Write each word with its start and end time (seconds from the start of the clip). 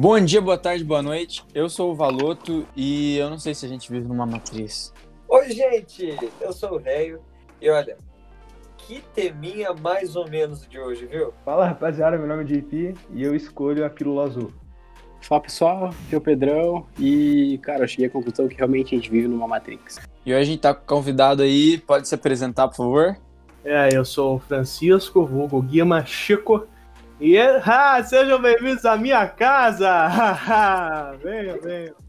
Bom 0.00 0.20
dia, 0.20 0.40
boa 0.40 0.56
tarde, 0.56 0.84
boa 0.84 1.02
noite. 1.02 1.44
Eu 1.52 1.68
sou 1.68 1.90
o 1.90 1.94
Valoto 1.94 2.64
e 2.76 3.16
eu 3.16 3.28
não 3.28 3.36
sei 3.36 3.52
se 3.52 3.66
a 3.66 3.68
gente 3.68 3.90
vive 3.90 4.06
numa 4.06 4.24
matriz. 4.24 4.94
Oi, 5.28 5.50
gente! 5.50 6.16
Eu 6.40 6.52
sou 6.52 6.74
o 6.74 6.76
Reio 6.76 7.20
e 7.60 7.68
olha, 7.68 7.96
que 8.76 9.02
teminha 9.12 9.74
mais 9.74 10.14
ou 10.14 10.30
menos 10.30 10.64
de 10.68 10.78
hoje, 10.78 11.04
viu? 11.04 11.34
Fala 11.44 11.66
rapaziada, 11.66 12.16
meu 12.16 12.28
nome 12.28 12.44
é 12.44 12.46
JP 12.46 12.94
e 13.12 13.24
eu 13.24 13.34
escolho 13.34 13.84
a 13.84 13.90
pílula 13.90 14.26
azul. 14.26 14.52
Fala 15.20 15.40
pessoal, 15.40 15.86
aqui 15.86 16.14
é 16.14 16.18
o 16.18 16.20
Pedrão 16.20 16.86
e, 16.96 17.58
cara, 17.60 17.82
eu 17.82 17.88
cheguei 17.88 18.06
à 18.06 18.10
conclusão 18.10 18.46
que 18.46 18.54
realmente 18.54 18.94
a 18.94 18.98
gente 18.98 19.10
vive 19.10 19.26
numa 19.26 19.48
Matrix. 19.48 19.98
E 20.24 20.32
hoje 20.32 20.40
a 20.40 20.44
gente 20.44 20.60
tá 20.60 20.72
com 20.72 20.80
um 20.80 20.98
convidado 20.98 21.42
aí, 21.42 21.76
pode 21.76 22.06
se 22.06 22.14
apresentar, 22.14 22.68
por 22.68 22.76
favor? 22.76 23.16
É, 23.64 23.88
eu 23.92 24.04
sou 24.04 24.36
o 24.36 24.38
Francisco, 24.38 25.26
vulgo 25.26 25.60
Guima 25.60 26.06
Chico. 26.06 26.68
E 27.20 27.36
ah, 27.66 28.02
sejam 28.04 28.40
bem-vindos 28.40 28.84
à 28.84 28.96
minha 28.96 29.26
casa! 29.26 30.08
venha, 31.22 31.58
venha. 31.60 31.94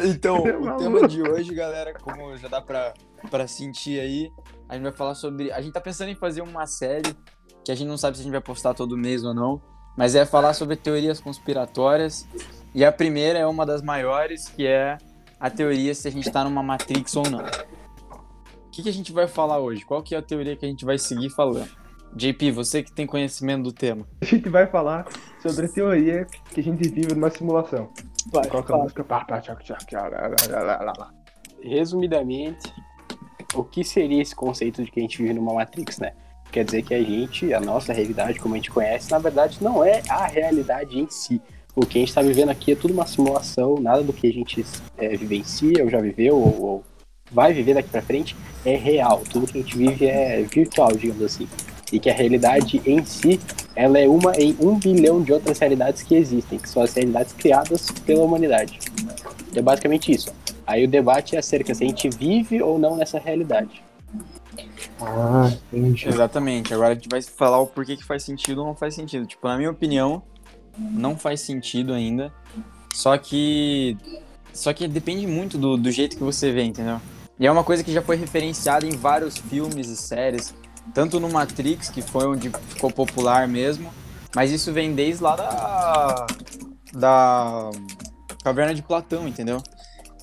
Então, 0.00 0.44
o 0.44 0.76
tema 0.76 1.08
de 1.08 1.20
hoje, 1.20 1.52
galera, 1.52 1.92
como 1.92 2.36
já 2.36 2.46
dá 2.46 2.60
pra, 2.60 2.94
pra 3.32 3.48
sentir 3.48 3.98
aí, 3.98 4.30
a 4.68 4.74
gente 4.74 4.84
vai 4.84 4.92
falar 4.92 5.16
sobre. 5.16 5.50
A 5.50 5.60
gente 5.60 5.72
tá 5.72 5.80
pensando 5.80 6.08
em 6.08 6.14
fazer 6.14 6.40
uma 6.40 6.68
série 6.68 7.16
que 7.64 7.72
a 7.72 7.74
gente 7.74 7.88
não 7.88 7.98
sabe 7.98 8.16
se 8.16 8.20
a 8.20 8.22
gente 8.22 8.32
vai 8.32 8.40
postar 8.40 8.74
todo 8.74 8.96
mês 8.96 9.24
ou 9.24 9.34
não, 9.34 9.60
mas 9.96 10.14
é 10.14 10.24
falar 10.24 10.54
sobre 10.54 10.76
teorias 10.76 11.18
conspiratórias. 11.18 12.28
E 12.72 12.84
a 12.84 12.92
primeira 12.92 13.40
é 13.40 13.46
uma 13.46 13.66
das 13.66 13.82
maiores, 13.82 14.48
que 14.48 14.68
é 14.68 14.98
a 15.40 15.50
teoria 15.50 15.92
se 15.96 16.06
a 16.06 16.12
gente 16.12 16.30
tá 16.30 16.44
numa 16.44 16.62
Matrix 16.62 17.16
ou 17.16 17.28
não. 17.28 17.42
O 18.68 18.70
que, 18.70 18.82
que 18.82 18.88
a 18.88 18.92
gente 18.92 19.12
vai 19.12 19.26
falar 19.26 19.58
hoje? 19.58 19.84
Qual 19.84 20.02
que 20.02 20.14
é 20.14 20.18
a 20.18 20.22
teoria 20.22 20.54
que 20.54 20.64
a 20.64 20.68
gente 20.68 20.84
vai 20.84 20.98
seguir 20.98 21.30
falando? 21.30 21.68
JP, 22.14 22.50
você 22.52 22.82
que 22.82 22.92
tem 22.92 23.06
conhecimento 23.06 23.64
do 23.64 23.72
tema. 23.72 24.06
A 24.20 24.24
gente 24.24 24.48
vai 24.48 24.66
falar 24.66 25.06
sobre 25.40 25.66
a 25.66 25.68
teoria 25.68 26.26
que 26.50 26.60
a 26.60 26.62
gente 26.62 26.86
vive 26.88 27.14
numa 27.14 27.30
simulação. 27.30 27.88
Vai, 28.30 28.46
Coloca 28.46 28.74
a 28.74 28.78
música. 28.78 29.02
Resumidamente, 31.62 32.72
o 33.54 33.64
que 33.64 33.82
seria 33.82 34.20
esse 34.20 34.36
conceito 34.36 34.84
de 34.84 34.90
que 34.90 35.00
a 35.00 35.02
gente 35.02 35.16
vive 35.16 35.32
numa 35.32 35.54
Matrix, 35.54 35.98
né? 35.98 36.12
Quer 36.52 36.64
dizer 36.64 36.82
que 36.82 36.94
a 36.94 37.02
gente, 37.02 37.52
a 37.54 37.60
nossa 37.60 37.92
realidade, 37.92 38.38
como 38.38 38.54
a 38.54 38.58
gente 38.58 38.70
conhece, 38.70 39.10
na 39.10 39.18
verdade 39.18 39.58
não 39.62 39.82
é 39.82 40.02
a 40.10 40.26
realidade 40.26 40.98
em 40.98 41.08
si. 41.08 41.40
O 41.74 41.86
que 41.86 41.98
a 41.98 42.00
gente 42.00 42.08
está 42.08 42.22
vivendo 42.22 42.50
aqui 42.50 42.72
é 42.72 42.76
tudo 42.76 42.92
uma 42.92 43.06
simulação, 43.06 43.76
nada 43.80 44.02
do 44.02 44.12
que 44.12 44.26
a 44.26 44.32
gente 44.32 44.64
é, 44.98 45.16
vivencia, 45.16 45.82
ou 45.82 45.90
já 45.90 46.00
viveu, 46.00 46.36
ou, 46.36 46.62
ou 46.62 46.84
vai 47.30 47.52
viver 47.52 47.74
daqui 47.74 47.88
para 47.88 48.02
frente, 48.02 48.36
é 48.64 48.76
real. 48.76 49.22
Tudo 49.30 49.46
que 49.46 49.58
a 49.58 49.62
gente 49.62 49.76
vive 49.76 50.06
é 50.06 50.42
virtual, 50.42 50.92
digamos 50.96 51.22
assim. 51.22 51.48
E 51.92 51.98
que 51.98 52.10
a 52.10 52.14
realidade 52.14 52.82
em 52.84 53.02
si, 53.04 53.40
ela 53.74 53.98
é 53.98 54.06
uma 54.06 54.32
em 54.36 54.54
um 54.60 54.78
bilhão 54.78 55.22
de 55.22 55.32
outras 55.32 55.58
realidades 55.58 56.02
que 56.02 56.14
existem, 56.14 56.58
que 56.58 56.68
são 56.68 56.82
as 56.82 56.92
realidades 56.92 57.32
criadas 57.32 57.90
pela 58.04 58.22
humanidade. 58.22 58.78
É 59.54 59.62
basicamente 59.62 60.12
isso. 60.12 60.32
Aí 60.66 60.84
o 60.84 60.88
debate 60.88 61.34
é 61.34 61.38
acerca 61.38 61.74
se 61.74 61.82
a 61.82 61.86
gente 61.86 62.10
vive 62.10 62.60
ou 62.62 62.78
não 62.78 62.94
nessa 62.96 63.18
realidade. 63.18 63.82
Ah, 65.00 65.50
entendi. 65.72 66.08
Exatamente. 66.08 66.74
Agora 66.74 66.90
a 66.90 66.94
gente 66.94 67.08
vai 67.08 67.22
falar 67.22 67.58
o 67.58 67.66
porquê 67.66 67.96
que 67.96 68.04
faz 68.04 68.22
sentido 68.22 68.58
ou 68.58 68.66
não 68.66 68.74
faz 68.74 68.94
sentido. 68.94 69.26
Tipo, 69.26 69.48
na 69.48 69.56
minha 69.56 69.70
opinião, 69.70 70.22
não 70.76 71.16
faz 71.16 71.40
sentido 71.40 71.92
ainda. 71.92 72.32
Só 72.92 73.16
que. 73.16 73.96
Só 74.52 74.72
que 74.72 74.88
depende 74.88 75.26
muito 75.26 75.56
do, 75.56 75.76
do 75.76 75.90
jeito 75.90 76.16
que 76.16 76.22
você 76.22 76.50
vê, 76.50 76.64
entendeu? 76.64 77.00
E 77.38 77.46
é 77.46 77.52
uma 77.52 77.62
coisa 77.62 77.84
que 77.84 77.92
já 77.92 78.02
foi 78.02 78.16
referenciada 78.16 78.84
em 78.84 78.96
vários 78.96 79.38
filmes 79.38 79.88
e 79.88 79.96
séries. 79.96 80.54
Tanto 80.92 81.20
no 81.20 81.28
Matrix, 81.28 81.88
que 81.88 82.02
foi 82.02 82.26
onde 82.26 82.50
ficou 82.50 82.90
popular 82.90 83.46
mesmo. 83.46 83.92
Mas 84.34 84.50
isso 84.50 84.72
vem 84.72 84.94
desde 84.94 85.22
lá 85.22 85.36
da. 85.36 86.26
Da. 86.92 87.70
Caverna 88.42 88.74
de 88.74 88.82
Platão, 88.82 89.28
entendeu? 89.28 89.62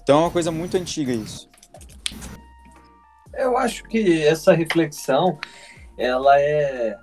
Então 0.01 0.19
é 0.19 0.21
uma 0.21 0.31
coisa 0.31 0.51
muito 0.51 0.77
antiga 0.77 1.11
isso. 1.11 1.49
Eu 3.33 3.57
acho 3.57 3.83
que 3.83 4.23
essa 4.23 4.53
reflexão, 4.53 5.37
ela 5.97 6.39
é 6.39 6.97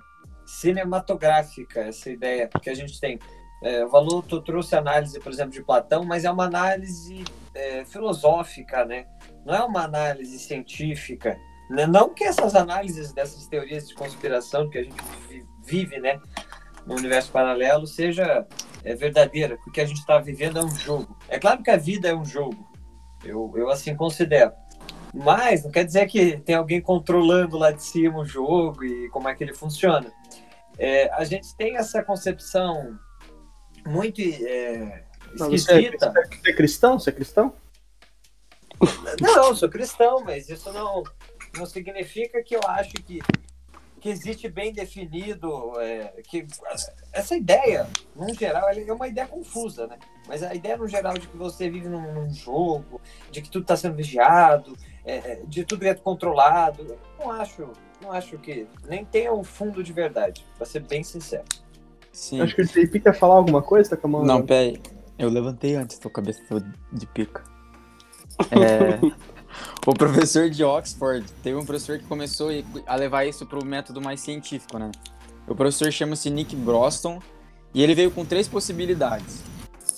cinematográfica, 0.45 1.81
essa 1.81 2.09
ideia 2.09 2.49
que 2.61 2.69
a 2.69 2.75
gente 2.75 2.99
tem. 2.99 3.19
É, 3.63 3.85
o 3.85 3.89
Valuto 3.89 4.41
trouxe 4.41 4.75
análise, 4.75 5.19
por 5.19 5.31
exemplo, 5.31 5.53
de 5.53 5.63
Platão, 5.63 6.03
mas 6.03 6.25
é 6.25 6.31
uma 6.31 6.45
análise 6.45 7.23
é, 7.53 7.85
filosófica, 7.85 8.83
né? 8.83 9.05
Não 9.45 9.53
é 9.53 9.63
uma 9.63 9.83
análise 9.83 10.39
científica. 10.39 11.37
Né? 11.69 11.85
Não 11.87 12.13
que 12.13 12.23
essas 12.23 12.55
análises 12.55 13.11
dessas 13.13 13.47
teorias 13.47 13.87
de 13.87 13.95
conspiração 13.95 14.69
que 14.69 14.77
a 14.77 14.83
gente 14.83 14.95
vi- 15.29 15.45
vive, 15.65 15.99
né, 15.99 16.19
no 16.85 16.95
universo 16.95 17.31
paralelo, 17.31 17.87
seja 17.87 18.45
é, 18.83 18.93
verdadeira, 18.95 19.57
porque 19.63 19.79
a 19.81 19.85
gente 19.85 19.99
está 19.99 20.17
vivendo 20.19 20.59
é 20.59 20.63
um 20.63 20.69
jogo. 20.75 21.17
É 21.29 21.39
claro 21.39 21.63
que 21.63 21.71
a 21.71 21.77
vida 21.77 22.09
é 22.09 22.15
um 22.15 22.25
jogo. 22.25 22.69
Eu, 23.23 23.51
eu 23.55 23.69
assim 23.69 23.95
considero. 23.95 24.51
Mas 25.13 25.63
não 25.63 25.71
quer 25.71 25.85
dizer 25.85 26.05
que 26.07 26.37
tem 26.39 26.55
alguém 26.55 26.81
controlando 26.81 27.57
lá 27.57 27.71
de 27.71 27.83
cima 27.83 28.19
o 28.19 28.25
jogo 28.25 28.83
e 28.83 29.07
como 29.09 29.29
é 29.29 29.35
que 29.35 29.43
ele 29.43 29.53
funciona. 29.53 30.11
É, 30.77 31.09
a 31.13 31.23
gente 31.23 31.55
tem 31.55 31.77
essa 31.77 32.03
concepção 32.03 32.97
muito 33.85 34.19
é, 34.21 35.05
Mas 35.39 35.39
Você 35.39 35.71
é, 35.71 35.79
esquisita. 35.81 36.11
você 36.11 36.49
é 36.49 36.53
cristão? 36.53 36.99
Você 36.99 37.09
é 37.09 37.13
cristão? 37.13 37.53
Não, 39.21 39.47
eu 39.49 39.55
sou 39.55 39.69
cristão, 39.69 40.23
mas 40.23 40.49
isso 40.49 40.71
não, 40.71 41.03
não 41.57 41.65
significa 41.65 42.41
que 42.43 42.55
eu 42.55 42.61
acho 42.67 42.93
que, 42.93 43.19
que 43.99 44.09
existe 44.09 44.47
bem 44.49 44.73
definido. 44.73 45.79
é, 45.79 46.21
que 46.23 46.45
essa 47.11 47.35
ideia, 47.35 47.87
no 48.15 48.33
geral, 48.33 48.69
ela 48.69 48.79
é 48.79 48.93
uma 48.93 49.07
ideia 49.07 49.27
confusa, 49.27 49.87
né? 49.87 49.97
Mas 50.27 50.41
a 50.41 50.53
ideia, 50.53 50.77
no 50.77 50.87
geral, 50.87 51.13
de 51.13 51.27
que 51.27 51.37
você 51.37 51.69
vive 51.69 51.87
num, 51.87 52.13
num 52.13 52.33
jogo, 52.33 53.01
de 53.31 53.41
que 53.41 53.49
tudo 53.49 53.63
está 53.63 53.75
sendo 53.75 53.95
vigiado, 53.95 54.77
é, 55.05 55.41
de 55.45 55.63
tudo 55.63 55.85
é 55.85 55.93
controlado, 55.93 56.83
eu 56.83 56.99
não 57.19 57.31
acho, 57.31 57.69
não 58.01 58.11
acho 58.11 58.37
que 58.37 58.67
nem 58.87 59.03
tem 59.03 59.29
um 59.29 59.43
fundo 59.43 59.83
de 59.83 59.91
verdade, 59.91 60.45
para 60.57 60.65
ser 60.65 60.81
bem 60.81 61.03
sincero. 61.03 61.45
Sim. 62.11 62.41
Acho 62.41 62.55
que 62.55 62.61
o 62.61 62.65
JP 62.65 62.99
quer 62.99 63.13
falar 63.13 63.35
alguma 63.35 63.61
coisa, 63.61 63.91
tá 63.91 63.97
com 63.97 64.07
a 64.07 64.09
mão? 64.11 64.23
Não, 64.23 64.45
pera 64.45 64.61
aí. 64.61 64.81
Eu 65.17 65.29
levantei 65.29 65.75
antes, 65.75 65.97
tô 65.97 66.09
cabeça 66.09 66.41
de 66.91 67.05
pica. 67.07 67.43
É, 68.51 68.99
o 69.85 69.93
professor 69.93 70.49
de 70.49 70.63
Oxford, 70.63 71.25
teve 71.41 71.57
um 71.57 71.65
professor 71.65 71.97
que 71.99 72.05
começou 72.05 72.49
a 72.85 72.95
levar 72.95 73.25
isso 73.25 73.45
pro 73.45 73.65
método 73.65 74.01
mais 74.01 74.19
científico, 74.19 74.77
né? 74.77 74.91
O 75.47 75.55
professor 75.55 75.91
chama-se 75.91 76.29
Nick 76.29 76.55
Broston 76.55 77.19
e 77.73 77.81
ele 77.83 77.93
veio 77.93 78.11
com 78.11 78.23
três 78.23 78.47
possibilidades. 78.47 79.43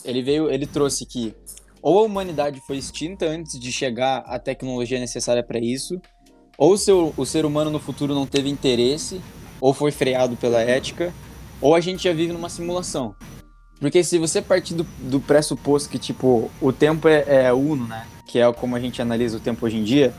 Ele 0.04 0.22
veio, 0.22 0.50
ele 0.50 0.66
trouxe 0.66 1.06
que 1.06 1.36
ou 1.82 2.00
a 2.00 2.02
humanidade 2.02 2.60
foi 2.62 2.78
extinta 2.78 3.28
antes 3.28 3.60
de 3.60 3.72
chegar 3.72 4.24
a 4.26 4.40
tecnologia 4.40 5.00
necessária 5.00 5.44
para 5.44 5.60
isso, 5.60 6.02
ou 6.58 6.74
o, 6.74 6.78
seu, 6.80 7.14
o 7.16 7.26
ser 7.28 7.46
humano 7.46 7.70
no 7.70 7.80
futuro 7.80 8.16
não 8.16 8.26
teve 8.26 8.50
interesse, 8.50 9.22
ou 9.62 9.72
foi 9.72 9.92
freado 9.92 10.36
pela 10.36 10.62
ética, 10.62 11.14
ou 11.62 11.76
a 11.76 11.80
gente 11.80 12.06
já 12.06 12.12
vive 12.12 12.34
numa 12.34 12.50
simulação. 12.50 13.16
Porque 13.80 14.04
se 14.04 14.18
você 14.18 14.42
partir 14.42 14.74
do, 14.74 14.84
do 15.00 15.20
pressuposto 15.20 15.88
que, 15.88 16.00
tipo, 16.00 16.50
o 16.60 16.74
tempo 16.74 17.08
é, 17.08 17.24
é 17.28 17.54
uno, 17.54 17.88
né? 17.88 18.08
Que 18.26 18.40
é 18.40 18.54
como 18.54 18.76
a 18.76 18.80
gente 18.80 19.02
analisa 19.02 19.38
o 19.38 19.40
tempo 19.40 19.66
hoje 19.66 19.78
em 19.78 19.84
dia, 19.84 20.14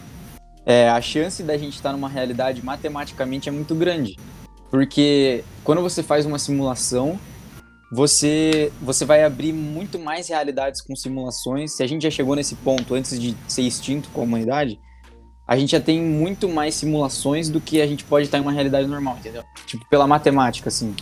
é, 0.64 0.88
a 0.88 1.00
chance 1.00 1.42
da 1.42 1.56
gente 1.56 1.74
estar 1.74 1.92
numa 1.92 2.08
realidade 2.08 2.64
matematicamente 2.64 3.48
é 3.48 3.52
muito 3.52 3.74
grande. 3.74 4.16
Porque 4.70 5.44
quando 5.62 5.80
você 5.80 6.02
faz 6.02 6.26
uma 6.26 6.38
simulação, 6.38 7.18
você, 7.90 8.72
você 8.82 9.04
vai 9.04 9.22
abrir 9.22 9.52
muito 9.52 9.98
mais 9.98 10.28
realidades 10.28 10.80
com 10.82 10.96
simulações. 10.96 11.76
Se 11.76 11.82
a 11.82 11.86
gente 11.86 12.02
já 12.02 12.10
chegou 12.10 12.34
nesse 12.34 12.56
ponto 12.56 12.94
antes 12.94 13.18
de 13.18 13.36
ser 13.46 13.62
extinto 13.62 14.08
com 14.10 14.22
a 14.22 14.24
humanidade, 14.24 14.80
a 15.46 15.56
gente 15.56 15.70
já 15.70 15.80
tem 15.80 16.02
muito 16.02 16.48
mais 16.48 16.74
simulações 16.74 17.48
do 17.48 17.60
que 17.60 17.80
a 17.80 17.86
gente 17.86 18.02
pode 18.02 18.26
estar 18.26 18.38
em 18.38 18.40
uma 18.40 18.50
realidade 18.50 18.88
normal, 18.88 19.16
entendeu? 19.18 19.44
Tipo, 19.64 19.88
pela 19.88 20.06
matemática, 20.06 20.68
assim. 20.68 20.94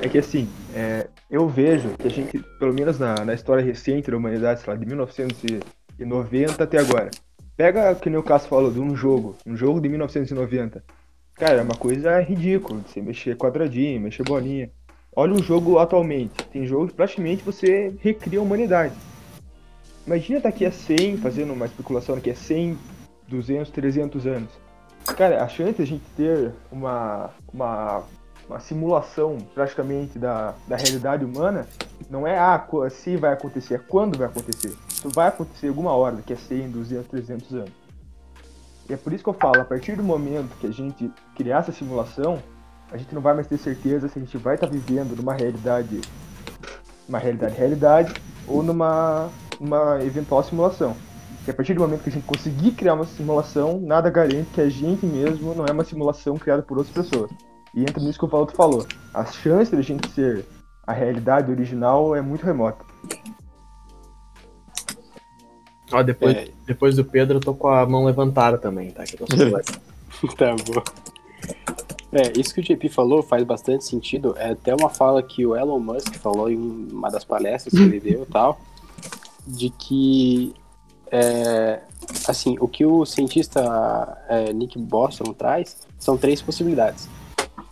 É 0.00 0.08
que 0.08 0.18
assim, 0.18 0.48
é, 0.74 1.08
eu 1.28 1.48
vejo 1.48 1.90
que 1.98 2.06
a 2.06 2.10
gente, 2.10 2.38
pelo 2.58 2.72
menos 2.72 2.98
na, 2.98 3.24
na 3.24 3.34
história 3.34 3.64
recente 3.64 4.10
da 4.10 4.16
humanidade, 4.16 4.60
sei 4.60 4.72
lá, 4.72 4.78
de 4.78 4.86
1990 4.86 6.62
até 6.62 6.78
agora, 6.78 7.10
pega, 7.56 7.94
que 7.96 8.08
nem 8.08 8.18
o 8.18 8.22
Cássio 8.22 8.48
falou, 8.48 8.70
de 8.70 8.78
um 8.78 8.94
jogo, 8.94 9.36
um 9.44 9.56
jogo 9.56 9.80
de 9.80 9.88
1990. 9.88 10.84
Cara, 11.34 11.58
é 11.58 11.62
uma 11.62 11.74
coisa 11.74 12.20
ridícula, 12.20 12.80
você 12.86 13.02
mexer 13.02 13.36
quadradinho, 13.36 14.00
mexer 14.00 14.22
bolinha. 14.22 14.70
Olha 15.14 15.34
o 15.34 15.42
jogo 15.42 15.78
atualmente, 15.78 16.44
tem 16.52 16.64
jogos 16.64 16.90
que 16.90 16.96
praticamente 16.96 17.42
você 17.42 17.92
recria 18.00 18.38
a 18.38 18.42
humanidade. 18.42 18.94
Imagina 20.06 20.40
daqui 20.40 20.64
a 20.64 20.70
100, 20.70 21.16
fazendo 21.16 21.52
uma 21.52 21.66
especulação 21.66 22.14
daqui 22.14 22.30
a 22.30 22.34
100, 22.34 22.78
200, 23.26 23.70
300 23.70 24.26
anos. 24.26 24.50
Cara, 25.16 25.42
a 25.42 25.48
chance 25.48 25.74
de 25.74 25.82
a 25.82 25.86
gente 25.86 26.04
ter 26.16 26.52
uma, 26.70 27.30
uma, 27.52 28.04
uma 28.48 28.60
simulação 28.60 29.38
praticamente 29.54 30.18
da, 30.18 30.54
da 30.66 30.76
realidade 30.76 31.24
humana 31.24 31.66
não 32.08 32.26
é 32.26 32.38
ah, 32.38 32.66
se 32.90 33.16
vai 33.16 33.32
acontecer, 33.32 33.74
é 33.74 33.78
quando 33.78 34.16
vai 34.16 34.26
acontecer. 34.26 34.74
Isso 34.88 35.08
vai 35.10 35.28
acontecer 35.28 35.68
alguma 35.68 35.92
hora, 35.92 36.16
daqui 36.16 36.32
a 36.32 36.36
100, 36.36 36.70
200, 36.70 37.08
300 37.08 37.54
anos. 37.54 37.72
E 38.88 38.94
é 38.94 38.96
por 38.96 39.12
isso 39.12 39.22
que 39.22 39.28
eu 39.28 39.34
falo, 39.34 39.60
a 39.60 39.64
partir 39.64 39.96
do 39.96 40.02
momento 40.02 40.56
que 40.58 40.66
a 40.66 40.72
gente 40.72 41.10
criar 41.36 41.58
essa 41.58 41.72
simulação, 41.72 42.42
a 42.90 42.96
gente 42.96 43.14
não 43.14 43.20
vai 43.20 43.34
mais 43.34 43.46
ter 43.46 43.58
certeza 43.58 44.08
se 44.08 44.18
a 44.18 44.22
gente 44.22 44.38
vai 44.38 44.54
estar 44.54 44.66
vivendo 44.66 45.14
numa 45.14 45.34
realidade, 45.34 46.00
uma 47.06 47.18
realidade 47.18 47.54
realidade 47.54 48.14
ou 48.46 48.62
numa 48.62 49.28
uma 49.60 50.02
eventual 50.02 50.42
simulação. 50.42 50.96
Que 51.44 51.50
a 51.50 51.54
partir 51.54 51.74
do 51.74 51.80
momento 51.80 52.02
que 52.02 52.10
a 52.10 52.12
gente 52.12 52.26
conseguir 52.26 52.72
criar 52.72 52.94
uma 52.94 53.04
simulação, 53.04 53.80
nada 53.80 54.08
garante 54.08 54.50
que 54.54 54.60
a 54.60 54.68
gente 54.70 55.04
mesmo 55.04 55.54
não 55.54 55.66
é 55.66 55.72
uma 55.72 55.84
simulação 55.84 56.36
criada 56.36 56.62
por 56.62 56.78
outras 56.78 56.94
pessoas. 56.94 57.30
E 57.74 57.82
entra 57.82 58.02
nisso 58.02 58.18
que 58.18 58.24
o 58.24 58.28
Paulo 58.28 58.50
falou. 58.54 58.86
A 59.12 59.24
chance 59.24 59.70
de 59.70 59.78
a 59.78 59.82
gente 59.82 60.08
ser 60.10 60.44
a 60.86 60.92
realidade 60.92 61.50
original 61.50 62.14
é 62.16 62.22
muito 62.22 62.44
remota. 62.44 62.84
Ó, 65.92 66.02
depois, 66.02 66.36
É. 66.36 66.48
depois 66.66 66.96
do 66.96 67.04
Pedro, 67.04 67.36
eu 67.36 67.40
tô 67.40 67.54
com 67.54 67.68
a 67.68 67.86
mão 67.86 68.04
levantada 68.04 68.58
também, 68.58 68.90
tá? 68.90 69.04
Que 69.04 69.14
eu 69.20 69.26
tô 69.26 69.26
tá 70.36 70.54
bom. 70.66 70.82
É, 72.10 72.32
isso 72.38 72.54
que 72.54 72.60
o 72.60 72.62
JP 72.64 72.88
falou 72.88 73.22
faz 73.22 73.44
bastante 73.44 73.84
sentido. 73.84 74.34
É 74.38 74.50
até 74.50 74.74
uma 74.74 74.88
fala 74.88 75.22
que 75.22 75.44
o 75.46 75.54
Elon 75.56 75.78
Musk 75.78 76.14
falou 76.16 76.50
em 76.50 76.56
uma 76.90 77.10
das 77.10 77.24
palestras 77.24 77.72
que 77.74 77.82
ele 77.82 78.00
deu 78.00 78.22
e 78.22 78.26
tal, 78.26 78.58
de 79.46 79.70
que, 79.70 80.54
é, 81.10 81.80
assim, 82.26 82.56
o 82.60 82.68
que 82.68 82.84
o 82.84 83.04
cientista 83.04 83.60
é, 84.28 84.52
Nick 84.52 84.78
Bostrom 84.78 85.32
traz 85.34 85.86
são 85.98 86.16
três 86.16 86.40
possibilidades. 86.40 87.08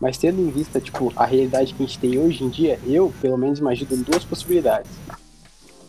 Mas 0.00 0.19
tendo 0.19 0.40
em 0.40 0.50
vista, 0.50 0.81
tipo, 0.81 1.12
a 1.16 1.25
realidade 1.25 1.72
que 1.72 1.82
a 1.82 1.87
gente 1.87 1.98
tem 1.98 2.19
hoje 2.19 2.44
em 2.44 2.48
dia, 2.48 2.78
eu, 2.87 3.12
pelo 3.20 3.38
menos, 3.38 3.58
imagino 3.58 3.96
duas 4.04 4.25
possibilidades. 4.25 4.90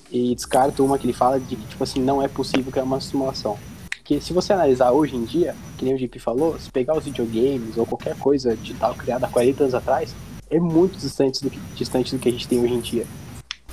E 0.09 0.33
descarto 0.33 0.85
uma 0.85 0.97
que 0.97 1.05
ele 1.05 1.13
fala 1.13 1.39
de 1.39 1.55
que, 1.55 1.67
tipo 1.67 1.83
assim, 1.83 1.99
não 1.99 2.21
é 2.21 2.27
possível 2.27 2.71
criar 2.71 2.85
uma 2.85 3.01
simulação. 3.01 3.57
Porque 3.89 4.21
se 4.21 4.31
você 4.31 4.53
analisar 4.53 4.91
hoje 4.91 5.17
em 5.17 5.25
dia, 5.25 5.53
que 5.77 5.83
nem 5.83 5.93
o 5.93 5.97
JP 5.97 6.17
falou, 6.19 6.57
se 6.57 6.71
pegar 6.71 6.97
os 6.97 7.03
videogames 7.03 7.77
ou 7.77 7.85
qualquer 7.85 8.17
coisa 8.17 8.55
digital 8.55 8.95
criada 8.95 9.25
há 9.25 9.29
40 9.29 9.63
anos 9.63 9.75
atrás, 9.75 10.15
é 10.49 10.59
muito 10.59 10.97
distante 10.97 11.43
do 11.43 11.49
que, 11.49 11.59
distante 11.75 12.15
do 12.15 12.19
que 12.19 12.29
a 12.29 12.31
gente 12.31 12.47
tem 12.47 12.57
hoje 12.59 12.73
em 12.73 12.79
dia. 12.79 13.05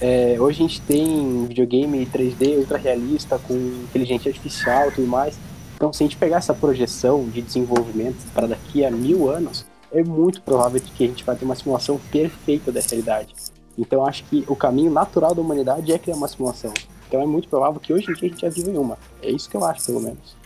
É, 0.01 0.37
hoje 0.41 0.59
a 0.59 0.67
gente 0.67 0.81
tem 0.81 1.47
videogame 1.47 2.05
3D 2.07 2.59
ultra 2.59 2.77
realista, 2.77 3.39
com 3.39 3.55
inteligência 3.55 4.29
artificial 4.29 4.89
e 4.89 4.93
tudo 4.93 5.07
mais. 5.07 5.39
Então, 5.77 5.93
se 5.93 6.03
a 6.03 6.07
gente 6.07 6.17
pegar 6.17 6.39
essa 6.39 6.53
projeção 6.53 7.25
de 7.29 7.41
desenvolvimento 7.41 8.17
para 8.33 8.49
daqui 8.49 8.85
a 8.85 8.91
mil 8.91 9.31
anos, 9.31 9.65
é 9.95 10.03
muito 10.03 10.43
provável 10.43 10.81
de 10.81 10.91
que 10.91 11.05
a 11.05 11.07
gente 11.07 11.25
vai 11.25 11.37
ter 11.37 11.45
uma 11.45 11.55
simulação 11.55 11.99
perfeita 12.11 12.71
da 12.73 12.81
realidade. 12.81 13.35
Então, 13.79 14.01
eu 14.01 14.07
acho 14.07 14.25
que 14.25 14.45
o 14.49 14.55
caminho 14.57 14.91
natural 14.91 15.35
da 15.35 15.41
humanidade 15.41 15.93
é 15.93 15.99
criar 15.99 16.17
uma 16.17 16.29
simulação. 16.29 16.73
Então, 17.09 17.21
é 17.21 17.27
muito 17.27 17.49
provável 17.49 17.81
que 17.81 17.93
hoje 17.93 18.11
em 18.11 18.15
dia 18.15 18.29
a 18.29 18.31
gente 18.33 18.41
já 18.43 18.49
vive 18.49 18.71
em 18.71 18.77
uma. 18.79 18.99
É 19.23 19.31
isso 19.31 19.49
que 19.49 19.57
eu 19.57 19.65
acho, 19.65 19.85
pelo 19.87 20.01
menos. 20.01 20.37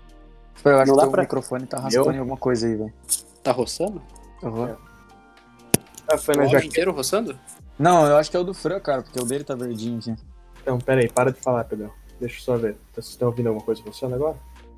Pô, 0.63 0.71
eu 0.71 0.79
acho 0.81 0.91
Não 0.91 0.97
que 0.97 1.03
dá 1.03 1.09
o 1.09 1.11
pra- 1.13 1.23
microfone 1.23 1.67
tá 1.67 1.79
raspando 1.79 2.13
em 2.13 2.19
alguma 2.19 2.37
coisa 2.37 2.67
aí, 2.67 2.75
velho. 2.75 2.93
Tá 3.43 3.53
roçando? 3.53 4.03
Uhum. 4.43 4.75
Ah, 6.11 6.17
foi 6.19 6.37
O 6.37 6.41
áudio 6.43 6.65
inteiro 6.65 6.93
roçando? 6.93 7.39
Não, 7.79 8.07
eu 8.07 8.17
acho 8.17 8.31
que 8.31 8.37
é 8.37 8.41
o 8.41 8.45
do 8.45 8.55
Fran, 8.55 8.81
cara, 8.81 9.03
porque 9.03 9.21
o 9.21 9.25
dele 9.25 9.45
tá 9.45 9.55
verdinho 9.55 9.99
aqui. 9.99 10.15
Então, 10.63 10.79
pera 10.79 11.01
aí, 11.01 11.09
para 11.09 11.31
de 11.33 11.41
falar, 11.41 11.65
Pedro. 11.65 11.93
Deixa 12.21 12.39
eu 12.39 12.43
só 12.43 12.57
ver. 12.57 12.77
Vocês 12.93 13.07
estão 13.09 13.29
ouvindo 13.29 13.47
alguma 13.49 13.65
coisa 13.65 13.81
funcionando 13.83 14.17
agora? 14.23 14.37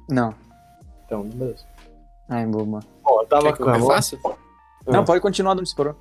Não. 0.08 0.34
Então, 1.06 1.22
beleza. 1.22 1.64
Ai, 2.28 2.46
boa, 2.46 2.64
mano. 2.66 2.84
Ó, 3.04 3.22
eu 3.22 3.26
tava 3.26 3.56
com 3.56 3.64
a 3.64 3.76
eu 3.76 3.80
mão. 3.80 3.88
Não, 4.86 5.04
pode 5.04 5.20
continuar 5.20 5.52
onde 5.52 5.68
você 5.68 5.76
parou. 5.76 5.96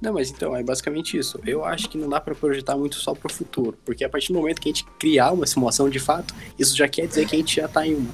Não, 0.00 0.12
mas 0.12 0.30
então, 0.30 0.54
é 0.54 0.62
basicamente 0.62 1.16
isso. 1.16 1.40
Eu 1.44 1.64
acho 1.64 1.88
que 1.88 1.96
não 1.96 2.08
dá 2.08 2.20
pra 2.20 2.34
projetar 2.34 2.76
muito 2.76 2.96
só 2.96 3.14
pro 3.14 3.32
futuro, 3.32 3.78
porque 3.84 4.04
a 4.04 4.08
partir 4.08 4.32
do 4.32 4.38
momento 4.38 4.60
que 4.60 4.68
a 4.68 4.72
gente 4.72 4.84
criar 4.98 5.32
uma 5.32 5.46
simulação 5.46 5.88
de 5.88 5.98
fato, 5.98 6.34
isso 6.58 6.76
já 6.76 6.86
quer 6.86 7.06
dizer 7.06 7.26
que 7.26 7.34
a 7.34 7.38
gente 7.38 7.56
já 7.56 7.66
tá 7.66 7.86
em 7.86 7.94
uma. 7.94 8.10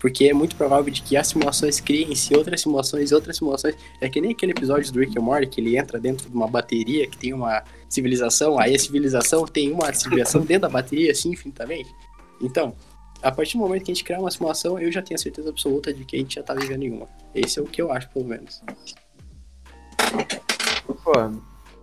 Porque 0.00 0.26
é 0.26 0.32
muito 0.32 0.54
provável 0.54 0.92
de 0.92 1.02
que 1.02 1.16
as 1.16 1.26
simulações 1.26 1.80
criem-se 1.80 2.34
outras 2.34 2.60
simulações 2.60 3.10
e 3.10 3.14
outras 3.14 3.36
simulações. 3.36 3.74
É 4.00 4.08
que 4.08 4.20
nem 4.20 4.30
aquele 4.30 4.52
episódio 4.52 4.92
do 4.92 5.00
Rick 5.00 5.18
and 5.18 5.22
Morty 5.22 5.46
que 5.48 5.60
ele 5.60 5.76
entra 5.76 5.98
dentro 5.98 6.30
de 6.30 6.34
uma 6.34 6.46
bateria 6.46 7.06
que 7.06 7.18
tem 7.18 7.34
uma 7.34 7.64
civilização, 7.88 8.58
aí 8.58 8.74
a 8.74 8.78
civilização 8.78 9.44
tem 9.44 9.72
uma 9.72 9.92
civilização 9.92 10.42
dentro 10.42 10.62
da 10.62 10.68
bateria, 10.68 11.10
assim, 11.10 11.32
infinitamente. 11.32 11.92
Então, 12.40 12.74
a 13.22 13.32
partir 13.32 13.56
do 13.56 13.60
momento 13.60 13.84
que 13.84 13.90
a 13.90 13.94
gente 13.94 14.04
criar 14.04 14.20
uma 14.20 14.30
simulação, 14.30 14.78
eu 14.78 14.90
já 14.92 15.02
tenho 15.02 15.16
a 15.16 15.22
certeza 15.22 15.48
absoluta 15.48 15.92
de 15.92 16.04
que 16.04 16.16
a 16.16 16.18
gente 16.18 16.36
já 16.36 16.42
tá 16.42 16.54
vivendo 16.54 16.82
em 16.82 16.92
uma. 16.92 17.08
Esse 17.34 17.58
é 17.58 17.62
o 17.62 17.66
que 17.66 17.82
eu 17.82 17.92
acho, 17.92 18.08
pelo 18.10 18.24
menos. 18.24 18.62
Pô, 20.86 21.12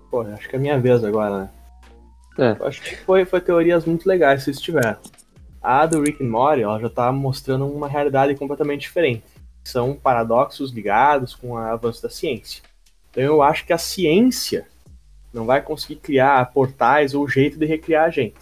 pô, 0.09 0.21
acho 0.21 0.49
que 0.49 0.55
é 0.55 0.59
minha 0.59 0.79
vez 0.79 1.03
agora, 1.03 1.41
né? 1.41 1.49
É. 2.37 2.61
Eu 2.61 2.67
acho 2.67 2.81
que 2.81 2.95
foi, 2.97 3.25
foi 3.25 3.41
teorias 3.41 3.85
muito 3.85 4.07
legais 4.07 4.43
vocês 4.43 4.59
tiveram. 4.59 4.97
A 5.61 5.85
do 5.85 6.01
Rick 6.01 6.23
and 6.23 6.29
Morty, 6.29 6.61
ela 6.61 6.79
já 6.79 6.89
tá 6.89 7.11
mostrando 7.11 7.65
uma 7.65 7.87
realidade 7.87 8.35
completamente 8.35 8.81
diferente. 8.81 9.23
São 9.63 9.95
paradoxos 9.95 10.71
ligados 10.71 11.33
com 11.33 11.51
o 11.51 11.57
avanço 11.57 12.03
da 12.03 12.09
ciência. 12.09 12.61
Então 13.09 13.23
eu 13.23 13.41
acho 13.41 13.65
que 13.65 13.73
a 13.73 13.77
ciência 13.77 14.67
não 15.33 15.45
vai 15.45 15.61
conseguir 15.61 15.95
criar 15.97 16.51
portais 16.51 17.13
ou 17.13 17.27
jeito 17.27 17.57
de 17.57 17.65
recriar 17.65 18.05
a 18.05 18.09
gente. 18.09 18.35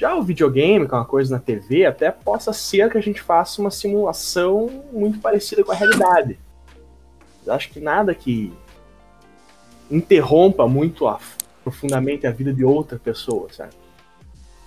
Já 0.00 0.16
o 0.16 0.22
videogame, 0.22 0.88
que 0.88 0.94
é 0.94 0.96
uma 0.96 1.04
coisa 1.04 1.34
na 1.34 1.38
TV, 1.38 1.84
até 1.84 2.10
possa 2.10 2.54
ser 2.54 2.90
que 2.90 2.96
a 2.96 3.02
gente 3.02 3.20
faça 3.20 3.60
uma 3.60 3.70
simulação 3.70 4.82
muito 4.90 5.18
parecida 5.18 5.62
com 5.62 5.72
a 5.72 5.74
realidade. 5.74 6.38
Eu 7.44 7.52
acho 7.52 7.68
que 7.68 7.80
nada 7.80 8.14
que 8.14 8.50
interrompa 9.90 10.66
muito 10.66 11.06
a- 11.06 11.20
profundamente 11.62 12.26
a 12.26 12.30
vida 12.30 12.50
de 12.50 12.64
outra 12.64 12.98
pessoa, 12.98 13.48
sabe? 13.52 13.74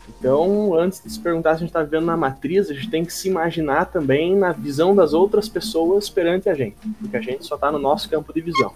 Então, 0.07 0.73
antes 0.73 1.01
de 1.01 1.09
se 1.09 1.19
perguntar 1.19 1.51
se 1.51 1.55
a 1.55 1.59
gente 1.59 1.69
está 1.69 1.81
vivendo 1.81 2.05
na 2.05 2.17
matriz, 2.17 2.69
a 2.69 2.73
gente 2.73 2.89
tem 2.89 3.05
que 3.05 3.13
se 3.13 3.29
imaginar 3.29 3.85
também 3.85 4.35
na 4.35 4.51
visão 4.51 4.95
das 4.95 5.13
outras 5.13 5.47
pessoas 5.47 6.09
perante 6.09 6.50
a 6.50 6.53
gente, 6.53 6.75
porque 7.00 7.15
a 7.15 7.21
gente 7.21 7.45
só 7.45 7.55
está 7.55 7.71
no 7.71 7.79
nosso 7.79 8.09
campo 8.09 8.33
de 8.33 8.41
visão. 8.41 8.73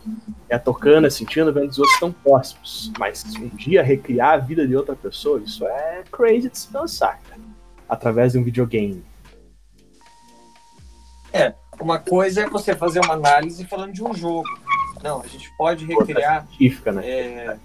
É 0.47 0.57
tocando, 0.57 1.07
é 1.07 1.09
sentindo, 1.09 1.51
vendo 1.53 1.69
os 1.69 1.79
outros 1.79 1.99
tão 1.99 2.11
próximos. 2.11 2.91
Mas 2.97 3.23
um 3.35 3.49
dia 3.49 3.83
recriar 3.83 4.33
a 4.33 4.37
vida 4.37 4.65
de 4.65 4.75
outra 4.75 4.95
pessoa, 4.95 5.39
isso 5.39 5.65
é 5.65 6.03
crazy 6.11 6.49
de 6.49 6.57
se 6.57 6.67
pensar, 6.67 7.19
cara. 7.29 7.41
Através 7.89 8.33
de 8.33 8.39
um 8.39 8.43
videogame. 8.43 9.03
Uma 11.79 11.99
coisa 11.99 12.41
é 12.41 12.49
você 12.49 12.75
fazer 12.75 12.99
uma 13.01 13.13
análise 13.13 13.63
falando 13.65 13.93
de 13.93 14.03
um 14.03 14.13
jogo. 14.13 14.47
Não, 15.03 15.21
a 15.21 15.27
gente 15.27 15.49
pode 15.57 15.85
recriar. 15.85 16.47
Científica, 16.47 16.91
né? 16.91 17.07
é, 17.07 17.57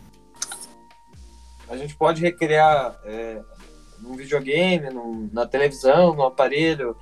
a 1.69 1.76
gente 1.76 1.97
pode 1.97 2.20
recriar 2.20 3.00
é, 3.05 3.41
num 4.02 4.14
videogame, 4.16 4.90
num- 4.90 5.31
na 5.32 5.46
televisão, 5.46 6.14
no 6.14 6.25
aparelho, 6.25 6.96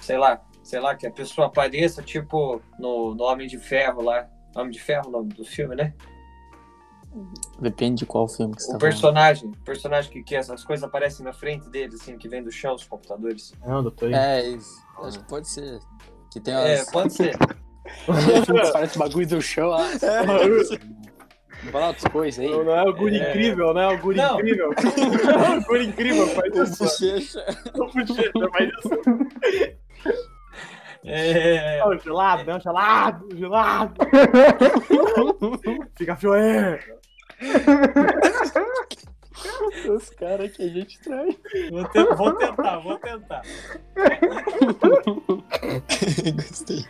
sei 0.00 0.18
lá, 0.18 0.40
sei 0.62 0.80
lá, 0.80 0.94
que 0.94 1.06
a 1.06 1.10
pessoa 1.10 1.46
apareça, 1.46 2.02
tipo 2.02 2.60
no, 2.78 3.14
no 3.14 3.24
Homem 3.24 3.46
de 3.46 3.58
Ferro 3.58 4.02
lá. 4.02 4.26
Homem 4.54 4.70
de 4.70 4.80
Ferro, 4.80 5.08
o 5.08 5.10
nome 5.12 5.28
do 5.32 5.44
filme, 5.44 5.74
né? 5.74 5.94
Depende 7.60 8.00
de 8.00 8.06
qual 8.06 8.26
filme 8.26 8.54
que 8.54 8.62
você 8.62 8.70
O 8.70 8.72
tá 8.72 8.78
personagem, 8.78 9.48
o 9.50 9.64
personagem 9.64 10.10
que, 10.10 10.22
que 10.22 10.34
essas 10.34 10.64
coisas 10.64 10.82
aparecem 10.82 11.24
na 11.24 11.32
frente 11.32 11.68
dele, 11.68 11.94
assim, 11.94 12.16
que 12.16 12.26
vem 12.28 12.42
do 12.42 12.50
chão, 12.50 12.74
os 12.74 12.84
computadores. 12.84 13.52
Não, 13.66 13.82
doutor. 13.82 14.12
É, 14.12 14.46
isso. 14.48 14.70
Acho 15.02 15.18
que 15.18 15.24
pode 15.28 15.48
ser. 15.48 15.78
Que 16.32 16.40
tem 16.40 16.54
É, 16.54 16.80
as... 16.80 16.90
pode 16.90 17.12
ser. 17.12 17.36
Parece 18.72 18.98
bagulho 18.98 19.26
do 19.26 19.42
chão 19.42 19.68
lá. 19.68 19.86
Não 21.64 21.72
fala 21.72 21.86
outras 21.88 22.12
coisas 22.12 22.44
aí. 22.44 22.50
Não, 22.50 22.64
não 22.64 22.74
é 22.76 22.82
o 22.82 22.92
Guri 22.92 23.18
É. 23.20 23.30
incrível, 23.30 23.72
não 23.74 23.80
é 23.80 23.88
o 23.94 23.98
Guri 23.98 24.16
Não. 24.18 24.34
incrível. 24.40 24.70
Não 25.24 25.44
é 25.44 25.58
o 25.58 25.62
Guri 25.64 25.86
incrível, 25.86 26.26
faz 26.28 26.52
O 26.54 26.62
isso. 26.64 26.84
bochecha. 26.84 27.44
Não 27.76 27.88
podia, 27.88 28.32
faz 28.50 28.68
isso. 28.68 28.90
É, 31.04 31.80
Não, 31.80 31.98
gelado, 31.98 32.44
não, 32.44 32.60
gelado, 32.60 33.28
gelado. 33.36 33.94
Fica 35.96 36.14
frio 36.16 36.32
aí. 36.34 36.78
Os 39.90 40.10
caras 40.10 40.52
que 40.56 40.62
a 40.62 40.68
gente 40.68 41.00
traz. 41.00 41.34
vou, 41.70 41.84
te- 41.88 42.14
vou 42.14 42.32
tentar, 42.36 42.78
vou 42.78 42.96
tentar. 42.98 43.42
Gostei. 46.36 46.84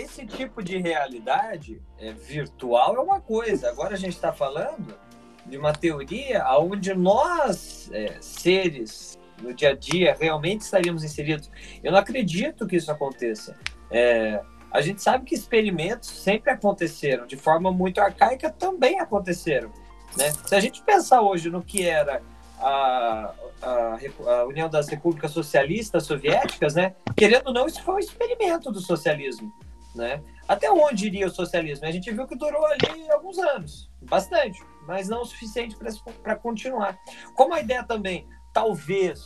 Esse 0.00 0.24
tipo 0.24 0.62
de 0.62 0.78
realidade 0.78 1.82
é, 1.98 2.12
virtual 2.12 2.96
é 2.96 3.00
uma 3.00 3.20
coisa. 3.20 3.68
Agora 3.68 3.94
a 3.94 3.98
gente 3.98 4.14
está 4.14 4.32
falando 4.32 4.98
de 5.44 5.58
uma 5.58 5.74
teoria 5.74 6.42
onde 6.58 6.94
nós, 6.94 7.90
é, 7.92 8.16
seres, 8.18 9.18
no 9.42 9.52
dia 9.52 9.70
a 9.70 9.74
dia, 9.74 10.16
realmente 10.18 10.62
estaríamos 10.62 11.04
inseridos. 11.04 11.50
Eu 11.84 11.92
não 11.92 11.98
acredito 11.98 12.66
que 12.66 12.76
isso 12.76 12.90
aconteça. 12.90 13.54
É, 13.90 14.42
a 14.70 14.80
gente 14.80 15.02
sabe 15.02 15.26
que 15.26 15.34
experimentos 15.34 16.08
sempre 16.08 16.50
aconteceram, 16.50 17.26
de 17.26 17.36
forma 17.36 17.70
muito 17.70 18.00
arcaica 18.00 18.50
também 18.50 19.00
aconteceram. 19.00 19.70
Né? 20.16 20.32
Se 20.46 20.54
a 20.54 20.60
gente 20.60 20.82
pensar 20.82 21.20
hoje 21.20 21.50
no 21.50 21.62
que 21.62 21.86
era 21.86 22.22
a, 22.58 23.34
a, 23.60 23.98
a 24.26 24.44
União 24.46 24.70
das 24.70 24.88
Repúblicas 24.88 25.30
Socialistas 25.30 26.04
Soviéticas, 26.04 26.74
né? 26.74 26.94
querendo 27.14 27.48
ou 27.48 27.52
não, 27.52 27.66
isso 27.66 27.82
foi 27.82 27.96
um 27.96 27.98
experimento 27.98 28.72
do 28.72 28.80
socialismo. 28.80 29.52
Né? 29.94 30.22
Até 30.46 30.70
onde 30.70 31.06
iria 31.06 31.26
o 31.26 31.30
socialismo? 31.30 31.86
A 31.86 31.90
gente 31.90 32.10
viu 32.12 32.26
que 32.26 32.36
durou 32.36 32.64
ali 32.64 33.10
alguns 33.10 33.38
anos, 33.38 33.90
bastante, 34.02 34.62
mas 34.86 35.08
não 35.08 35.22
o 35.22 35.24
suficiente 35.24 35.76
para 36.22 36.36
continuar. 36.36 36.96
Como 37.34 37.54
a 37.54 37.60
ideia 37.60 37.82
também, 37.82 38.28
talvez, 38.52 39.20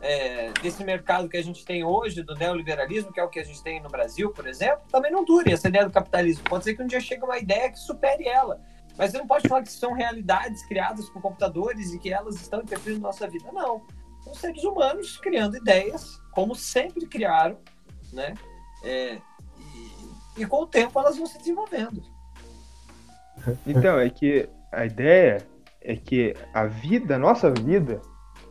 é, 0.00 0.52
desse 0.62 0.84
mercado 0.84 1.28
que 1.28 1.36
a 1.36 1.42
gente 1.42 1.64
tem 1.64 1.84
hoje, 1.84 2.22
do 2.22 2.34
neoliberalismo, 2.34 3.12
que 3.12 3.20
é 3.20 3.24
o 3.24 3.28
que 3.28 3.38
a 3.38 3.44
gente 3.44 3.62
tem 3.62 3.80
no 3.80 3.88
Brasil, 3.88 4.30
por 4.30 4.46
exemplo, 4.46 4.82
também 4.90 5.10
não 5.10 5.24
dure 5.24 5.52
essa 5.52 5.68
ideia 5.68 5.84
do 5.84 5.92
capitalismo. 5.92 6.44
Pode 6.44 6.64
ser 6.64 6.74
que 6.74 6.82
um 6.82 6.86
dia 6.86 7.00
chegue 7.00 7.22
uma 7.24 7.38
ideia 7.38 7.70
que 7.70 7.78
supere 7.78 8.26
ela. 8.26 8.60
Mas 8.96 9.12
você 9.12 9.18
não 9.18 9.26
pode 9.26 9.48
falar 9.48 9.62
que 9.62 9.70
são 9.70 9.92
realidades 9.92 10.66
criadas 10.66 11.08
por 11.10 11.22
computadores 11.22 11.92
e 11.92 11.98
que 12.00 12.12
elas 12.12 12.34
estão 12.34 12.60
interferindo 12.60 13.02
na 13.02 13.08
nossa 13.08 13.28
vida. 13.28 13.50
Não. 13.52 13.86
São 14.24 14.34
seres 14.34 14.64
humanos 14.64 15.16
criando 15.18 15.56
ideias, 15.56 16.20
como 16.32 16.54
sempre 16.54 17.06
criaram, 17.06 17.58
né? 18.12 18.34
É, 18.82 19.20
e, 20.38 20.46
com 20.46 20.62
o 20.62 20.66
tempo 20.66 20.98
elas 20.98 21.16
vão 21.16 21.26
se 21.26 21.38
desenvolvendo. 21.38 22.02
Então, 23.64 23.98
é 24.00 24.10
que 24.10 24.48
a 24.72 24.84
ideia 24.84 25.46
é 25.80 25.94
que 25.94 26.34
a 26.52 26.66
vida, 26.66 27.14
a 27.14 27.18
nossa 27.18 27.50
vida, 27.50 28.02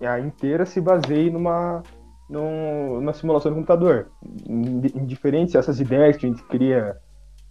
a 0.02 0.20
inteira 0.20 0.66
se 0.66 0.80
baseie 0.80 1.30
numa, 1.30 1.84
numa 2.30 3.14
simulação 3.14 3.52
de 3.52 3.56
computador. 3.56 4.10
Indiferente 4.48 5.52
se 5.52 5.58
essas 5.58 5.80
ideias 5.80 6.18
que 6.18 6.26
a 6.26 6.30
gente 6.30 6.44
cria 6.44 6.98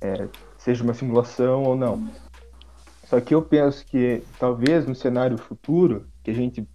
é, 0.00 0.28
seja 0.58 0.82
uma 0.82 0.94
simulação 0.94 1.62
ou 1.64 1.76
não. 1.76 2.08
Só 3.04 3.20
que 3.20 3.34
eu 3.34 3.42
penso 3.42 3.86
que 3.86 4.22
talvez 4.38 4.86
no 4.86 4.94
cenário 4.94 5.38
futuro, 5.38 6.08
que 6.24 6.30
a 6.30 6.34
gente, 6.34 6.68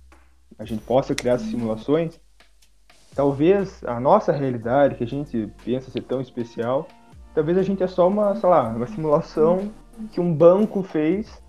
a 0.58 0.64
gente 0.64 0.84
possa 0.84 1.14
criar 1.14 1.38
simulações, 1.40 2.20
talvez 3.14 3.84
a 3.84 4.00
nossa 4.00 4.32
realidade, 4.32 4.96
que 4.96 5.04
a 5.04 5.08
gente 5.08 5.52
pensa 5.66 5.92
ser 5.92 6.04
tão 6.04 6.22
especial, 6.22 6.88
talvez 7.34 7.58
a 7.58 7.64
gente 7.64 7.82
é 7.84 7.88
só 7.88 8.08
uma, 8.08 8.36
sei 8.36 8.50
lá, 8.50 8.70
uma 8.70 8.88
simulação 8.88 9.72
que 10.12 10.20
um 10.20 10.34
banco 10.34 10.84
fez 10.84 11.42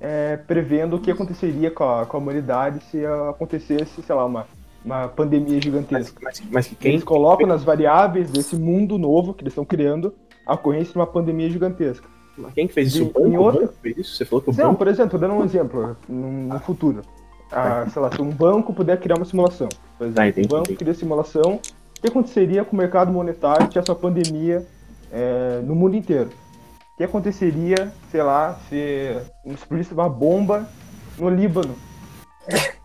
é, 0.00 0.36
prevendo 0.36 0.96
o 0.96 1.00
que 1.00 1.10
aconteceria 1.10 1.70
com 1.70 1.84
a, 1.84 2.06
com 2.06 2.16
a 2.16 2.20
humanidade 2.20 2.82
se 2.90 3.04
acontecesse, 3.06 4.02
sei 4.02 4.14
lá, 4.14 4.24
uma, 4.24 4.46
uma 4.84 5.08
pandemia 5.08 5.60
gigantesca. 5.60 6.18
Mas, 6.22 6.40
mas, 6.40 6.50
mas 6.50 6.78
quem... 6.78 6.92
Eles 6.92 7.04
colocam 7.04 7.46
nas 7.46 7.62
variáveis 7.62 8.30
desse 8.30 8.56
mundo 8.56 8.98
novo 8.98 9.32
que 9.34 9.42
eles 9.42 9.52
estão 9.52 9.64
criando 9.64 10.14
a 10.46 10.54
ocorrência 10.54 10.92
de 10.92 10.98
uma 10.98 11.06
pandemia 11.06 11.48
gigantesca. 11.48 12.08
Mas 12.36 12.54
quem 12.54 12.66
que 12.66 12.72
fez 12.74 12.88
isso? 12.88 13.04
De, 13.04 13.10
o 13.10 13.12
banco, 13.12 13.28
em 13.28 13.36
outra... 13.36 13.68
fez 13.80 13.98
isso? 13.98 14.16
Você 14.16 14.24
falou 14.24 14.42
que 14.42 14.50
o 14.50 14.54
Não, 14.56 14.68
banco... 14.68 14.78
por 14.78 14.88
exemplo, 14.88 15.18
dando 15.18 15.34
um 15.34 15.44
exemplo, 15.44 15.96
no, 16.08 16.30
no 16.30 16.58
futuro. 16.60 17.02
Ah, 17.50 17.86
sei 17.88 18.00
lá, 18.00 18.10
se 18.10 18.20
um 18.22 18.30
banco 18.30 18.72
puder 18.72 18.98
criar 18.98 19.16
uma 19.16 19.26
simulação. 19.26 19.68
Por 19.98 20.06
exemplo, 20.06 20.22
Ah, 20.22 20.28
entendi, 20.28 20.46
um 20.46 20.50
banco 20.50 20.62
entendi. 20.64 20.78
cria 20.78 20.94
simulação, 20.94 21.56
o 21.56 22.00
que 22.00 22.08
aconteceria 22.08 22.64
com 22.64 22.74
o 22.74 22.78
mercado 22.78 23.12
monetário 23.12 23.70
se 23.70 23.78
essa 23.78 23.94
pandemia 23.94 24.66
é, 25.12 25.60
no 25.62 25.74
mundo 25.74 25.94
inteiro? 25.94 26.30
O 26.94 26.96
que 26.96 27.04
aconteceria, 27.04 27.92
sei 28.10 28.22
lá, 28.22 28.58
se 28.68 29.16
explodisse 29.46 29.92
uma 29.92 30.08
bomba 30.08 30.66
no 31.18 31.28
Líbano? 31.28 31.74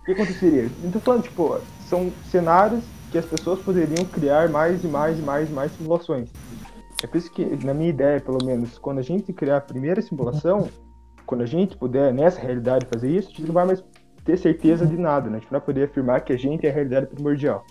O 0.01 0.05
que 0.05 0.11
aconteceria? 0.11 0.69
Então, 0.83 1.01
falando, 1.01 1.23
tipo, 1.23 1.59
são 1.87 2.11
cenários 2.29 2.83
que 3.11 3.17
as 3.17 3.25
pessoas 3.25 3.59
poderiam 3.59 4.05
criar 4.05 4.49
mais 4.49 4.83
e 4.83 4.87
mais 4.87 5.17
e 5.17 5.21
mais 5.21 5.49
e 5.49 5.53
mais 5.53 5.71
simulações. 5.71 6.29
É 7.03 7.07
por 7.07 7.17
isso 7.17 7.31
que, 7.31 7.45
na 7.63 7.73
minha 7.73 7.89
ideia, 7.89 8.19
pelo 8.19 8.43
menos, 8.43 8.77
quando 8.77 8.99
a 8.99 9.03
gente 9.03 9.31
criar 9.31 9.57
a 9.57 9.61
primeira 9.61 10.01
simulação, 10.01 10.69
quando 11.25 11.41
a 11.41 11.45
gente 11.45 11.77
puder, 11.77 12.13
nessa 12.13 12.39
realidade, 12.39 12.87
fazer 12.91 13.09
isso, 13.09 13.27
a 13.27 13.31
gente 13.31 13.47
não 13.47 13.53
vai 13.53 13.65
mais 13.65 13.83
ter 14.23 14.37
certeza 14.37 14.85
de 14.85 14.97
nada, 14.97 15.29
né? 15.29 15.37
A 15.37 15.39
gente 15.39 15.51
não 15.51 15.59
vai 15.59 15.65
poder 15.65 15.83
afirmar 15.83 16.21
que 16.21 16.33
a 16.33 16.37
gente 16.37 16.65
é 16.65 16.69
a 16.69 16.73
realidade 16.73 17.07
primordial. 17.07 17.65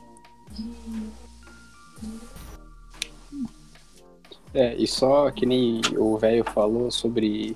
É, 4.59 4.75
e 4.77 4.87
só 4.87 5.31
que 5.31 5.45
nem 5.45 5.83
o 5.99 6.17
velho 6.17 6.43
falou 6.43 6.91
sobre 6.91 7.55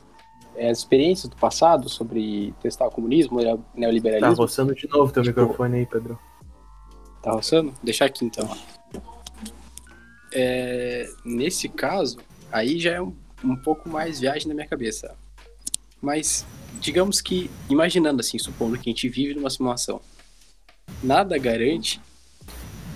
é, 0.54 0.68
as 0.68 0.78
experiências 0.80 1.30
do 1.30 1.36
passado, 1.36 1.88
sobre 1.88 2.52
testar 2.60 2.86
o 2.88 2.90
comunismo, 2.90 3.40
o 3.40 3.42
Tá 3.56 3.62
neoliberalismo. 3.74 4.34
roçando 4.36 4.74
de 4.74 4.86
novo 4.86 5.10
teu 5.10 5.22
Tipo, 5.22 5.40
microfone 5.40 5.78
aí, 5.78 5.86
Pedro. 5.86 6.18
Tá 7.22 7.32
roçando? 7.32 7.72
Deixar 7.82 8.04
aqui 8.04 8.22
então. 8.26 8.46
É, 10.32 11.08
nesse 11.24 11.70
caso, 11.70 12.18
aí 12.52 12.78
já 12.78 12.92
é 12.92 13.00
um, 13.00 13.14
um 13.42 13.56
pouco 13.56 13.88
mais 13.88 14.20
viagem 14.20 14.46
na 14.46 14.54
minha 14.54 14.66
cabeça. 14.66 15.16
Mas, 16.02 16.46
digamos 16.80 17.22
que, 17.22 17.50
imaginando 17.70 18.20
assim, 18.20 18.38
supondo 18.38 18.78
que 18.78 18.90
a 18.90 18.92
gente 18.92 19.08
vive 19.08 19.32
numa 19.34 19.48
simulação, 19.48 20.02
nada 21.02 21.38
garante, 21.38 21.98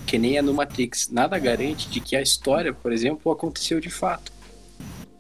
que 0.06 0.18
nem 0.18 0.37
é 0.37 0.42
no 0.42 0.54
Matrix, 0.54 1.11
nada 1.11 1.38
garante 1.38 1.88
de 1.88 2.00
que 2.00 2.16
a 2.16 2.23
história, 2.23 2.73
por 2.73 2.92
exemplo, 2.92 3.30
aconteceu 3.32 3.80
de 3.80 3.90
fato. 3.90 4.32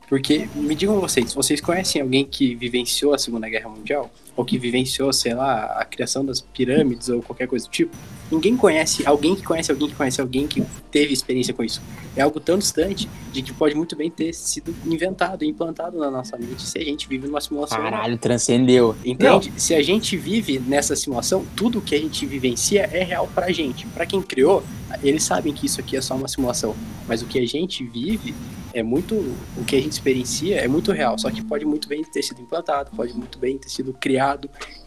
Porque, 0.08 0.48
me 0.54 0.74
digam 0.74 1.00
vocês, 1.00 1.32
vocês 1.32 1.60
conhecem 1.60 2.02
alguém 2.02 2.24
que 2.24 2.54
vivenciou 2.54 3.14
a 3.14 3.18
Segunda 3.18 3.48
Guerra 3.48 3.70
Mundial? 3.70 4.10
Ou 4.36 4.44
que 4.44 4.58
vivenciou, 4.58 5.12
sei 5.12 5.32
lá, 5.32 5.76
a 5.78 5.84
criação 5.84 6.24
das 6.24 6.40
pirâmides 6.40 7.08
ou 7.08 7.22
qualquer 7.22 7.46
coisa 7.46 7.66
do 7.66 7.70
tipo? 7.70 7.96
Ninguém 8.30 8.56
conhece 8.56 9.06
alguém 9.06 9.36
que 9.36 9.42
conhece 9.42 9.70
alguém 9.70 9.88
que 9.88 9.94
conhece 9.94 10.20
alguém 10.20 10.46
que 10.48 10.64
teve 10.90 11.12
experiência 11.12 11.54
com 11.54 11.62
isso. 11.62 11.80
É 12.16 12.22
algo 12.22 12.40
tão 12.40 12.58
distante 12.58 13.08
de 13.32 13.42
que 13.42 13.52
pode 13.52 13.74
muito 13.74 13.94
bem 13.94 14.10
ter 14.10 14.32
sido 14.32 14.74
inventado, 14.86 15.44
implantado 15.44 15.98
na 15.98 16.10
nossa 16.10 16.36
mente 16.36 16.62
se 16.62 16.78
a 16.78 16.84
gente 16.84 17.08
vive 17.08 17.26
numa 17.26 17.40
simulação. 17.40 17.78
Caralho, 17.78 18.18
transcendeu. 18.18 18.96
Entende? 19.04 19.52
Se 19.56 19.74
a 19.74 19.82
gente 19.82 20.16
vive 20.16 20.58
nessa 20.58 20.96
simulação, 20.96 21.44
tudo 21.54 21.80
que 21.80 21.94
a 21.94 21.98
gente 21.98 22.26
vivencia 22.26 22.88
é 22.92 23.04
real 23.04 23.28
pra 23.32 23.52
gente. 23.52 23.86
Pra 23.88 24.06
quem 24.06 24.20
criou, 24.20 24.64
eles 25.02 25.22
sabem 25.22 25.52
que 25.52 25.66
isso 25.66 25.80
aqui 25.80 25.96
é 25.96 26.00
só 26.00 26.16
uma 26.16 26.28
simulação. 26.28 26.74
Mas 27.06 27.22
o 27.22 27.26
que 27.26 27.38
a 27.38 27.46
gente 27.46 27.84
vive 27.84 28.34
é 28.72 28.82
muito. 28.82 29.14
O 29.56 29.64
que 29.64 29.76
a 29.76 29.80
gente 29.80 29.92
experiencia 29.92 30.56
é 30.56 30.66
muito 30.66 30.90
real. 30.92 31.18
Só 31.18 31.30
que 31.30 31.42
pode 31.42 31.64
muito 31.64 31.88
bem 31.88 32.02
ter 32.02 32.22
sido 32.22 32.40
implantado, 32.40 32.90
pode 32.96 33.14
muito 33.14 33.38
bem 33.38 33.56
ter 33.56 33.68
sido 33.68 33.92
criado. 33.92 34.23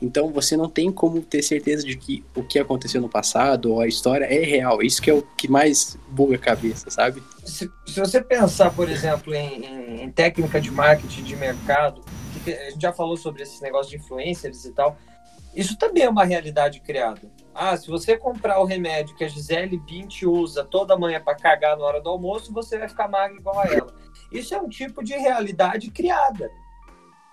Então 0.02 0.32
você 0.32 0.56
não 0.58 0.70
tem 0.70 0.92
como 0.92 1.22
ter 1.22 1.42
certeza 1.42 1.86
de 1.86 1.96
que 1.98 2.24
o 2.36 2.44
que 2.44 2.60
aconteceu 2.60 3.02
no 3.02 3.10
passado 3.10 3.74
ou 3.74 3.82
a 3.82 3.88
história 3.88 4.26
é 4.26 4.44
real. 4.44 4.82
Isso 4.82 5.02
que 5.02 5.10
é 5.10 5.14
o 5.14 5.22
que 5.22 5.48
mais 5.50 5.98
buga 6.10 6.36
a 6.36 6.40
cabeça, 6.40 6.90
sabe? 6.90 7.22
Se, 7.46 7.70
se 7.86 8.00
você 8.00 8.22
pensar, 8.22 8.72
por 8.74 8.90
exemplo, 8.90 9.34
em, 9.34 9.66
em- 9.66 10.02
em 10.04 10.12
técnica 10.12 10.60
de 10.62 10.72
marketing 10.72 11.24
de 11.24 11.36
mercado, 11.36 12.02
que 12.44 12.52
a 12.54 12.70
gente 12.70 12.82
já 12.82 12.94
falou 12.94 13.18
sobre 13.18 13.44
esse 13.44 13.62
negócio 13.62 13.90
de 13.92 13.98
influencers 13.98 14.64
e 14.66 14.72
tal, 14.72 14.98
isso 15.56 15.76
também 15.78 16.04
é 16.04 16.10
uma 16.10 16.24
realidade 16.24 16.80
criada. 16.82 17.22
Ah, 17.54 17.76
se 17.76 17.88
você 17.90 18.16
comprar 18.16 18.60
o 18.60 18.66
remédio 18.66 19.16
que 19.16 19.24
a 19.24 19.28
Gisele 19.28 19.78
Bint 19.80 20.22
usa 20.22 20.64
toda 20.64 20.96
manhã 20.98 21.20
para 21.20 21.36
cagar 21.36 21.76
na 21.76 21.84
hora 21.84 22.00
do 22.00 22.10
almoço, 22.10 22.54
você 22.54 22.78
vai 22.78 22.88
ficar 22.88 23.08
magra 23.08 23.36
igual 23.36 23.60
a 23.60 23.66
ela. 23.66 23.94
Isso 24.32 24.54
é 24.54 24.62
um 24.62 24.70
tipo 24.70 25.04
de 25.04 25.14
realidade 25.16 25.90
criada. 25.90 26.52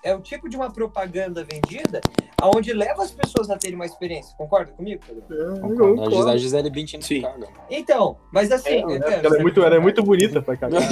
É 0.04 0.14
o 0.14 0.20
tipo 0.20 0.48
de 0.50 0.56
uma 0.56 0.70
propaganda 0.70 1.42
vendida 1.44 2.00
aonde 2.40 2.74
leva 2.74 3.02
as 3.02 3.10
pessoas 3.10 3.48
a 3.48 3.56
terem 3.56 3.74
uma 3.74 3.86
experiência. 3.86 4.36
Concorda 4.36 4.70
comigo, 4.72 5.02
Pedro? 5.06 6.02
A 6.02 6.10
Gis- 6.10 6.26
A 6.26 6.36
Gisele 6.36 6.70
Bündchen 6.70 7.00
não 7.00 7.06
Sim. 7.06 7.22
caga. 7.22 7.48
Então, 7.70 8.18
mas 8.30 8.52
assim... 8.52 8.68
É, 8.68 8.96
é, 9.14 9.24
ela, 9.24 9.36
é 9.38 9.42
muito, 9.42 9.62
ela 9.64 9.76
é 9.76 9.78
muito 9.78 10.02
bonita 10.02 10.42
pra 10.42 10.54
cagar. 10.58 10.82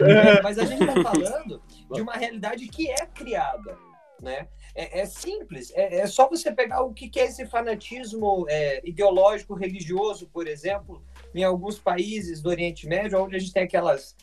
É, 0.00 0.42
mas 0.42 0.58
a 0.58 0.64
gente 0.64 0.82
está 0.82 1.00
falando 1.12 1.62
de 1.92 2.00
uma 2.00 2.14
realidade 2.14 2.66
que 2.68 2.90
é 2.90 3.06
criada, 3.06 3.78
né? 4.20 4.48
É, 4.74 5.00
é 5.00 5.06
simples, 5.06 5.72
é, 5.74 6.00
é 6.00 6.06
só 6.06 6.28
você 6.28 6.52
pegar 6.52 6.82
o 6.82 6.92
que, 6.92 7.08
que 7.08 7.18
é 7.18 7.24
esse 7.24 7.46
fanatismo 7.46 8.44
é, 8.48 8.80
ideológico 8.84 9.54
religioso, 9.54 10.28
por 10.32 10.46
exemplo, 10.46 11.02
em 11.34 11.42
alguns 11.42 11.78
países 11.78 12.40
do 12.42 12.48
Oriente 12.48 12.86
Médio, 12.86 13.20
onde 13.22 13.34
a 13.36 13.38
gente 13.38 13.52
tem 13.52 13.62
aquelas, 13.64 14.14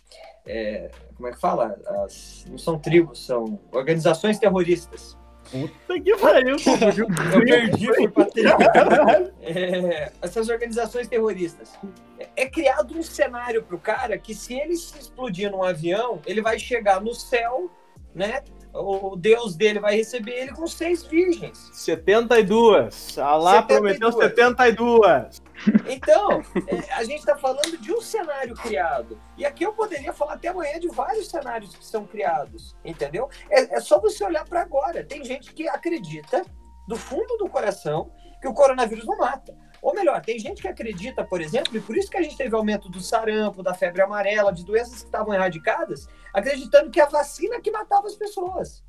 é, 0.46 0.90
como 1.16 1.28
é 1.28 1.32
que 1.32 1.40
fala? 1.40 1.78
As- 2.04 2.46
não 2.50 2.58
são 2.58 2.78
tribos, 2.78 3.26
são 3.26 3.60
organizações 3.72 4.38
terroristas. 4.38 5.18
Puta 5.52 6.02
que 6.02 6.18
pariu. 6.18 6.56
Eu 7.34 7.44
perdi, 7.46 8.10
pra 8.10 8.26
tribo. 8.26 8.50
É, 9.48 10.12
essas 10.22 10.50
organizações 10.50 11.08
terroristas. 11.08 11.74
É, 12.20 12.28
é 12.36 12.50
criado 12.50 12.98
um 12.98 13.04
cenário 13.04 13.62
pro 13.62 13.78
cara 13.78 14.18
que 14.18 14.34
se 14.34 14.56
ele 14.56 14.76
se 14.76 14.98
explodir 14.98 15.52
num 15.52 15.64
avião, 15.64 16.20
ele 16.26 16.42
vai 16.42 16.58
chegar 16.58 17.00
no 17.00 17.14
céu, 17.14 17.70
né? 18.14 18.42
O 18.74 19.12
o 19.14 19.16
Deus 19.16 19.56
dele 19.56 19.80
vai 19.80 19.96
receber 19.96 20.32
ele 20.32 20.52
com 20.52 20.68
seis 20.68 21.04
virgens. 21.04 21.70
72. 21.74 23.18
Alá 23.20 23.62
72. 23.62 23.98
prometeu 24.00 24.12
72. 24.12 25.42
Então, 25.88 26.42
é, 26.68 26.94
a 26.94 27.04
gente 27.04 27.20
está 27.20 27.36
falando 27.36 27.78
de 27.78 27.94
um 27.94 28.02
cenário 28.02 28.56
criado. 28.56 29.20
E 29.38 29.46
aqui 29.46 29.64
eu 29.64 29.74
poderia 29.74 30.14
falar 30.14 30.34
até 30.34 30.50
amanhã 30.50 30.80
de 30.80 30.88
vários 30.90 31.30
cenários 31.30 31.76
que 31.76 31.86
são 31.86 32.06
criados, 32.06 32.76
entendeu? 32.84 33.30
É, 33.50 33.76
é 33.76 33.80
só 33.80 34.00
você 34.00 34.24
olhar 34.24 34.46
para 34.46 34.62
agora. 34.62 35.04
Tem 35.04 35.24
gente 35.24 35.54
que 35.54 35.68
acredita, 35.68 36.44
do 36.88 36.96
fundo 36.96 37.38
do 37.38 37.50
coração, 37.50 38.12
que 38.42 38.48
o 38.48 38.54
coronavírus 38.54 39.06
não 39.06 39.18
mata. 39.18 39.56
Ou 39.82 39.94
melhor, 39.94 40.20
tem 40.22 40.40
gente 40.40 40.62
que 40.62 40.68
acredita, 40.68 41.24
por 41.24 41.40
exemplo, 41.40 41.78
e 41.78 41.82
por 41.82 41.96
isso 41.96 42.10
que 42.10 42.18
a 42.18 42.22
gente 42.22 42.36
teve 42.36 42.56
aumento 42.56 42.90
do 42.90 43.00
sarampo, 43.00 43.62
da 43.62 43.74
febre 43.74 44.02
amarela, 44.02 44.52
de 44.52 44.66
doenças 44.66 45.02
que 45.02 45.06
estavam 45.06 45.34
erradicadas, 45.34 46.08
acreditando 46.34 46.90
que 46.90 47.00
a 47.00 47.06
vacina 47.06 47.62
que 47.62 47.70
matava 47.70 48.08
as 48.08 48.16
pessoas. 48.16 48.84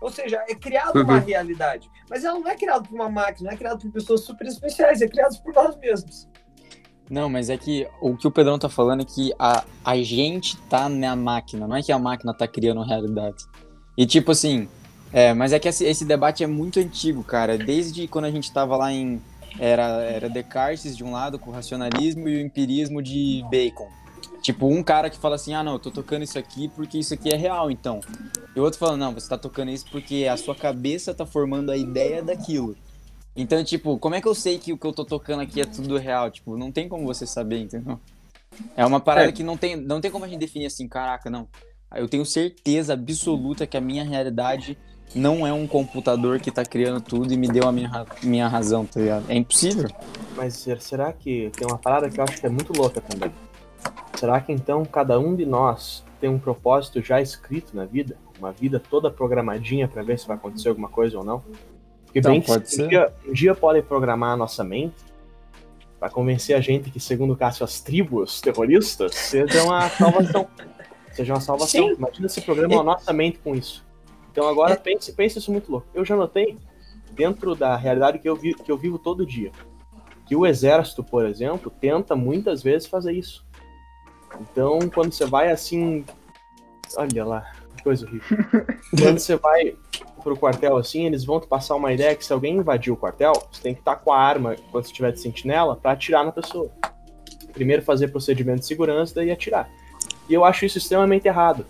Ou 0.00 0.10
seja, 0.10 0.44
é 0.48 0.54
criado 0.54 1.00
uma 1.02 1.14
Uhum. 1.14 1.24
realidade. 1.24 1.90
Mas 2.08 2.24
ela 2.24 2.38
não 2.38 2.48
é 2.48 2.54
criada 2.54 2.82
por 2.86 2.94
uma 2.94 3.08
máquina, 3.08 3.48
não 3.48 3.54
é 3.54 3.58
criada 3.58 3.78
por 3.78 3.90
pessoas 3.90 4.22
super 4.22 4.46
especiais, 4.46 5.00
é 5.00 5.08
criada 5.08 5.34
por 5.42 5.54
nós 5.54 5.76
mesmos. 5.78 6.28
Não, 7.08 7.28
mas 7.28 7.48
é 7.50 7.56
que 7.56 7.86
o 8.00 8.16
que 8.16 8.26
o 8.26 8.30
Pedrão 8.30 8.58
tá 8.58 8.68
falando 8.68 9.02
é 9.02 9.04
que 9.04 9.32
a, 9.38 9.64
a 9.84 9.96
gente 9.98 10.56
tá 10.62 10.88
na 10.88 11.14
máquina, 11.14 11.66
não 11.66 11.76
é 11.76 11.82
que 11.82 11.92
a 11.92 11.98
máquina 11.98 12.34
tá 12.34 12.48
criando 12.48 12.82
realidade. 12.82 13.44
E 13.96 14.04
tipo 14.04 14.32
assim, 14.32 14.68
é, 15.12 15.32
mas 15.32 15.52
é 15.52 15.58
que 15.58 15.68
esse, 15.68 15.84
esse 15.84 16.04
debate 16.04 16.42
é 16.42 16.46
muito 16.46 16.80
antigo, 16.80 17.22
cara. 17.22 17.56
Desde 17.56 18.06
quando 18.08 18.24
a 18.24 18.30
gente 18.30 18.52
tava 18.52 18.76
lá 18.76 18.92
em 18.92 19.22
Era, 19.58 20.02
era 20.02 20.28
Descartes 20.28 20.96
de 20.96 21.02
um 21.04 21.12
lado 21.12 21.38
com 21.38 21.50
o 21.50 21.52
racionalismo 21.54 22.28
e 22.28 22.36
o 22.36 22.40
empirismo 22.40 23.00
de 23.00 23.42
Bacon. 23.50 23.88
Tipo, 24.46 24.68
um 24.68 24.80
cara 24.80 25.10
que 25.10 25.18
fala 25.18 25.34
assim, 25.34 25.54
ah 25.54 25.62
não, 25.64 25.72
eu 25.72 25.78
tô 25.80 25.90
tocando 25.90 26.22
isso 26.22 26.38
aqui 26.38 26.68
porque 26.68 26.98
isso 26.98 27.12
aqui 27.12 27.32
é 27.32 27.36
real, 27.36 27.68
então. 27.68 27.98
E 28.54 28.60
o 28.60 28.62
outro 28.62 28.78
fala, 28.78 28.96
não, 28.96 29.12
você 29.12 29.28
tá 29.28 29.36
tocando 29.36 29.72
isso 29.72 29.84
porque 29.90 30.24
a 30.30 30.36
sua 30.36 30.54
cabeça 30.54 31.12
tá 31.12 31.26
formando 31.26 31.72
a 31.72 31.76
ideia 31.76 32.22
daquilo. 32.22 32.76
Então, 33.34 33.64
tipo, 33.64 33.98
como 33.98 34.14
é 34.14 34.20
que 34.20 34.28
eu 34.28 34.36
sei 34.36 34.56
que 34.56 34.72
o 34.72 34.78
que 34.78 34.86
eu 34.86 34.92
tô 34.92 35.04
tocando 35.04 35.40
aqui 35.40 35.60
é 35.60 35.64
tudo 35.64 35.98
real? 35.98 36.30
Tipo, 36.30 36.56
não 36.56 36.70
tem 36.70 36.88
como 36.88 37.04
você 37.04 37.26
saber, 37.26 37.58
entendeu? 37.58 37.98
É 38.76 38.86
uma 38.86 39.00
parada 39.00 39.30
É. 39.30 39.32
que 39.32 39.42
não 39.42 39.56
tem, 39.56 39.74
não 39.74 40.00
tem 40.00 40.12
como 40.12 40.24
a 40.24 40.28
gente 40.28 40.38
definir 40.38 40.66
assim, 40.66 40.86
caraca, 40.86 41.28
não. 41.28 41.48
Eu 41.92 42.06
tenho 42.08 42.24
certeza 42.24 42.92
absoluta 42.92 43.66
que 43.66 43.76
a 43.76 43.80
minha 43.80 44.04
realidade 44.04 44.78
não 45.12 45.44
é 45.44 45.52
um 45.52 45.66
computador 45.66 46.38
que 46.38 46.52
tá 46.52 46.64
criando 46.64 47.00
tudo 47.00 47.34
e 47.34 47.36
me 47.36 47.48
deu 47.48 47.66
a 47.66 47.72
minha, 47.72 48.06
minha 48.22 48.46
razão, 48.46 48.86
tá 48.86 49.00
ligado? 49.00 49.24
É 49.28 49.34
impossível. 49.34 49.88
Mas 50.36 50.54
ser- 50.54 50.80
será 50.80 51.12
que 51.12 51.50
tem 51.58 51.66
uma 51.66 51.78
parada 51.78 52.08
que 52.08 52.20
eu 52.20 52.22
acho 52.22 52.38
que 52.38 52.46
é 52.46 52.48
muito 52.48 52.72
louca 52.72 53.00
também? 53.00 53.32
Será 54.16 54.40
que 54.40 54.52
então 54.52 54.84
cada 54.84 55.18
um 55.18 55.34
de 55.36 55.44
nós 55.44 56.04
tem 56.20 56.30
um 56.30 56.38
propósito 56.38 57.00
já 57.02 57.20
escrito 57.20 57.76
na 57.76 57.84
vida? 57.84 58.16
Uma 58.38 58.52
vida 58.52 58.80
toda 58.80 59.10
programadinha 59.10 59.86
pra 59.88 60.02
ver 60.02 60.18
se 60.18 60.26
vai 60.26 60.36
acontecer 60.36 60.68
alguma 60.68 60.88
coisa 60.88 61.18
ou 61.18 61.24
não? 61.24 61.40
Porque 62.04 62.18
Então, 62.20 62.32
bem 62.32 62.40
que 62.40 62.46
pode 62.46 62.64
um 62.64 62.66
ser. 62.66 62.88
dia, 62.88 63.12
um 63.26 63.32
dia 63.32 63.54
podem 63.54 63.82
programar 63.82 64.32
a 64.32 64.36
nossa 64.36 64.62
mente 64.64 64.94
pra 65.98 66.08
convencer 66.10 66.56
a 66.56 66.60
gente 66.60 66.90
que, 66.90 67.00
segundo 67.00 67.32
o 67.32 67.36
Cássio, 67.36 67.64
as 67.64 67.80
tribos 67.80 68.40
terroristas 68.40 69.14
sejam 69.14 69.72
a 69.72 69.88
salvação. 69.90 70.46
sejam 71.12 71.36
a 71.36 71.40
salvação. 71.40 71.88
Sim. 71.88 71.94
Imagina 71.94 72.28
se 72.28 72.40
programam 72.42 72.80
a 72.80 72.84
nossa 72.84 73.12
mente 73.12 73.38
com 73.38 73.54
isso. 73.54 73.84
Então 74.32 74.46
agora 74.48 74.74
É. 74.74 74.76
pense, 74.76 75.12
pense 75.14 75.38
isso 75.38 75.50
muito 75.50 75.70
louco. 75.70 75.86
Eu 75.94 76.04
já 76.04 76.14
notei, 76.16 76.58
dentro 77.12 77.54
da 77.54 77.74
realidade 77.76 78.18
que 78.18 78.28
eu, 78.28 78.36
vi, 78.36 78.54
que 78.54 78.70
eu 78.70 78.76
vivo 78.76 78.98
todo 78.98 79.24
dia, 79.24 79.50
que 80.26 80.36
o 80.36 80.44
exército, 80.44 81.02
por 81.02 81.24
exemplo, 81.24 81.70
tenta 81.70 82.14
muitas 82.14 82.62
vezes 82.62 82.86
fazer 82.86 83.12
isso. 83.12 83.45
Então, 84.40 84.78
quando 84.92 85.12
você 85.12 85.26
vai 85.26 85.50
assim. 85.50 86.04
Olha 86.96 87.24
lá, 87.24 87.52
que 87.76 87.82
coisa 87.82 88.06
horrível. 88.06 88.38
quando 88.98 89.18
você 89.18 89.36
vai 89.36 89.76
pro 90.22 90.36
quartel 90.36 90.76
assim, 90.76 91.06
eles 91.06 91.24
vão 91.24 91.40
te 91.40 91.46
passar 91.46 91.76
uma 91.76 91.92
ideia 91.92 92.14
que 92.14 92.24
se 92.24 92.32
alguém 92.32 92.56
invadir 92.56 92.92
o 92.92 92.96
quartel, 92.96 93.32
você 93.50 93.62
tem 93.62 93.74
que 93.74 93.80
estar 93.80 93.96
com 93.96 94.12
a 94.12 94.18
arma 94.18 94.56
quando 94.70 94.84
você 94.84 94.90
estiver 94.90 95.12
de 95.12 95.20
sentinela 95.20 95.76
pra 95.76 95.92
atirar 95.92 96.24
na 96.24 96.32
pessoa. 96.32 96.70
Primeiro 97.52 97.82
fazer 97.82 98.08
procedimento 98.08 98.60
de 98.60 98.66
segurança, 98.66 99.14
daí 99.14 99.30
atirar. 99.30 99.70
E 100.28 100.34
eu 100.34 100.44
acho 100.44 100.64
isso 100.64 100.78
extremamente 100.78 101.28
errado. 101.28 101.64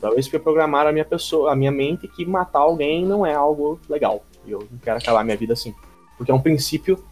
Talvez 0.00 0.26
porque 0.26 0.40
programaram 0.40 0.90
a 0.90 0.92
minha 0.92 1.04
pessoa, 1.04 1.52
a 1.52 1.56
minha 1.56 1.70
mente 1.70 2.08
que 2.08 2.26
matar 2.26 2.58
alguém 2.58 3.06
não 3.06 3.24
é 3.24 3.34
algo 3.34 3.80
legal. 3.88 4.24
E 4.44 4.50
eu 4.50 4.66
não 4.70 4.78
quero 4.78 4.98
acabar 4.98 5.22
minha 5.24 5.36
vida 5.36 5.52
assim. 5.52 5.72
Porque 6.18 6.32
é 6.32 6.34
um 6.34 6.40
princípio 6.40 7.02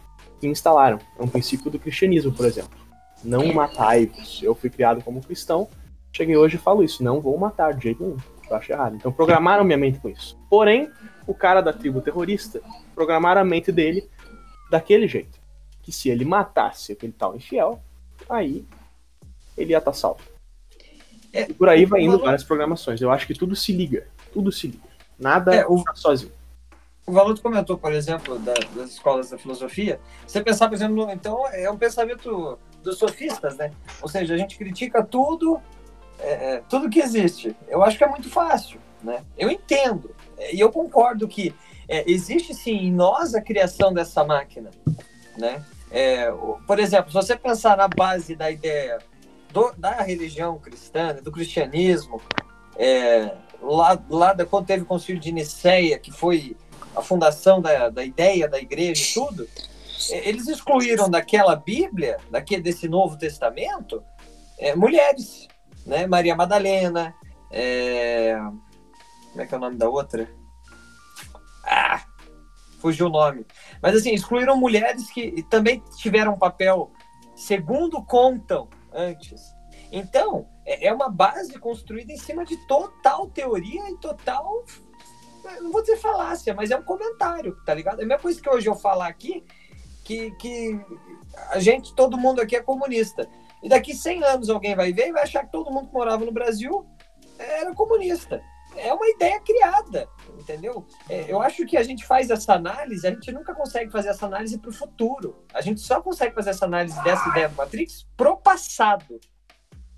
que 0.41 0.47
instalaram. 0.47 0.99
É 1.17 1.23
um 1.23 1.27
princípio 1.27 1.71
do 1.71 1.79
cristianismo, 1.79 2.33
por 2.33 2.45
exemplo. 2.45 2.80
Não 3.23 3.53
matai-vos. 3.53 4.41
Eu 4.43 4.55
fui 4.55 4.69
criado 4.69 5.03
como 5.03 5.21
cristão, 5.21 5.67
cheguei 6.11 6.35
hoje 6.35 6.55
e 6.55 6.59
falo 6.59 6.83
isso. 6.83 7.03
Não 7.03 7.19
vou 7.21 7.37
matar 7.37 7.73
de 7.73 7.83
jeito 7.83 8.03
nenhum. 8.03 8.17
Eu 8.49 8.55
acho 8.55 8.71
errado. 8.71 8.95
Então 8.95 9.11
programaram 9.11 9.63
minha 9.63 9.77
mente 9.77 9.99
com 9.99 10.09
isso. 10.09 10.37
Porém, 10.49 10.89
o 11.25 11.33
cara 11.33 11.61
da 11.61 11.71
tribo 11.71 12.01
terrorista 12.01 12.61
programaram 12.93 13.41
a 13.41 13.45
mente 13.45 13.71
dele 13.71 14.09
daquele 14.69 15.07
jeito. 15.07 15.39
Que 15.81 15.91
se 15.91 16.09
ele 16.09 16.25
matasse 16.25 16.91
aquele 16.91 17.13
tal 17.13 17.35
infiel, 17.35 17.81
aí 18.29 18.65
ele 19.57 19.71
ia 19.71 19.77
estar 19.77 19.93
salvo. 19.93 20.21
É, 21.33 21.43
e 21.49 21.53
por 21.53 21.69
aí 21.69 21.85
vai 21.85 22.01
indo 22.01 22.11
valor- 22.11 22.25
várias 22.25 22.43
programações. 22.43 23.01
Eu 23.01 23.09
acho 23.09 23.25
que 23.25 23.33
tudo 23.33 23.55
se 23.55 23.71
liga. 23.71 24.05
Tudo 24.33 24.51
se 24.51 24.67
liga. 24.67 24.83
Nada 25.17 25.55
É, 25.55 25.65
o- 25.65 25.81
tá 25.83 25.95
sozinho. 25.95 26.31
O 27.05 27.11
Valuto 27.13 27.41
comentou, 27.41 27.77
por 27.77 27.91
exemplo, 27.93 28.37
da- 28.39 28.53
das 28.75 28.91
escolas 28.91 29.29
da 29.29 29.37
filosofia. 29.37 29.99
Você 30.27 30.41
pensar, 30.43 30.67
por 30.67 30.75
exemplo, 30.75 30.95
no- 30.95 31.11
então 31.11 31.47
é 31.47 31.69
um 31.71 31.77
pensamento 31.77 32.59
dos 32.81 32.97
sofistas, 32.97 33.55
né? 33.57 33.71
Ou 34.01 34.07
seja, 34.09 34.33
a 34.33 34.37
gente 34.37 34.57
critica 34.57 35.03
tudo, 35.03 35.61
é, 36.19 36.55
é, 36.55 36.63
tudo 36.69 36.89
que 36.89 36.99
existe. 36.99 37.55
Eu 37.67 37.83
acho 37.83 37.97
que 37.97 38.03
é 38.03 38.07
muito 38.07 38.29
fácil, 38.29 38.79
né? 39.03 39.23
Eu 39.37 39.49
entendo 39.49 40.13
é, 40.37 40.53
e 40.55 40.59
eu 40.59 40.71
concordo 40.71 41.27
que 41.27 41.53
é, 41.87 42.09
existe 42.09 42.53
sim 42.53 42.75
em 42.77 42.91
nós 42.91 43.35
a 43.35 43.41
criação 43.41 43.93
dessa 43.93 44.23
máquina, 44.23 44.71
né? 45.37 45.63
É, 45.89 46.31
por 46.65 46.79
exemplo, 46.79 47.09
se 47.11 47.15
você 47.15 47.35
pensar 47.35 47.75
na 47.77 47.87
base 47.87 48.35
da 48.35 48.49
ideia 48.49 48.97
do- 49.51 49.73
da 49.77 50.01
religião 50.01 50.57
cristã, 50.57 51.13
do 51.21 51.31
cristianismo, 51.31 52.21
é, 52.77 53.33
lá, 53.61 53.99
lá 54.09 54.31
da, 54.33 54.45
quando 54.45 54.65
teve 54.67 54.83
o 54.83 54.85
concílio 54.85 55.19
de 55.21 55.31
Nicéia, 55.31 55.99
que 55.99 56.11
foi 56.11 56.55
a 56.95 57.01
fundação 57.01 57.61
da, 57.61 57.89
da 57.89 58.03
ideia 58.05 58.47
da 58.47 58.57
igreja 58.59 59.03
e 59.03 59.13
tudo, 59.13 59.47
eles 60.09 60.47
excluíram 60.47 61.09
daquela 61.09 61.55
Bíblia, 61.55 62.17
daquele, 62.29 62.61
desse 62.61 62.87
Novo 62.87 63.17
Testamento, 63.17 64.03
é, 64.57 64.75
mulheres, 64.75 65.47
né? 65.85 66.07
Maria 66.07 66.35
Madalena, 66.35 67.13
é, 67.51 68.35
como 69.29 69.41
é 69.41 69.45
que 69.45 69.53
é 69.53 69.57
o 69.57 69.61
nome 69.61 69.77
da 69.77 69.89
outra? 69.89 70.29
Ah, 71.65 72.03
fugiu 72.79 73.07
o 73.07 73.09
nome. 73.09 73.45
Mas 73.81 73.95
assim, 73.95 74.13
excluíram 74.13 74.57
mulheres 74.57 75.09
que 75.11 75.43
também 75.43 75.83
tiveram 75.97 76.37
papel, 76.37 76.91
segundo 77.35 78.03
contam 78.03 78.69
antes. 78.93 79.53
Então, 79.91 80.47
é 80.65 80.87
é 80.87 80.93
uma 80.93 81.09
base 81.09 81.57
construída 81.59 82.11
em 82.11 82.17
cima 82.17 82.45
de 82.45 82.55
total 82.67 83.29
teoria 83.29 83.89
e 83.89 83.97
total 83.97 84.63
não 85.61 85.71
vou 85.71 85.81
dizer 85.81 85.97
falácia, 85.97 86.53
mas 86.53 86.71
é 86.71 86.77
um 86.77 86.83
comentário, 86.83 87.55
tá 87.65 87.73
ligado? 87.73 87.99
É 87.99 88.03
a 88.03 88.07
mesma 88.07 88.21
coisa 88.21 88.41
que 88.41 88.49
hoje 88.49 88.67
eu 88.67 88.75
falar 88.75 89.07
aqui, 89.07 89.43
que, 90.03 90.31
que 90.31 90.79
a 91.49 91.59
gente, 91.59 91.95
todo 91.95 92.17
mundo 92.17 92.41
aqui 92.41 92.55
é 92.55 92.61
comunista. 92.61 93.27
E 93.63 93.69
daqui 93.69 93.93
100 93.93 94.23
anos 94.23 94.49
alguém 94.49 94.75
vai 94.75 94.91
ver 94.91 95.09
e 95.09 95.11
vai 95.11 95.23
achar 95.23 95.45
que 95.45 95.51
todo 95.51 95.71
mundo 95.71 95.87
que 95.87 95.93
morava 95.93 96.25
no 96.25 96.31
Brasil 96.31 96.85
era 97.37 97.73
comunista. 97.73 98.41
É 98.75 98.93
uma 98.93 99.07
ideia 99.07 99.39
criada, 99.41 100.07
entendeu? 100.39 100.85
É, 101.09 101.25
eu 101.27 101.41
acho 101.41 101.65
que 101.65 101.75
a 101.75 101.83
gente 101.83 102.05
faz 102.05 102.29
essa 102.29 102.53
análise, 102.53 103.05
a 103.05 103.11
gente 103.11 103.31
nunca 103.31 103.53
consegue 103.53 103.91
fazer 103.91 104.09
essa 104.09 104.25
análise 104.25 104.57
para 104.57 104.69
o 104.69 104.73
futuro. 104.73 105.43
A 105.53 105.61
gente 105.61 105.81
só 105.81 106.01
consegue 106.01 106.33
fazer 106.33 106.51
essa 106.51 106.65
análise 106.65 107.01
dessa 107.03 107.27
ideia 107.29 107.49
do 107.49 107.55
Matrix 107.55 108.07
pro 108.15 108.37
passado. 108.37 109.19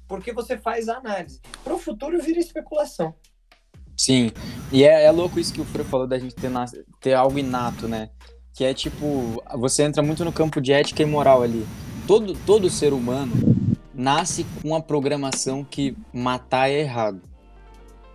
Porque 0.08 0.34
você 0.34 0.58
faz 0.58 0.90
a 0.90 0.98
análise. 0.98 1.40
Pro 1.64 1.78
futuro 1.78 2.20
vira 2.22 2.40
especulação. 2.40 3.16
Sim, 3.96 4.32
e 4.72 4.84
é, 4.84 5.06
é 5.06 5.12
louco 5.12 5.40
isso 5.40 5.54
que 5.54 5.62
o 5.62 5.66
Fran 5.66 5.84
falou 5.84 6.08
da 6.08 6.18
gente 6.18 6.34
ter, 6.34 6.52
ter 7.00 7.14
algo 7.14 7.38
inato, 7.38 7.88
né? 7.88 8.10
Que 8.54 8.64
é 8.64 8.74
tipo, 8.74 9.42
você 9.56 9.84
entra 9.84 10.04
muito 10.04 10.24
no 10.24 10.32
campo 10.32 10.62
de 10.62 10.72
ética 10.72 11.02
e 11.02 11.06
moral 11.06 11.42
ali. 11.42 11.66
Todo, 12.08 12.34
todo 12.46 12.70
ser 12.70 12.94
humano 12.94 13.34
nasce 13.94 14.46
com 14.62 14.76
a 14.76 14.82
programação 14.82 15.64
que 15.64 15.96
matar 16.14 16.70
é 16.70 16.80
errado. 16.82 17.22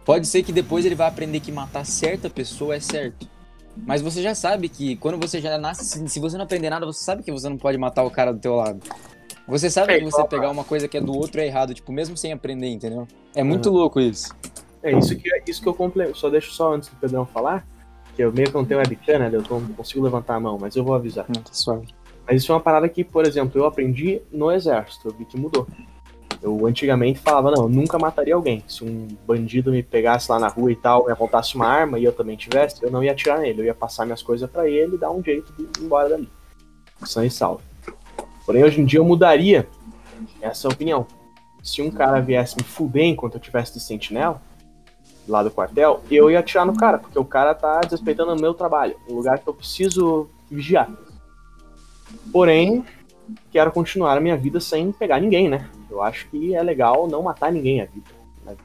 Pode 0.04 0.26
ser 0.26 0.42
que 0.42 0.52
depois 0.52 0.86
ele 0.86 0.94
vai 0.94 1.08
aprender 1.08 1.40
que 1.40 1.52
matar 1.52 1.84
certa 1.84 2.30
pessoa 2.30 2.74
é 2.74 2.80
certo. 2.80 3.28
Mas 3.86 4.00
você 4.00 4.22
já 4.22 4.34
sabe 4.34 4.68
que 4.68 4.96
quando 4.96 5.18
você 5.18 5.40
já 5.40 5.58
nasce, 5.58 6.08
se, 6.08 6.20
você 6.20 6.36
não 6.36 6.44
aprender 6.44 6.70
nada, 6.70 6.86
você 6.86 7.04
sabe 7.04 7.22
que 7.22 7.30
você 7.30 7.48
não 7.48 7.58
pode 7.58 7.78
matar 7.78 8.02
o 8.04 8.10
cara 8.10 8.32
do 8.32 8.40
teu 8.40 8.56
lado. 8.56 8.80
Você 9.46 9.70
sabe 9.70 9.92
É 9.92 9.98
que 9.98 10.04
você 10.04 10.22
pegar 10.24 10.50
uma 10.50 10.64
coisa 10.64 10.88
que 10.88 10.96
é 10.96 11.00
do 11.00 11.14
outro 11.14 11.40
é 11.40 11.46
errado, 11.46 11.72
tipo, 11.72 11.92
mesmo 11.92 12.16
sem 12.16 12.32
aprender, 12.32 12.68
entendeu? 12.68 13.06
É 13.34 13.42
muito 13.42 13.70
louco 13.70 14.00
isso. 14.00 14.34
É 14.82 14.96
isso 14.96 15.16
que, 15.16 15.32
é 15.32 15.42
isso 15.46 15.62
que 15.62 15.68
eu 15.68 15.74
complemento. 15.74 16.18
Só 16.18 16.28
deixo 16.28 16.52
só 16.52 16.74
antes 16.74 16.88
do 16.88 16.96
Pedrão 16.96 17.24
falar, 17.24 17.66
que 18.18 18.24
eu 18.24 18.32
meio 18.32 18.48
que 18.48 18.54
não 18.54 18.64
tenho 18.64 18.80
webcam, 18.80 19.16
né? 19.20 19.30
Eu 19.32 19.44
tô- 19.44 19.60
não 19.60 19.68
consigo 19.74 20.02
levantar 20.02 20.34
a 20.34 20.40
mão, 20.40 20.58
mas 20.60 20.74
eu 20.74 20.82
vou 20.82 20.92
avisar. 20.92 21.24
Não, 21.28 21.40
tá 21.40 21.52
suave. 21.52 21.86
Mas 22.26 22.42
isso 22.42 22.50
é 22.50 22.54
uma 22.56 22.60
parada 22.60 22.88
que, 22.88 23.04
por 23.04 23.24
exemplo, 23.24 23.60
eu 23.60 23.64
aprendi 23.64 24.20
no 24.32 24.50
exército, 24.50 25.06
eu 25.06 25.12
vi 25.14 25.24
que 25.24 25.38
mudou. 25.38 25.68
Eu 26.42 26.66
antigamente 26.66 27.20
falava, 27.20 27.52
não, 27.52 27.62
eu 27.62 27.68
nunca 27.68 27.96
mataria 27.96 28.34
alguém. 28.34 28.64
Se 28.66 28.82
um 28.84 29.06
bandido 29.24 29.70
me 29.70 29.84
pegasse 29.84 30.30
lá 30.32 30.38
na 30.40 30.48
rua 30.48 30.72
e 30.72 30.76
tal, 30.76 31.06
me 31.06 31.12
apontasse 31.12 31.54
uma 31.54 31.66
arma 31.68 31.96
e 31.96 32.04
eu 32.04 32.12
também 32.12 32.36
tivesse, 32.36 32.82
eu 32.82 32.90
não 32.90 33.04
ia 33.04 33.12
atirar 33.12 33.38
nele, 33.38 33.60
eu 33.60 33.66
ia 33.66 33.74
passar 33.74 34.04
minhas 34.04 34.20
coisas 34.22 34.50
pra 34.50 34.68
ele 34.68 34.96
e 34.96 34.98
dar 34.98 35.12
um 35.12 35.22
jeito 35.22 35.52
de 35.52 35.62
ir 35.62 35.84
embora 35.84 36.08
dali. 36.08 36.28
São 37.04 37.24
e 37.24 37.30
salve. 37.30 37.62
Porém, 38.44 38.64
hoje 38.64 38.80
em 38.80 38.84
dia 38.84 38.98
eu 38.98 39.04
mudaria 39.04 39.68
essa 40.42 40.66
opinião. 40.68 41.06
Se 41.62 41.80
um 41.82 41.90
cara 41.90 42.20
viesse 42.20 42.56
me 42.56 42.64
fuder 42.64 43.04
enquanto 43.04 43.34
eu 43.34 43.40
tivesse 43.40 43.74
de 43.74 43.80
sentinela, 43.80 44.42
lá 45.28 45.42
do 45.42 45.50
quartel, 45.50 46.02
eu 46.10 46.30
ia 46.30 46.40
atirar 46.40 46.64
no 46.64 46.76
cara, 46.76 46.98
porque 46.98 47.18
o 47.18 47.24
cara 47.24 47.54
tá 47.54 47.80
desrespeitando 47.80 48.32
o 48.32 48.40
meu 48.40 48.54
trabalho, 48.54 48.96
um 49.08 49.14
lugar 49.14 49.38
que 49.38 49.48
eu 49.48 49.54
preciso 49.54 50.28
vigiar. 50.50 50.90
Porém, 52.32 52.84
quero 53.50 53.70
continuar 53.70 54.16
a 54.16 54.20
minha 54.20 54.36
vida 54.36 54.58
sem 54.58 54.90
pegar 54.90 55.20
ninguém, 55.20 55.48
né? 55.48 55.68
Eu 55.90 56.02
acho 56.02 56.28
que 56.28 56.54
é 56.54 56.62
legal 56.62 57.06
não 57.06 57.22
matar 57.22 57.52
ninguém 57.52 57.82
a 57.82 57.84
vida. 57.84 58.10
né? 58.44 58.56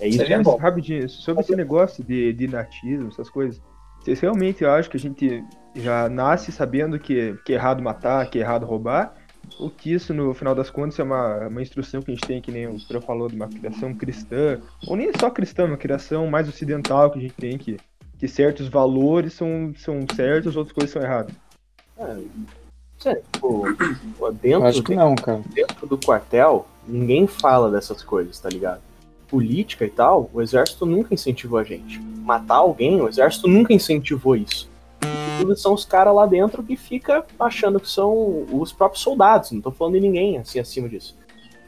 É 0.00 0.08
isso. 0.08 0.18
Seria 0.18 0.38
Mas, 0.38 0.46
bom. 0.46 0.56
rapidinho, 0.56 1.08
sobre 1.08 1.42
esse 1.42 1.54
negócio 1.54 2.02
de, 2.02 2.32
de 2.32 2.48
natismo, 2.48 3.08
essas 3.08 3.28
coisas. 3.28 3.60
Vocês 4.00 4.18
realmente 4.18 4.64
acham 4.64 4.90
que 4.90 4.96
a 4.96 5.00
gente 5.00 5.44
já 5.74 6.08
nasce 6.08 6.50
sabendo 6.50 6.98
que, 6.98 7.36
que 7.44 7.52
é 7.52 7.56
errado 7.56 7.82
matar, 7.82 8.28
que 8.30 8.38
é 8.38 8.42
errado 8.42 8.64
roubar? 8.64 9.14
Ou 9.58 9.70
que 9.70 9.92
isso, 9.92 10.14
no 10.14 10.32
final 10.32 10.54
das 10.54 10.70
contas, 10.70 10.98
é 10.98 11.02
uma, 11.02 11.48
uma 11.48 11.62
instrução 11.62 12.00
que 12.00 12.10
a 12.10 12.14
gente 12.14 12.26
tem, 12.26 12.40
que 12.40 12.50
nem 12.50 12.66
o 12.66 12.78
Pedro 12.80 13.02
falou, 13.02 13.28
de 13.28 13.36
uma 13.36 13.48
criação 13.48 13.94
cristã, 13.94 14.58
ou 14.86 14.96
nem 14.96 15.10
só 15.18 15.30
cristã, 15.30 15.66
uma 15.66 15.76
criação 15.76 16.26
mais 16.26 16.48
ocidental 16.48 17.10
que 17.10 17.18
a 17.18 17.22
gente 17.22 17.34
tem, 17.34 17.58
que, 17.58 17.76
que 18.18 18.26
certos 18.26 18.68
valores 18.68 19.34
são, 19.34 19.72
são 19.76 20.06
certos, 20.14 20.56
outras 20.56 20.72
coisas 20.72 20.90
são 20.90 21.02
erradas. 21.02 21.34
Sério, 22.98 23.22
tipo, 23.32 23.64
dentro, 24.42 24.66
acho 24.66 24.82
que 24.82 24.94
não, 24.94 25.14
cara. 25.14 25.42
dentro 25.54 25.86
do 25.86 25.98
quartel, 25.98 26.66
ninguém 26.86 27.26
fala 27.26 27.70
dessas 27.70 28.02
coisas, 28.02 28.38
tá 28.38 28.48
ligado? 28.48 28.80
Política 29.26 29.86
e 29.86 29.90
tal, 29.90 30.30
o 30.34 30.42
exército 30.42 30.84
nunca 30.84 31.14
incentivou 31.14 31.58
a 31.58 31.64
gente. 31.64 31.98
Matar 31.98 32.56
alguém, 32.56 33.00
o 33.00 33.08
exército 33.08 33.48
nunca 33.48 33.72
incentivou 33.72 34.36
isso. 34.36 34.69
Tudo 35.38 35.56
são 35.56 35.72
os 35.72 35.84
caras 35.84 36.14
lá 36.14 36.26
dentro 36.26 36.62
que 36.62 36.76
fica 36.76 37.24
achando 37.38 37.80
que 37.80 37.88
são 37.88 38.46
os 38.52 38.72
próprios 38.72 39.02
soldados, 39.02 39.52
não 39.52 39.60
tô 39.60 39.70
falando 39.70 39.94
de 39.94 40.00
ninguém 40.00 40.38
assim 40.38 40.60
acima 40.60 40.88
disso. 40.88 41.16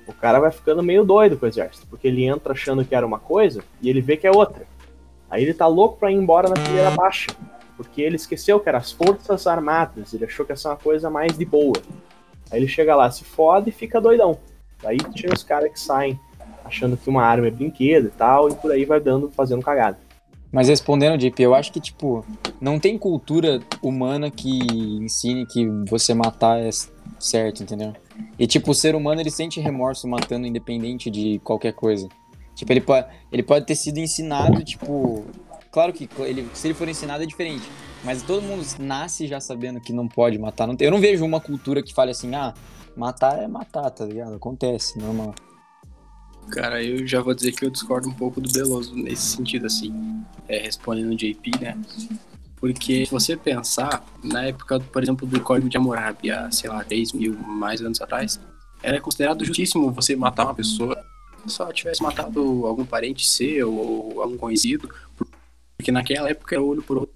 O 0.06 0.12
cara 0.12 0.40
vai 0.40 0.50
ficando 0.50 0.82
meio 0.82 1.04
doido 1.04 1.38
com 1.38 1.46
o 1.46 1.48
exército, 1.48 1.86
porque 1.88 2.08
ele 2.08 2.24
entra 2.24 2.52
achando 2.52 2.84
que 2.84 2.94
era 2.94 3.06
uma 3.06 3.18
coisa 3.18 3.62
e 3.80 3.88
ele 3.88 4.00
vê 4.00 4.16
que 4.16 4.26
é 4.26 4.30
outra. 4.30 4.66
Aí 5.30 5.42
ele 5.42 5.54
tá 5.54 5.66
louco 5.66 5.96
pra 5.96 6.10
ir 6.10 6.16
embora 6.16 6.48
na 6.48 6.56
fileira 6.56 6.90
baixa, 6.90 7.28
porque 7.76 8.02
ele 8.02 8.16
esqueceu 8.16 8.60
que 8.60 8.68
eram 8.68 8.78
as 8.78 8.92
forças 8.92 9.46
armadas, 9.46 10.12
ele 10.12 10.24
achou 10.24 10.44
que 10.44 10.52
essa 10.52 10.68
é 10.68 10.72
uma 10.72 10.76
coisa 10.76 11.08
mais 11.08 11.38
de 11.38 11.44
boa. 11.44 11.80
Aí 12.50 12.60
ele 12.60 12.68
chega 12.68 12.94
lá, 12.94 13.10
se 13.10 13.24
fode 13.24 13.70
e 13.70 13.72
fica 13.72 14.00
doidão. 14.00 14.38
Aí 14.84 14.98
tinha 14.98 15.32
os 15.32 15.42
caras 15.42 15.72
que 15.72 15.80
saem 15.80 16.20
achando 16.64 16.96
que 16.96 17.08
uma 17.08 17.22
arma 17.22 17.46
é 17.46 17.50
brinquedo 17.50 18.08
e 18.08 18.10
tal, 18.10 18.50
e 18.50 18.54
por 18.54 18.70
aí 18.70 18.84
vai 18.84 19.00
dando, 19.00 19.30
fazendo 19.30 19.62
cagada. 19.62 19.98
Mas 20.52 20.68
respondendo, 20.68 21.16
JP, 21.16 21.42
eu 21.42 21.54
acho 21.54 21.72
que, 21.72 21.80
tipo, 21.80 22.22
não 22.60 22.78
tem 22.78 22.98
cultura 22.98 23.60
humana 23.82 24.30
que 24.30 24.58
ensine 25.00 25.46
que 25.46 25.66
você 25.88 26.12
matar 26.12 26.60
é 26.60 26.68
certo, 27.18 27.62
entendeu? 27.62 27.94
E, 28.38 28.46
tipo, 28.46 28.72
o 28.72 28.74
ser 28.74 28.94
humano, 28.94 29.22
ele 29.22 29.30
sente 29.30 29.60
remorso 29.60 30.06
matando 30.06 30.46
independente 30.46 31.10
de 31.10 31.40
qualquer 31.42 31.72
coisa. 31.72 32.06
Tipo, 32.54 32.70
ele 32.70 32.82
pode, 32.82 33.06
ele 33.32 33.42
pode 33.42 33.64
ter 33.64 33.74
sido 33.74 33.98
ensinado, 33.98 34.62
tipo... 34.62 35.24
Claro 35.70 35.90
que 35.90 36.06
ele, 36.18 36.46
se 36.52 36.66
ele 36.66 36.74
for 36.74 36.86
ensinado 36.86 37.22
é 37.22 37.26
diferente. 37.26 37.66
Mas 38.04 38.22
todo 38.22 38.42
mundo 38.42 38.62
nasce 38.78 39.26
já 39.26 39.40
sabendo 39.40 39.80
que 39.80 39.90
não 39.90 40.06
pode 40.06 40.38
matar. 40.38 40.66
Não 40.66 40.76
eu 40.78 40.90
não 40.90 41.00
vejo 41.00 41.24
uma 41.24 41.40
cultura 41.40 41.82
que 41.82 41.94
fale 41.94 42.10
assim, 42.10 42.34
ah, 42.34 42.52
matar 42.94 43.42
é 43.42 43.48
matar, 43.48 43.88
tá 43.90 44.04
ligado? 44.04 44.34
Acontece, 44.34 44.98
normal. 44.98 45.34
Cara, 46.50 46.82
eu 46.82 47.06
já 47.06 47.20
vou 47.20 47.34
dizer 47.34 47.52
que 47.52 47.64
eu 47.64 47.70
discordo 47.70 48.08
um 48.08 48.12
pouco 48.12 48.40
do 48.40 48.50
Beloso 48.50 48.94
nesse 48.94 49.36
sentido, 49.36 49.66
assim, 49.66 50.22
é, 50.48 50.58
respondendo 50.58 51.10
o 51.10 51.16
JP, 51.16 51.50
né? 51.60 51.78
Porque 52.56 53.06
se 53.06 53.10
você 53.10 53.36
pensar, 53.36 54.04
na 54.22 54.44
época, 54.44 54.78
por 54.78 55.02
exemplo, 55.02 55.26
do 55.26 55.40
Código 55.40 55.68
de 55.68 55.76
Hammurabi, 55.76 56.30
há, 56.30 56.50
sei 56.50 56.70
lá, 56.70 56.84
3 56.84 57.12
mil 57.12 57.34
mais 57.34 57.80
anos 57.80 58.00
atrás, 58.00 58.38
era 58.82 59.00
considerado 59.00 59.44
justíssimo 59.44 59.90
você 59.90 60.14
matar 60.14 60.44
uma 60.44 60.54
pessoa 60.54 60.96
só 61.46 61.72
tivesse 61.72 62.02
matado 62.02 62.66
algum 62.66 62.84
parente 62.84 63.28
seu 63.28 63.74
ou 63.74 64.22
algum 64.22 64.36
conhecido, 64.36 64.88
porque 65.76 65.90
naquela 65.90 66.30
época 66.30 66.54
era 66.54 66.62
olho 66.62 66.82
por 66.82 66.98
olho 66.98 67.10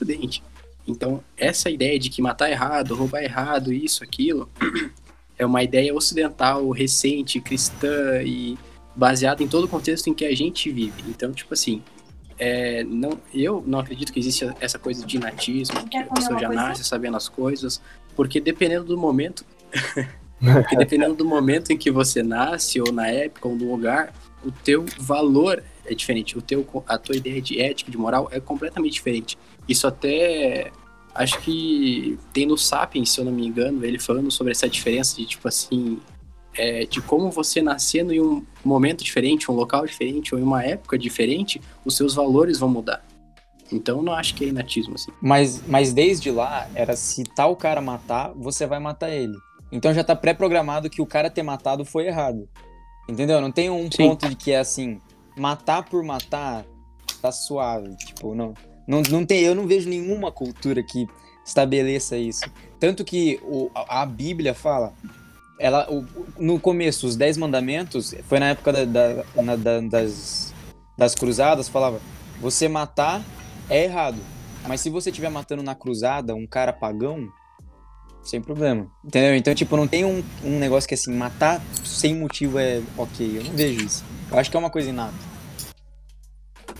dente. 0.00 0.42
Então, 0.86 1.22
essa 1.36 1.68
ideia 1.68 1.98
de 1.98 2.08
que 2.08 2.22
matar 2.22 2.50
errado, 2.50 2.94
roubar 2.94 3.22
errado, 3.22 3.72
isso, 3.72 4.02
aquilo, 4.02 4.48
é 5.38 5.46
uma 5.46 5.62
ideia 5.62 5.94
ocidental, 5.94 6.68
recente, 6.70 7.40
cristã 7.40 8.22
e 8.22 8.58
baseada 8.94 9.42
em 9.42 9.48
todo 9.48 9.64
o 9.64 9.68
contexto 9.68 10.08
em 10.08 10.14
que 10.14 10.24
a 10.24 10.34
gente 10.34 10.70
vive. 10.70 11.04
Então, 11.08 11.32
tipo 11.32 11.54
assim, 11.54 11.80
é, 12.38 12.82
não, 12.84 13.18
eu 13.32 13.62
não 13.66 13.78
acredito 13.78 14.12
que 14.12 14.18
exista 14.18 14.54
essa 14.60 14.78
coisa 14.78 15.06
de 15.06 15.18
natismo, 15.18 15.88
que 15.88 15.96
a 15.96 16.04
pessoa 16.06 16.38
já 16.38 16.48
nasce 16.48 16.84
sabendo 16.84 17.16
as 17.16 17.28
coisas, 17.28 17.80
porque 18.16 18.40
dependendo 18.40 18.84
do 18.84 18.98
momento, 18.98 19.44
porque 20.40 20.76
dependendo 20.76 21.14
do 21.14 21.24
momento 21.24 21.72
em 21.72 21.76
que 21.76 21.90
você 21.90 22.22
nasce 22.22 22.80
ou 22.80 22.92
na 22.92 23.06
época 23.06 23.48
ou 23.48 23.54
no 23.54 23.70
lugar, 23.70 24.12
o 24.44 24.50
teu 24.50 24.84
valor 24.98 25.62
é 25.84 25.94
diferente, 25.94 26.36
o 26.36 26.42
teu, 26.42 26.66
a 26.86 26.98
tua 26.98 27.16
ideia 27.16 27.40
de 27.40 27.60
ética, 27.60 27.90
de 27.90 27.96
moral 27.96 28.28
é 28.32 28.40
completamente 28.40 28.94
diferente. 28.94 29.38
Isso 29.68 29.86
até 29.86 30.70
acho 31.14 31.38
que 31.40 32.18
tem 32.32 32.46
no 32.46 32.56
Sapiens, 32.56 33.10
se 33.10 33.20
eu 33.20 33.24
não 33.24 33.32
me 33.32 33.46
engano, 33.46 33.84
ele 33.84 33.98
falando 33.98 34.30
sobre 34.30 34.52
essa 34.52 34.68
diferença 34.68 35.16
de 35.16 35.26
tipo 35.26 35.48
assim, 35.48 35.98
é, 36.54 36.84
de 36.86 37.00
como 37.00 37.30
você 37.30 37.62
nascendo 37.62 38.12
em 38.12 38.20
um 38.20 38.44
momento 38.64 39.04
diferente, 39.04 39.50
um 39.50 39.54
local 39.54 39.86
diferente 39.86 40.34
ou 40.34 40.40
em 40.40 40.44
uma 40.44 40.62
época 40.62 40.98
diferente, 40.98 41.60
os 41.84 41.96
seus 41.96 42.14
valores 42.14 42.58
vão 42.58 42.68
mudar. 42.68 43.04
Então 43.70 43.98
eu 43.98 44.02
não 44.02 44.12
acho 44.12 44.34
que 44.34 44.44
é 44.44 44.48
inatismo 44.48 44.94
assim. 44.94 45.12
Mas, 45.20 45.62
mas 45.66 45.92
desde 45.92 46.30
lá, 46.30 46.68
era 46.74 46.96
se 46.96 47.22
tal 47.22 47.54
cara 47.54 47.80
matar, 47.80 48.32
você 48.34 48.66
vai 48.66 48.78
matar 48.78 49.10
ele. 49.10 49.36
Então 49.70 49.92
já 49.92 50.02
tá 50.02 50.16
pré-programado 50.16 50.88
que 50.88 51.02
o 51.02 51.06
cara 51.06 51.30
ter 51.30 51.42
matado 51.42 51.84
foi 51.84 52.06
errado. 52.06 52.48
Entendeu? 53.08 53.40
Não 53.40 53.52
tem 53.52 53.70
um 53.70 53.90
Sim. 53.90 54.08
ponto 54.08 54.28
de 54.28 54.36
que 54.36 54.52
é 54.52 54.58
assim, 54.58 55.00
matar 55.36 55.82
por 55.84 56.02
matar 56.02 56.64
tá 57.20 57.30
suave. 57.32 57.94
Tipo, 57.96 58.34
não. 58.34 58.54
Não, 58.88 59.02
não 59.02 59.24
tem, 59.26 59.40
eu 59.40 59.54
não 59.54 59.66
vejo 59.66 59.88
nenhuma 59.88 60.32
cultura 60.32 60.82
que 60.82 61.06
estabeleça 61.44 62.16
isso. 62.16 62.44
Tanto 62.80 63.04
que 63.04 63.38
o, 63.42 63.70
a, 63.74 64.06
Bíblia 64.06 64.54
fala. 64.54 64.94
Ela, 65.60 65.86
o- 65.92 66.06
no 66.38 66.58
começo, 66.58 67.06
os 67.06 67.14
Dez 67.16 67.36
Mandamentos, 67.36 68.14
foi 68.26 68.38
na 68.38 68.48
época 68.50 68.72
da- 68.72 68.84
da- 68.84 69.42
na- 69.42 69.56
da- 69.56 69.80
das, 69.80 70.54
das 70.96 71.14
cruzadas, 71.14 71.68
falava: 71.68 72.00
você 72.40 72.66
matar 72.66 73.22
é 73.68 73.84
errado. 73.84 74.18
Mas 74.66 74.80
se 74.80 74.88
você 74.90 75.10
estiver 75.10 75.30
matando 75.30 75.62
na 75.62 75.74
cruzada 75.74 76.34
um 76.34 76.46
cara 76.46 76.72
pagão, 76.72 77.28
sem 78.22 78.40
problema. 78.40 78.90
Entendeu? 79.04 79.34
Então, 79.36 79.54
tipo, 79.54 79.76
não 79.76 79.86
tem 79.88 80.04
um, 80.04 80.22
um 80.44 80.58
negócio 80.58 80.88
que 80.88 80.94
assim, 80.94 81.14
matar 81.14 81.60
sem 81.84 82.14
motivo 82.14 82.58
é 82.58 82.80
ok. 82.96 83.38
Eu 83.38 83.44
não 83.44 83.52
vejo 83.52 83.84
isso. 83.84 84.04
Eu 84.30 84.38
acho 84.38 84.50
que 84.50 84.56
é 84.56 84.60
uma 84.60 84.70
coisa 84.70 84.88
inata. 84.90 85.14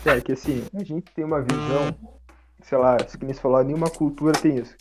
É 0.05 0.21
que 0.21 0.33
assim, 0.33 0.65
a 0.75 0.83
gente 0.85 1.11
tem 1.15 1.25
uma 1.25 1.41
visão, 1.41 1.95
sei 2.63 2.79
lá, 2.79 2.97
isso 3.07 3.19
que 3.19 3.25
nem 3.25 3.35
se 3.35 3.41
falou, 3.41 3.63
nenhuma 3.63 3.91
cultura 3.91 4.33
tem 4.39 4.57
isso. 4.57 4.75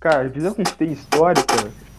Cara, 0.00 0.28
visão 0.28 0.52
que 0.52 0.60
a 0.60 0.64
gente 0.64 0.76
tem 0.76 0.92
histórica, 0.92 1.54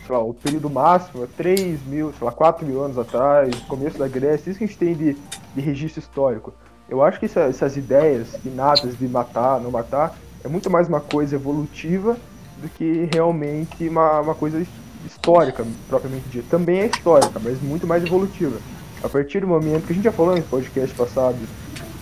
sei 0.05 0.15
lá, 0.15 0.19
o 0.19 0.33
período 0.33 0.69
máximo 0.69 1.23
é 1.23 1.27
3 1.37 1.83
mil, 1.87 2.13
sei 2.17 2.25
lá, 2.25 2.31
4 2.31 2.65
mil 2.65 2.83
anos 2.83 2.97
atrás, 2.97 3.55
começo 3.67 3.97
da 3.97 4.07
Grécia, 4.07 4.49
isso 4.51 4.59
que 4.59 4.65
a 4.65 4.67
gente 4.67 4.77
tem 4.77 4.93
de, 4.93 5.13
de 5.55 5.61
registro 5.61 5.99
histórico. 5.99 6.53
Eu 6.87 7.03
acho 7.03 7.19
que 7.19 7.25
essa- 7.25 7.41
essas 7.41 7.77
ideias 7.77 8.27
inatas 8.45 8.95
de 8.95 9.07
matar, 9.07 9.59
não 9.59 9.71
matar, 9.71 10.15
é 10.43 10.47
muito 10.47 10.69
mais 10.69 10.87
uma 10.87 11.01
coisa 11.01 11.35
evolutiva 11.35 12.15
do 12.61 12.69
que 12.69 13.09
realmente 13.11 13.89
uma, 13.89 14.21
uma 14.21 14.35
coisa 14.35 14.59
his- 14.59 14.67
histórica, 15.03 15.65
propriamente 15.87 16.29
dita. 16.29 16.45
Também 16.49 16.81
é 16.81 16.85
histórica, 16.87 17.39
mas 17.43 17.59
muito 17.61 17.87
mais 17.87 18.03
evolutiva. 18.03 18.59
A 19.03 19.09
partir 19.09 19.39
do 19.39 19.47
momento 19.47 19.85
que 19.87 19.93
a 19.93 19.95
gente 19.95 20.05
já 20.05 20.11
falou 20.11 20.37
em 20.37 20.41
podcast 20.43 20.95
passado, 20.95 21.37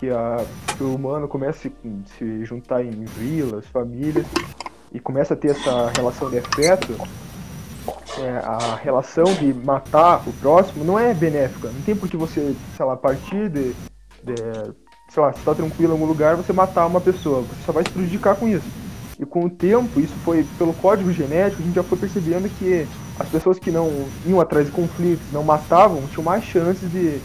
que, 0.03 0.09
a, 0.09 0.45
que 0.75 0.83
o 0.83 0.95
humano 0.95 1.29
começa 1.29 1.59
a 1.59 1.61
se, 1.61 1.71
se 2.17 2.43
juntar 2.43 2.83
em 2.83 3.05
vilas, 3.05 3.65
famílias, 3.67 4.25
e 4.91 4.99
começa 4.99 5.33
a 5.33 5.37
ter 5.37 5.51
essa 5.51 5.91
relação 5.95 6.29
de 6.29 6.39
afeto, 6.39 6.93
é, 8.19 8.29
a 8.43 8.75
relação 8.75 9.23
de 9.23 9.53
matar 9.53 10.21
o 10.27 10.33
próximo 10.33 10.83
não 10.83 10.99
é 10.99 11.13
benéfica. 11.13 11.69
Não 11.69 11.81
tem 11.81 11.95
por 11.95 12.09
que 12.09 12.17
você, 12.17 12.53
sei 12.75 12.85
lá, 12.85 12.97
partir 12.97 13.49
de, 13.49 13.73
de 14.23 14.35
sei 15.09 15.23
lá, 15.23 15.31
se 15.31 15.41
tá 15.41 15.55
tranquilo 15.55 15.91
em 15.91 15.93
algum 15.93 16.05
lugar, 16.05 16.35
você 16.35 16.51
matar 16.51 16.85
uma 16.85 16.99
pessoa. 16.99 17.41
Você 17.41 17.63
só 17.65 17.71
vai 17.71 17.83
se 17.83 17.89
prejudicar 17.89 18.35
com 18.35 18.47
isso. 18.47 18.67
E 19.17 19.25
com 19.25 19.45
o 19.45 19.49
tempo, 19.49 20.01
isso 20.01 20.13
foi 20.25 20.45
pelo 20.57 20.73
código 20.73 21.13
genético, 21.13 21.61
a 21.61 21.65
gente 21.65 21.75
já 21.75 21.83
foi 21.83 21.97
percebendo 21.97 22.49
que 22.57 22.85
as 23.17 23.29
pessoas 23.29 23.57
que 23.57 23.71
não 23.71 24.05
iam 24.25 24.41
atrás 24.41 24.65
de 24.65 24.71
conflitos, 24.71 25.31
não 25.31 25.43
matavam, 25.43 26.05
tinham 26.07 26.23
mais 26.23 26.43
chances 26.43 26.91
de, 26.91 27.21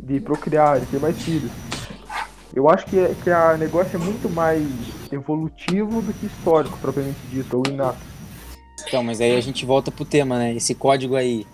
de 0.00 0.20
procriar, 0.20 0.78
de 0.78 0.86
ter 0.86 1.00
mais 1.00 1.20
filhos. 1.20 1.50
Eu 2.54 2.68
acho 2.68 2.86
que, 2.86 2.98
é, 2.98 3.14
que 3.22 3.30
a 3.30 3.56
negócio 3.56 3.96
é 3.96 3.98
muito 3.98 4.28
mais 4.28 4.66
evolutivo 5.12 6.02
do 6.02 6.12
que 6.12 6.26
histórico, 6.26 6.76
propriamente 6.78 7.20
dito, 7.30 7.56
ou 7.56 7.62
inato. 7.66 7.98
Então, 8.86 9.04
mas 9.04 9.20
aí 9.20 9.36
a 9.36 9.40
gente 9.40 9.64
volta 9.64 9.90
pro 9.90 10.04
tema, 10.04 10.38
né? 10.38 10.54
Esse 10.54 10.74
código 10.74 11.14
aí 11.14 11.46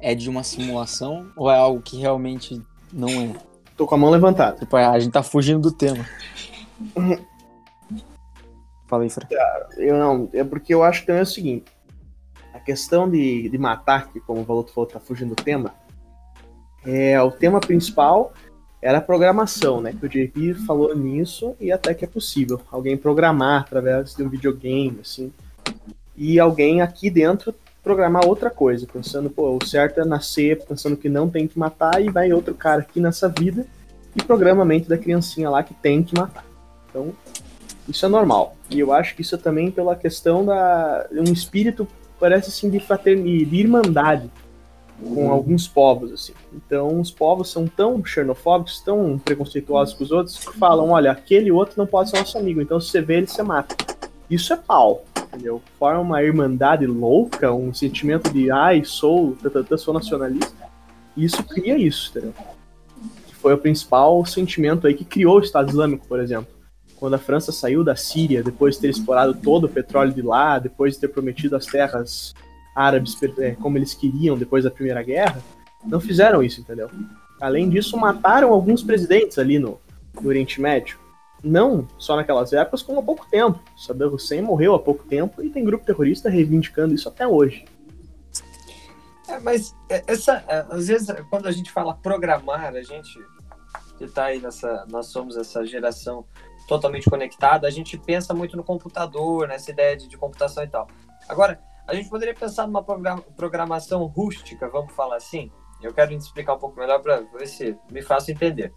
é 0.00 0.14
de 0.14 0.30
uma 0.30 0.42
simulação 0.42 1.30
ou 1.36 1.50
é 1.50 1.56
algo 1.56 1.82
que 1.82 1.98
realmente 1.98 2.62
não 2.92 3.08
é? 3.08 3.34
Tô 3.76 3.86
com 3.86 3.94
a 3.94 3.98
mão 3.98 4.10
levantada. 4.10 4.58
Tipo, 4.58 4.76
a 4.76 4.98
gente 4.98 5.12
tá 5.12 5.22
fugindo 5.22 5.60
do 5.60 5.70
tema. 5.70 6.04
Fala 8.86 9.02
aí, 9.02 9.10
Fran. 9.10 9.26
Eu 9.76 9.98
não, 9.98 10.30
é 10.32 10.42
porque 10.42 10.72
eu 10.72 10.82
acho 10.82 11.00
que 11.00 11.06
também 11.06 11.20
é 11.20 11.24
o 11.24 11.26
seguinte. 11.26 11.70
A 12.54 12.58
questão 12.58 13.08
de, 13.08 13.48
de 13.48 13.58
matar, 13.58 14.08
que 14.08 14.18
como 14.20 14.40
o 14.40 14.44
Valuto 14.44 14.72
falou, 14.72 14.88
tá 14.88 14.98
fugindo 14.98 15.34
do 15.34 15.42
tema, 15.42 15.74
é 16.86 17.20
o 17.20 17.30
tema 17.30 17.60
principal 17.60 18.32
era 18.80 18.98
a 18.98 19.00
programação, 19.02 19.80
né? 19.80 19.92
Que 19.92 20.06
o 20.06 20.08
JP 20.08 20.54
falou 20.66 20.94
nisso 20.94 21.56
e 21.60 21.72
até 21.72 21.94
que 21.94 22.04
é 22.04 22.08
possível. 22.08 22.60
Alguém 22.70 22.96
programar 22.96 23.62
através 23.62 24.14
de 24.14 24.22
um 24.22 24.28
videogame, 24.28 24.98
assim. 25.00 25.32
E 26.16 26.38
alguém 26.38 26.80
aqui 26.80 27.10
dentro 27.10 27.54
programar 27.82 28.26
outra 28.26 28.50
coisa, 28.50 28.86
pensando, 28.86 29.30
pô, 29.30 29.56
o 29.56 29.66
certo 29.66 30.00
é 30.00 30.04
nascer 30.04 30.62
pensando 30.66 30.96
que 30.96 31.08
não 31.08 31.30
tem 31.30 31.48
que 31.48 31.58
matar, 31.58 32.02
e 32.02 32.10
vai 32.10 32.32
outro 32.32 32.54
cara 32.54 32.82
aqui 32.82 33.00
nessa 33.00 33.28
vida 33.28 33.66
e 34.14 34.22
programa 34.22 34.62
a 34.62 34.66
mente 34.66 34.88
da 34.88 34.98
criancinha 34.98 35.48
lá 35.48 35.62
que 35.62 35.72
tem 35.72 36.02
que 36.02 36.14
matar. 36.14 36.44
Então, 36.90 37.12
isso 37.88 38.04
é 38.04 38.08
normal. 38.08 38.56
E 38.68 38.78
eu 38.78 38.92
acho 38.92 39.14
que 39.14 39.22
isso 39.22 39.34
é 39.34 39.38
também 39.38 39.70
pela 39.70 39.96
questão 39.96 40.44
da 40.44 41.06
um 41.12 41.32
espírito 41.32 41.88
parece 42.20 42.50
assim 42.50 42.68
de 42.68 42.80
fraternidade, 42.80 43.44
de 43.46 43.56
irmandade 43.56 44.30
com 45.02 45.30
alguns 45.30 45.68
povos 45.68 46.12
assim. 46.12 46.32
Então, 46.52 47.00
os 47.00 47.10
povos 47.10 47.50
são 47.50 47.66
tão 47.66 48.04
xenofóbicos, 48.04 48.80
tão 48.80 49.18
preconceituosos 49.18 49.94
com 49.94 50.04
os 50.04 50.10
outros 50.10 50.38
que 50.38 50.56
falam, 50.56 50.90
olha, 50.90 51.12
aquele 51.12 51.50
outro 51.50 51.74
não 51.76 51.86
pode 51.86 52.10
ser 52.10 52.18
nosso 52.18 52.36
amigo, 52.36 52.60
então 52.60 52.80
se 52.80 52.90
você 52.90 53.00
vê 53.00 53.18
ele 53.18 53.26
você 53.26 53.42
mata. 53.42 53.76
Isso 54.30 54.52
é 54.52 54.56
pau. 54.56 55.04
entendeu? 55.28 55.62
Forma 55.78 56.00
uma 56.00 56.22
irmandade 56.22 56.86
louca, 56.86 57.52
um 57.52 57.72
sentimento 57.72 58.30
de 58.30 58.50
ai, 58.50 58.84
sou, 58.84 59.36
sou 59.78 59.94
nacionalista. 59.94 60.68
Isso 61.16 61.42
cria 61.42 61.78
isso, 61.78 62.10
entendeu? 62.10 62.34
Que 63.26 63.34
foi 63.34 63.54
o 63.54 63.58
principal 63.58 64.24
sentimento 64.26 64.86
aí 64.86 64.94
que 64.94 65.04
criou 65.04 65.36
o 65.36 65.42
Estado 65.42 65.70
Islâmico, 65.70 66.06
por 66.06 66.20
exemplo. 66.20 66.48
Quando 66.96 67.14
a 67.14 67.18
França 67.18 67.52
saiu 67.52 67.84
da 67.84 67.94
Síria, 67.94 68.42
depois 68.42 68.74
de 68.74 68.82
ter 68.82 68.90
explorado 68.90 69.32
todo 69.32 69.64
o 69.64 69.68
petróleo 69.68 70.12
de 70.12 70.20
lá, 70.20 70.58
depois 70.58 70.94
de 70.94 71.00
ter 71.00 71.08
prometido 71.08 71.54
as 71.54 71.64
terras 71.64 72.34
árabes 72.78 73.16
é, 73.38 73.52
como 73.52 73.76
eles 73.76 73.92
queriam 73.92 74.38
depois 74.38 74.62
da 74.62 74.70
Primeira 74.70 75.02
Guerra, 75.02 75.42
não 75.84 76.00
fizeram 76.00 76.42
isso, 76.42 76.60
entendeu? 76.60 76.88
Além 77.40 77.68
disso, 77.68 77.96
mataram 77.96 78.52
alguns 78.52 78.82
presidentes 78.82 79.38
ali 79.38 79.58
no, 79.58 79.80
no 80.20 80.28
Oriente 80.28 80.60
Médio. 80.60 80.98
Não 81.42 81.86
só 81.98 82.16
naquelas 82.16 82.52
épocas, 82.52 82.82
como 82.82 83.00
há 83.00 83.02
pouco 83.02 83.26
tempo. 83.28 83.60
Saddam 83.76 84.12
Hussein 84.12 84.42
morreu 84.42 84.74
há 84.74 84.78
pouco 84.78 85.04
tempo 85.04 85.42
e 85.42 85.50
tem 85.50 85.64
grupo 85.64 85.84
terrorista 85.84 86.28
reivindicando 86.28 86.94
isso 86.94 87.08
até 87.08 87.26
hoje. 87.26 87.64
É, 89.28 89.38
mas 89.40 89.74
é, 89.88 90.02
essa, 90.06 90.44
é, 90.48 90.66
às 90.70 90.88
vezes, 90.88 91.08
quando 91.30 91.46
a 91.46 91.52
gente 91.52 91.70
fala 91.70 91.94
programar, 91.94 92.74
a 92.74 92.82
gente 92.82 93.18
que 93.96 94.04
está 94.04 94.26
aí 94.26 94.40
nessa, 94.40 94.86
nós 94.90 95.06
somos 95.06 95.36
essa 95.36 95.64
geração 95.66 96.24
totalmente 96.68 97.10
conectada, 97.10 97.66
a 97.66 97.70
gente 97.70 97.98
pensa 97.98 98.32
muito 98.32 98.56
no 98.56 98.62
computador, 98.62 99.48
nessa 99.48 99.70
ideia 99.70 99.96
de, 99.96 100.08
de 100.08 100.16
computação 100.16 100.62
e 100.62 100.68
tal. 100.68 100.88
Agora, 101.28 101.60
a 101.88 101.94
gente 101.94 102.10
poderia 102.10 102.34
pensar 102.34 102.66
numa 102.66 102.84
programação 102.84 104.04
rústica, 104.04 104.68
vamos 104.68 104.92
falar 104.92 105.16
assim. 105.16 105.50
Eu 105.80 105.94
quero 105.94 106.12
explicar 106.12 106.54
um 106.54 106.58
pouco 106.58 106.78
melhor 106.78 107.00
para 107.00 107.20
ver 107.20 107.46
se 107.46 107.76
me 107.90 108.02
faço 108.02 108.30
entender. 108.30 108.74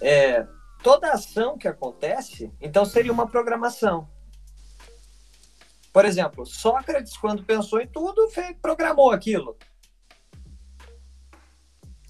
É, 0.00 0.46
toda 0.82 1.12
ação 1.12 1.58
que 1.58 1.68
acontece, 1.68 2.50
então 2.58 2.86
seria 2.86 3.12
uma 3.12 3.28
programação. 3.28 4.08
Por 5.92 6.06
exemplo, 6.06 6.46
Sócrates, 6.46 7.18
quando 7.18 7.44
pensou 7.44 7.80
em 7.80 7.86
tudo, 7.86 8.26
fez, 8.30 8.56
programou 8.62 9.10
aquilo. 9.10 9.54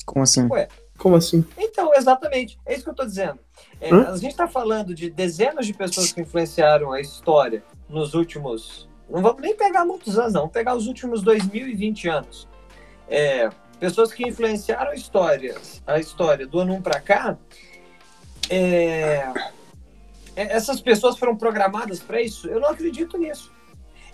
Como 0.07 0.23
assim? 0.23 0.47
Ué, 0.49 0.69
Como 0.97 1.17
assim? 1.17 1.45
então, 1.59 1.93
exatamente. 1.95 2.61
É 2.65 2.75
isso 2.75 2.85
que 2.85 2.91
eu 2.91 2.93
estou 2.93 3.07
dizendo. 3.07 3.41
É, 3.81 3.91
a 3.93 4.15
gente 4.17 4.31
está 4.31 4.47
falando 4.47 4.95
de 4.95 5.11
dezenas 5.11 5.67
de 5.67 5.75
pessoas 5.75 6.13
que 6.13 6.21
influenciaram 6.21 6.93
a 6.93 7.01
história 7.01 7.65
nos 7.89 8.15
últimos. 8.15 8.89
Não 9.09 9.23
vamos 9.23 9.43
nem 9.43 9.57
pegar 9.57 9.85
muitos 9.85 10.19
anos, 10.19 10.33
não. 10.33 10.43
Vamos 10.43 10.55
pegar 10.55 10.75
os 10.75 10.87
últimos 10.87 11.23
2020 11.23 12.09
anos. 12.09 12.49
É, 13.09 13.49
pessoas 13.79 14.13
que 14.13 14.27
influenciaram 14.27 14.93
a 14.93 14.95
história, 14.95 15.57
a 15.87 15.99
história 15.99 16.47
do 16.47 16.61
ano 16.61 16.75
1 16.75 16.83
para 16.83 17.01
cá. 17.01 17.37
é, 18.49 19.33
é, 20.35 20.57
essas 20.57 20.81
pessoas 20.81 21.19
foram 21.19 21.37
programadas 21.37 22.01
para 22.01 22.21
isso? 22.21 22.49
Eu 22.49 22.61
não 22.61 22.69
acredito 22.69 23.19
nisso. 23.19 23.53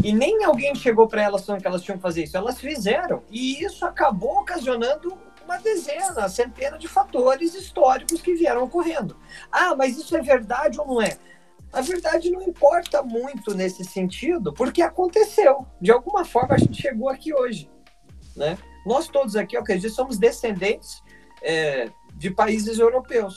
E 0.03 0.13
nem 0.13 0.45
alguém 0.45 0.75
chegou 0.75 1.09
para 1.09 1.23
elas 1.23 1.45
falando 1.45 1.61
que 1.61 1.67
elas 1.67 1.83
tinham 1.83 1.97
que 1.97 2.03
fazer 2.03 2.25
isso. 2.25 2.37
Elas 2.37 2.61
fizeram. 2.61 3.23
E 3.31 3.65
isso 3.65 3.85
acabou 3.85 4.39
ocasionando 4.39 5.19
uma 5.45 5.59
dezena, 5.59 6.29
centena 6.29 6.79
de 6.79 6.87
fatores 6.87 7.55
históricos 7.55 8.21
que 8.21 8.35
vieram 8.35 8.65
ocorrendo. 8.65 9.17
Ah, 9.51 9.75
mas 9.75 9.97
isso 9.97 10.17
é 10.17 10.21
verdade 10.21 10.79
ou 10.79 10.87
não 10.87 11.03
é? 11.03 11.19
A 11.73 11.81
verdade 11.81 12.31
não 12.31 12.43
importa 12.43 13.03
muito 13.03 13.55
nesse 13.55 13.85
sentido, 13.85 14.53
porque 14.53 14.83
aconteceu. 14.83 15.67
De 15.81 15.91
alguma 15.91 16.25
forma 16.25 16.55
a 16.55 16.59
gente 16.59 16.81
chegou 16.81 17.09
aqui 17.09 17.35
hoje. 17.35 17.71
Né? 18.35 18.57
Nós 18.87 19.09
todos 19.09 19.37
aqui, 19.37 19.57
eu 19.57 19.61
acredito, 19.61 19.93
somos 19.93 20.19
descendentes 20.19 21.03
é, 21.43 21.91
de 22.15 22.31
países 22.31 22.79
europeus. 22.79 23.37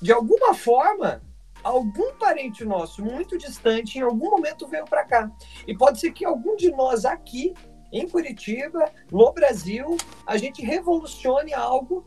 De 0.00 0.12
alguma 0.12 0.54
forma, 0.54 1.22
algum 1.62 2.12
parente 2.14 2.64
nosso 2.64 3.02
muito 3.02 3.38
distante, 3.38 3.98
em 3.98 4.02
algum 4.02 4.30
momento 4.30 4.68
veio 4.68 4.84
para 4.84 5.04
cá. 5.04 5.30
E 5.66 5.76
pode 5.76 5.98
ser 5.98 6.12
que 6.12 6.24
algum 6.24 6.54
de 6.54 6.70
nós 6.70 7.04
aqui, 7.04 7.54
em 7.92 8.06
Curitiba, 8.06 8.92
no 9.10 9.32
Brasil, 9.32 9.96
a 10.26 10.36
gente 10.36 10.62
revolucione 10.62 11.54
algo 11.54 12.06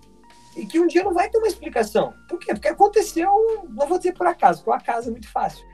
e 0.56 0.66
que 0.66 0.80
um 0.80 0.88
dia 0.88 1.04
não 1.04 1.14
vai 1.14 1.30
ter 1.30 1.38
uma 1.38 1.48
explicação. 1.48 2.14
Por 2.28 2.40
quê? 2.40 2.54
Porque 2.54 2.68
aconteceu, 2.68 3.30
não 3.70 3.88
vou 3.88 3.98
dizer 3.98 4.14
por 4.14 4.28
acaso, 4.28 4.60
porque 4.60 4.70
o 4.70 4.74
acaso 4.74 5.10
é 5.10 5.12
muito 5.12 5.30
fácil. 5.30 5.66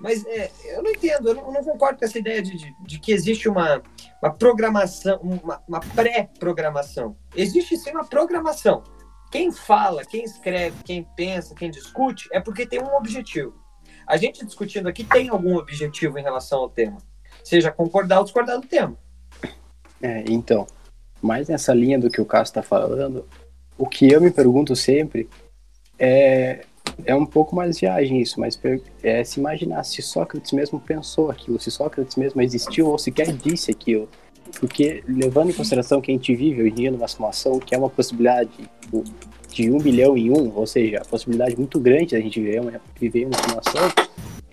Mas 0.00 0.24
é, 0.26 0.50
eu 0.64 0.82
não 0.82 0.90
entendo, 0.90 1.28
eu 1.28 1.34
não, 1.34 1.46
eu 1.46 1.52
não 1.52 1.64
concordo 1.64 1.98
com 1.98 2.04
essa 2.04 2.18
ideia 2.18 2.42
de, 2.42 2.56
de, 2.56 2.74
de 2.82 2.98
que 2.98 3.12
existe 3.12 3.48
uma, 3.48 3.80
uma 4.22 4.32
programação, 4.32 5.18
uma, 5.22 5.62
uma 5.66 5.80
pré-programação. 5.80 7.16
Existe 7.34 7.76
sim 7.76 7.90
uma 7.90 8.04
programação. 8.04 8.82
Quem 9.30 9.50
fala, 9.50 10.04
quem 10.04 10.24
escreve, 10.24 10.82
quem 10.84 11.04
pensa, 11.16 11.54
quem 11.54 11.70
discute, 11.70 12.28
é 12.32 12.40
porque 12.40 12.66
tem 12.66 12.82
um 12.82 12.94
objetivo. 12.94 13.54
A 14.06 14.16
gente 14.16 14.44
discutindo 14.44 14.88
aqui 14.88 15.04
tem 15.04 15.28
algum 15.28 15.56
objetivo 15.56 16.18
em 16.18 16.22
relação 16.22 16.60
ao 16.60 16.68
tema. 16.68 16.98
Seja 17.42 17.72
concordar 17.72 18.18
ou 18.18 18.24
discordar 18.24 18.60
do 18.60 18.66
tema. 18.66 18.98
É, 20.02 20.24
então, 20.28 20.66
mais 21.22 21.48
nessa 21.48 21.72
linha 21.72 21.98
do 21.98 22.10
que 22.10 22.20
o 22.20 22.26
Cássio 22.26 22.50
está 22.50 22.62
falando, 22.62 23.26
o 23.76 23.86
que 23.86 24.10
eu 24.10 24.20
me 24.20 24.30
pergunto 24.30 24.74
sempre 24.76 25.28
é, 25.98 26.64
é 27.04 27.14
um 27.14 27.26
pouco 27.26 27.54
mais 27.54 27.78
viagem 27.78 28.20
isso, 28.20 28.38
mas 28.38 28.58
é 29.02 29.24
se 29.24 29.40
imaginar 29.40 29.84
se 29.84 30.00
Sócrates 30.02 30.52
mesmo 30.52 30.78
pensou 30.78 31.30
aquilo, 31.30 31.60
se 31.60 31.70
Sócrates 31.70 32.16
mesmo 32.16 32.40
existiu 32.40 32.88
ou 32.88 32.98
sequer 32.98 33.32
disse 33.32 33.70
aquilo. 33.70 34.08
Porque, 34.60 35.02
levando 35.08 35.50
em 35.50 35.54
consideração 35.54 36.00
que 36.00 36.12
a 36.12 36.14
gente 36.14 36.34
vive 36.34 36.62
hoje 36.62 36.70
em 36.70 36.74
dia 36.74 36.90
numa 36.90 37.08
simulação 37.08 37.58
que 37.58 37.74
é 37.74 37.78
uma 37.78 37.90
possibilidade 37.90 38.50
tipo, 38.80 39.02
de 39.50 39.70
um 39.70 39.78
bilhão 39.78 40.16
em 40.16 40.30
um, 40.30 40.52
ou 40.54 40.66
seja, 40.66 40.98
a 40.98 41.04
possibilidade 41.04 41.56
muito 41.56 41.80
grande 41.80 42.14
da 42.14 42.20
gente 42.20 42.40
viver 42.40 42.60
uma, 42.60 42.80
viver 43.00 43.26
uma 43.26 43.36
simulação, 43.36 43.82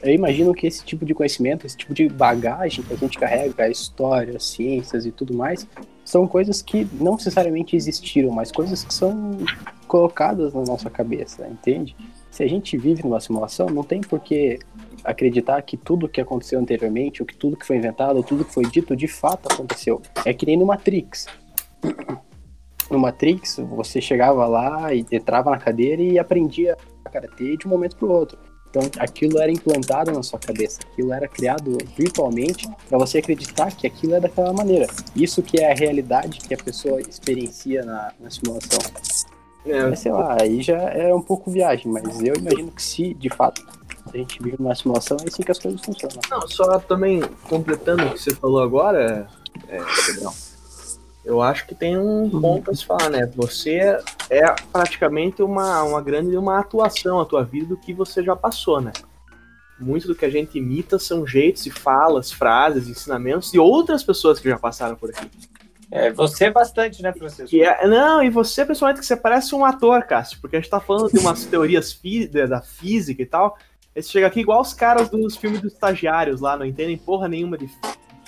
eu 0.03 0.13
imagino 0.13 0.53
que 0.53 0.65
esse 0.65 0.83
tipo 0.83 1.05
de 1.05 1.13
conhecimento, 1.13 1.65
esse 1.65 1.77
tipo 1.77 1.93
de 1.93 2.07
bagagem 2.09 2.83
que 2.83 2.93
a 2.93 2.97
gente 2.97 3.17
carrega, 3.17 3.63
a 3.63 3.69
história, 3.69 4.35
as 4.35 4.45
ciências 4.45 5.05
e 5.05 5.11
tudo 5.11 5.33
mais, 5.33 5.67
são 6.03 6.27
coisas 6.27 6.61
que 6.61 6.87
não 6.99 7.15
necessariamente 7.15 7.75
existiram, 7.75 8.31
mas 8.31 8.51
coisas 8.51 8.83
que 8.83 8.93
são 8.93 9.37
colocadas 9.87 10.53
na 10.53 10.61
nossa 10.63 10.89
cabeça, 10.89 11.47
entende? 11.47 11.95
Se 12.31 12.43
a 12.43 12.47
gente 12.47 12.77
vive 12.77 13.03
numa 13.03 13.19
simulação, 13.19 13.67
não 13.67 13.83
tem 13.83 14.01
por 14.01 14.19
que 14.19 14.59
acreditar 15.03 15.61
que 15.61 15.77
tudo 15.77 16.09
que 16.09 16.21
aconteceu 16.21 16.59
anteriormente, 16.59 17.21
ou 17.21 17.25
que 17.25 17.35
tudo 17.35 17.57
que 17.57 17.65
foi 17.65 17.77
inventado, 17.77 18.17
ou 18.17 18.23
tudo 18.23 18.45
que 18.45 18.53
foi 18.53 18.63
dito, 18.65 18.95
de 18.95 19.07
fato 19.07 19.51
aconteceu. 19.51 20.01
É 20.25 20.33
que 20.33 20.45
nem 20.45 20.57
no 20.57 20.65
Matrix. 20.65 21.27
No 22.89 22.99
Matrix, 22.99 23.57
você 23.57 24.01
chegava 24.01 24.47
lá 24.47 24.93
e 24.93 25.05
entrava 25.11 25.51
na 25.51 25.57
cadeira 25.57 26.01
e 26.01 26.17
aprendia 26.17 26.77
karatê 27.11 27.57
de 27.57 27.67
um 27.67 27.69
momento 27.69 27.97
para 27.97 28.07
o 28.07 28.11
outro. 28.11 28.39
Então, 28.71 28.89
aquilo 28.99 29.37
era 29.37 29.51
implantado 29.51 30.11
na 30.11 30.23
sua 30.23 30.39
cabeça, 30.39 30.79
aquilo 30.89 31.11
era 31.11 31.27
criado 31.27 31.77
virtualmente 31.97 32.69
para 32.87 32.97
você 32.97 33.17
acreditar 33.17 33.69
que 33.75 33.85
aquilo 33.85 34.15
é 34.15 34.19
daquela 34.19 34.53
maneira. 34.53 34.87
Isso 35.13 35.43
que 35.43 35.59
é 35.59 35.73
a 35.73 35.75
realidade 35.75 36.39
que 36.39 36.53
a 36.53 36.57
pessoa 36.57 37.01
experiencia 37.01 37.83
na, 37.83 38.13
na 38.17 38.29
simulação. 38.29 38.79
É, 39.65 39.83
Mas 39.83 39.99
sei 39.99 40.11
lá, 40.13 40.37
aí 40.41 40.61
já 40.61 40.77
é 40.77 41.13
um 41.13 41.21
pouco 41.21 41.51
viagem, 41.51 41.91
mas 41.91 42.21
eu 42.21 42.33
imagino 42.33 42.71
que 42.71 42.81
se 42.81 43.13
de 43.13 43.29
fato 43.29 43.61
a 44.11 44.17
gente 44.17 44.41
vive 44.41 44.55
numa 44.57 44.73
simulação, 44.73 45.17
é 45.21 45.27
assim 45.27 45.43
que 45.43 45.51
as 45.51 45.59
coisas 45.59 45.79
funcionam. 45.81 46.17
Não, 46.29 46.47
só 46.47 46.79
também 46.79 47.21
completando 47.49 48.05
o 48.05 48.11
que 48.11 48.19
você 48.19 48.33
falou 48.33 48.63
agora, 48.63 49.27
é, 49.67 49.79
eu 51.23 51.41
acho 51.41 51.67
que 51.67 51.75
tem 51.75 51.97
um 51.97 52.29
ponto 52.29 52.71
a 52.71 52.73
se 52.73 52.85
falar, 52.85 53.09
né? 53.09 53.29
Você 53.35 53.97
é 54.29 54.55
praticamente 54.71 55.43
uma, 55.43 55.83
uma 55.83 56.01
grande 56.01 56.35
uma 56.35 56.59
atuação 56.59 57.19
a 57.19 57.25
tua 57.25 57.43
vida 57.43 57.67
do 57.67 57.77
que 57.77 57.93
você 57.93 58.23
já 58.23 58.35
passou, 58.35 58.81
né? 58.81 58.91
Muito 59.79 60.07
do 60.07 60.15
que 60.15 60.25
a 60.25 60.29
gente 60.29 60.57
imita 60.57 60.99
são 60.99 61.25
jeitos 61.25 61.65
e 61.65 61.71
falas, 61.71 62.31
frases, 62.31 62.87
ensinamentos 62.87 63.51
de 63.51 63.59
outras 63.59 64.03
pessoas 64.03 64.39
que 64.39 64.49
já 64.49 64.57
passaram 64.57 64.95
por 64.95 65.09
aqui. 65.09 65.27
É, 65.91 66.11
você 66.11 66.49
bastante, 66.49 67.03
né, 67.03 67.11
Francisco? 67.11 67.55
É, 67.55 67.85
não, 67.85 68.23
e 68.23 68.29
você, 68.29 68.63
principalmente, 68.63 68.99
que 68.99 69.05
você 69.05 69.17
parece 69.17 69.53
um 69.53 69.65
ator, 69.65 70.03
Cássio, 70.03 70.39
porque 70.39 70.55
a 70.55 70.59
gente 70.59 70.69
tá 70.69 70.79
falando 70.79 71.11
de 71.11 71.19
umas 71.19 71.45
teorias 71.45 71.91
fí- 71.91 72.27
da 72.27 72.45
da 72.45 72.61
física 72.61 73.21
e 73.21 73.25
tal. 73.25 73.57
Aí 73.93 74.01
você 74.01 74.09
chega 74.09 74.27
aqui 74.27 74.39
igual 74.39 74.61
os 74.61 74.73
caras 74.73 75.09
dos 75.09 75.35
filmes 75.35 75.61
dos 75.61 75.73
estagiários 75.73 76.39
lá, 76.39 76.55
não 76.55 76.65
entendem 76.65 76.97
porra 76.97 77.27
nenhuma 77.27 77.57
de 77.57 77.69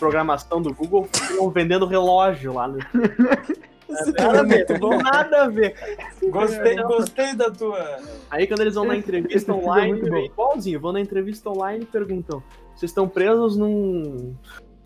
programação 0.03 0.61
do 0.61 0.73
Google, 0.73 1.07
ficam 1.11 1.49
vendendo 1.49 1.85
relógio 1.85 2.53
lá. 2.53 2.69
No... 3.89 4.13
Nada 4.17 4.39
a 4.39 4.43
ver, 4.43 4.65
nada 5.03 5.43
a 5.43 5.47
ver. 5.49 5.75
Gostei, 6.23 6.75
gostei 6.77 7.35
da 7.35 7.51
tua. 7.51 7.99
Aí 8.31 8.47
quando 8.47 8.61
eles 8.61 8.73
vão 8.73 8.85
na 8.85 8.95
entrevista 8.95 9.51
é 9.51 9.53
online, 9.53 10.09
bom. 10.09 10.17
igualzinho, 10.17 10.79
vão 10.79 10.93
na 10.93 10.99
entrevista 10.99 11.47
online 11.47 11.83
e 11.83 11.85
perguntam: 11.85 12.41
vocês 12.75 12.89
estão 12.89 13.07
presos 13.07 13.55
num, 13.55 14.33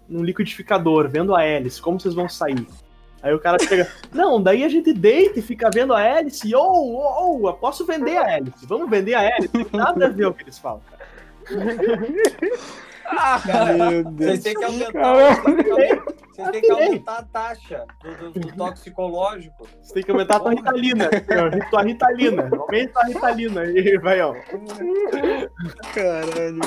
num 0.10 0.24
liquidificador, 0.24 1.08
vendo 1.08 1.34
a 1.34 1.44
hélice, 1.44 1.82
como 1.82 1.98
vocês 1.98 2.16
vão 2.16 2.28
sair? 2.28 2.68
Aí 3.22 3.34
o 3.34 3.40
cara 3.40 3.58
chega, 3.60 3.90
não, 4.12 4.42
daí 4.42 4.66
a 4.66 4.70
gente 4.70 4.92
deita 4.92 5.40
e 5.40 5.44
fica 5.44 5.70
vendo 5.74 5.94
a 5.94 6.02
hélice, 6.02 6.54
ou, 6.54 6.94
ou, 6.94 7.44
ou, 7.44 7.54
posso 7.54 7.86
vender 7.86 8.18
a 8.18 8.30
hélice, 8.30 8.66
vamos 8.66 8.90
vender 8.90 9.14
a 9.14 9.24
hélice, 9.24 9.68
nada 9.72 10.08
a 10.08 10.10
ver 10.10 10.26
o 10.26 10.34
que 10.34 10.44
eles 10.44 10.60
falam. 10.60 10.82
cara. 10.90 11.08
Meu 13.46 14.04
Vocês 14.04 14.16
Deus. 14.16 14.40
têm 14.44 14.54
que 14.54 14.64
aumentar, 14.64 15.14
vocês 15.16 15.44
têm 15.44 15.64
que 15.64 15.72
aumentar- 15.72 16.14
Você 16.38 16.52
tem 16.52 16.62
que 16.62 16.72
aumentar 16.72 17.18
a 17.18 17.24
taxa 17.24 17.86
do, 18.04 18.32
do- 18.32 18.40
do 18.40 18.56
toxicológico. 18.56 19.68
Você 19.82 19.94
tem 19.96 20.04
que 20.04 20.12
aumentar 20.12 20.36
a 20.36 20.40
tua 20.40 20.52
Ritalina. 20.52 21.10
tua 21.70 21.82
Ritalina. 21.84 22.50
Aumenta 22.60 23.00
a 23.00 23.06
Ritalina. 23.06 23.64
E 23.66 23.98
vai, 23.98 24.22
ó. 24.22 24.34
Caralho. 25.94 26.60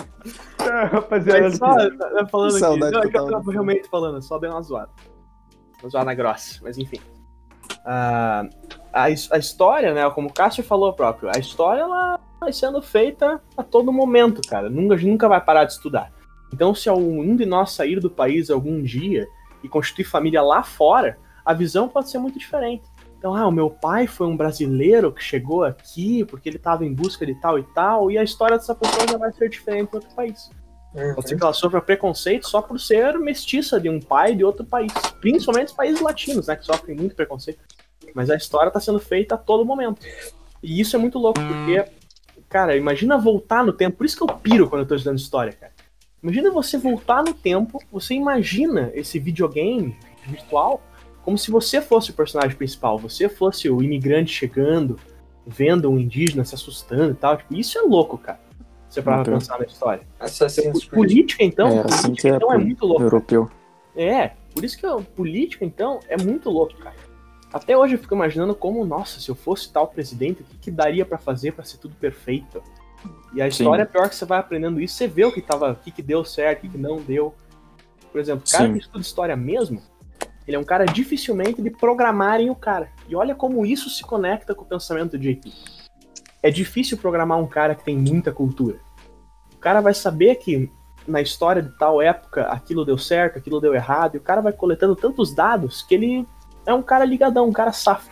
Ah, 0.59 0.85
rapaziada, 0.87 1.41
Mas 1.43 1.57
só 1.59 1.75
tá 1.75 2.27
falando 2.29 2.51
aqui. 2.51 2.59
Saudade 2.61 2.93
Não, 2.93 3.03
é 3.03 3.09
que 3.09 3.17
eu 3.17 3.27
tava 3.31 3.53
realmente 3.53 3.89
falando, 3.89 4.21
só 4.23 4.39
dei 4.39 4.51
uma 4.51 4.63
zoada. 4.63 4.91
Uma 5.83 5.89
zoada 5.91 6.15
grossa, 6.15 6.59
mas 6.63 6.77
enfim. 6.79 7.01
Ah, 7.85 8.47
a, 8.93 9.05
a 9.05 9.39
história, 9.39 9.95
né, 9.95 10.09
como 10.11 10.29
o 10.29 10.33
Cássio 10.33 10.63
falou 10.65 10.93
próprio, 10.93 11.31
a 11.35 11.39
história 11.39 11.81
ela 11.83 12.19
vai 12.41 12.53
sendo 12.53 12.83
feita 12.83 13.41
a 13.57 13.63
todo 13.63 13.93
momento, 13.93 14.41
cara. 14.49 14.69
Nunca, 14.69 14.95
a 14.95 14.97
gente 14.97 15.11
nunca 15.13 15.29
vai 15.29 15.41
parar 15.41 15.65
de 15.65 15.73
estudar. 15.73 16.11
Então, 16.53 16.75
se 16.75 16.89
algum 16.89 17.37
de 17.37 17.47
nós 17.47 17.73
sair 17.73 18.01
do 18.01 18.11
país 18.11 18.51
algum 18.51 18.83
dia 18.83 19.27
e 19.63 19.69
constituir 19.69 20.05
família 20.05 20.43
lá 20.43 20.63
fora, 20.63 21.19
a 21.45 21.53
visão 21.53 21.89
pode 21.89 22.11
ser 22.11 22.19
muito 22.19 22.39
diferente. 22.39 22.85
Então, 23.19 23.35
ah, 23.35 23.47
o 23.47 23.53
meu 23.53 23.69
pai 23.69 24.07
foi 24.07 24.27
um 24.27 24.37
brasileiro 24.37 25.13
que 25.13 25.23
chegou 25.23 25.65
aqui 25.65 26.25
porque 26.25 26.49
ele 26.49 26.57
estava 26.57 26.87
em 26.87 26.95
busca 26.95 27.27
de 27.27 27.35
tal 27.35 27.59
e 27.59 27.63
tal, 27.75 28.11
e 28.11 28.17
a 28.17 28.23
história 28.23 28.57
dessa 28.57 28.75
pessoa 28.75 29.07
já 29.07 29.19
vai 29.19 29.33
ser 29.33 29.49
diferente 29.49 29.91
em 29.93 29.97
outro 29.97 30.15
país. 30.15 30.51
Pode 31.15 31.29
ser 31.29 31.37
que 31.37 31.43
ela 31.43 31.53
sofra 31.53 31.81
preconceito 31.81 32.49
só 32.49 32.61
por 32.61 32.81
ser 32.81 33.17
mestiça 33.19 33.81
de 33.81 33.89
um 33.89 34.01
pai 34.01 34.35
de 34.35 34.45
outro 34.45 34.65
país. 34.65 34.93
Principalmente 35.21 35.69
os 35.69 35.73
países 35.75 36.01
latinos, 36.01 36.49
né? 36.49 36.57
Que 36.57 36.65
sofrem 36.65 36.97
muito 36.97 37.15
preconceito. 37.15 37.61
Mas 38.15 38.29
a 38.29 38.35
história 38.35 38.73
tá 38.73 38.81
sendo 38.81 38.99
feita 38.99 39.37
a 39.37 39.39
todo 39.39 39.65
momento. 39.65 40.05
E 40.63 40.81
isso 40.81 40.97
é 40.97 40.99
muito 40.99 41.19
louco, 41.19 41.41
porque, 41.41 41.85
cara, 42.49 42.77
imagina 42.77 43.17
voltar 43.17 43.65
no 43.65 43.73
tempo. 43.73 43.99
Por 43.99 44.07
isso 44.07 44.17
que 44.17 44.23
eu 44.23 44.37
piro 44.37 44.69
quando 44.69 44.83
eu 44.83 44.89
tô 44.89 44.95
estudando 44.97 45.19
história, 45.19 45.53
cara. 45.53 45.73
Imagina 46.23 46.51
você 46.51 46.77
voltar 46.77 47.23
no 47.25 47.33
tempo, 47.33 47.83
você 47.91 48.15
imagina 48.15 48.91
esse 48.95 49.19
videogame 49.19 49.97
virtual 50.27 50.83
como 51.23 51.37
se 51.37 51.51
você 51.51 51.81
fosse 51.81 52.11
o 52.11 52.15
personagem 52.15 52.57
principal, 52.57 52.99
você 52.99 53.29
fosse 53.29 53.69
o 53.69 53.83
imigrante 53.83 54.33
chegando, 54.33 54.99
vendo 55.47 55.91
um 55.91 55.99
indígena 55.99 56.45
se 56.45 56.55
assustando 56.55 57.13
e 57.13 57.15
tal. 57.15 57.37
Tipo, 57.37 57.55
isso 57.55 57.79
é 57.79 57.83
louco, 57.83 58.17
cara. 58.19 58.41
Você 58.89 59.03
para 59.03 59.21
Então. 59.21 59.35
pensar 59.35 59.59
na 59.59 59.65
história. 59.67 60.03
Assassin's 60.19 60.85
Creed. 60.85 60.91
Política, 60.91 61.45
então, 61.45 61.69
É, 61.69 61.81
assim 61.87 62.13
que 62.15 62.27
é 62.27 62.37
então 62.37 62.53
é 62.53 62.59
muito 62.59 62.85
louco. 62.87 63.03
Europeu. 63.03 63.51
É, 63.95 64.29
por 64.55 64.65
isso 64.65 64.79
que 64.79 64.87
a 64.87 64.97
política, 64.97 65.65
então, 65.65 66.01
é 66.09 66.17
muito 66.17 66.49
louco, 66.51 66.75
cara. 66.79 66.97
Até 67.53 67.77
hoje 67.77 67.95
eu 67.95 67.99
fico 67.99 68.15
imaginando 68.15 68.55
como, 68.55 68.85
nossa, 68.85 69.21
se 69.21 69.29
eu 69.29 69.35
fosse 69.35 69.71
tal 69.73 69.87
presidente, 69.89 70.41
o 70.43 70.45
que, 70.45 70.57
que 70.57 70.71
daria 70.71 71.05
pra 71.05 71.19
fazer 71.19 71.53
pra 71.53 71.65
ser 71.65 71.79
tudo 71.79 71.95
perfeito? 71.97 72.63
E 73.33 73.41
a 73.41 73.49
história 73.49 73.83
é 73.83 73.87
pior 73.87 74.09
que 74.09 74.17
você 74.17 74.25
vai 74.25 74.39
aprendendo 74.39 74.81
isso, 74.81 74.95
você 74.95 75.07
vê 75.07 75.25
o 75.25 75.33
que 75.33 75.41
tava, 75.41 75.73
o 75.73 75.77
que, 75.77 75.91
que 75.91 76.03
deu 76.03 76.25
certo, 76.25 76.59
o 76.59 76.61
que, 76.63 76.69
que 76.71 76.79
não 76.79 76.97
deu. 76.97 77.35
Por 78.11 78.21
exemplo, 78.21 78.45
o 78.47 78.51
cara 78.51 78.67
Sim. 78.67 78.73
que 78.73 78.79
estuda 78.81 79.01
história 79.01 79.37
mesmo, 79.37 79.81
ele 80.47 80.57
é 80.57 80.61
um 80.61 80.65
cara 80.65 80.85
dificilmente 80.85 81.63
de 81.63 81.71
programarem 81.71 82.51
o 82.51 82.57
cara. 82.57 82.91
E 83.09 83.15
olha 83.15 83.35
como 83.35 83.65
isso 83.65 83.89
se 83.89 84.03
conecta 84.03 84.55
com 84.55 84.63
o 84.63 84.67
pensamento 84.67 85.17
de 85.17 85.35
JP. 85.35 85.53
É 86.43 86.51
difícil 86.51 86.99
programar 86.99 87.39
um 87.39 87.47
cara 87.47 87.75
que 87.75 87.85
tem 87.85 87.97
muita 87.97 88.33
cultura. 88.33 88.79
O 89.55 89.59
cara 89.59 89.81
vai 89.81 89.95
saber 89.95 90.37
que 90.37 90.71
na 91.07 91.21
história 91.21 91.63
de 91.63 91.71
tal 91.79 92.03
época 92.03 92.47
aquilo 92.47 92.85
deu 92.85 92.99
certo, 92.99 93.39
aquilo 93.39 93.61
deu 93.61 93.75
errado, 93.75 94.15
e 94.15 94.19
o 94.19 94.23
cara 94.23 94.41
vai 94.41 94.53
coletando 94.53 94.97
tantos 94.97 95.35
dados 95.35 95.83
que 95.83 95.95
ele 95.95 96.27
é 96.67 96.75
um 96.75 96.83
cara 96.83 97.05
ligadão, 97.05 97.49
um 97.49 97.53
cara 97.53 97.73
safo. 97.73 98.11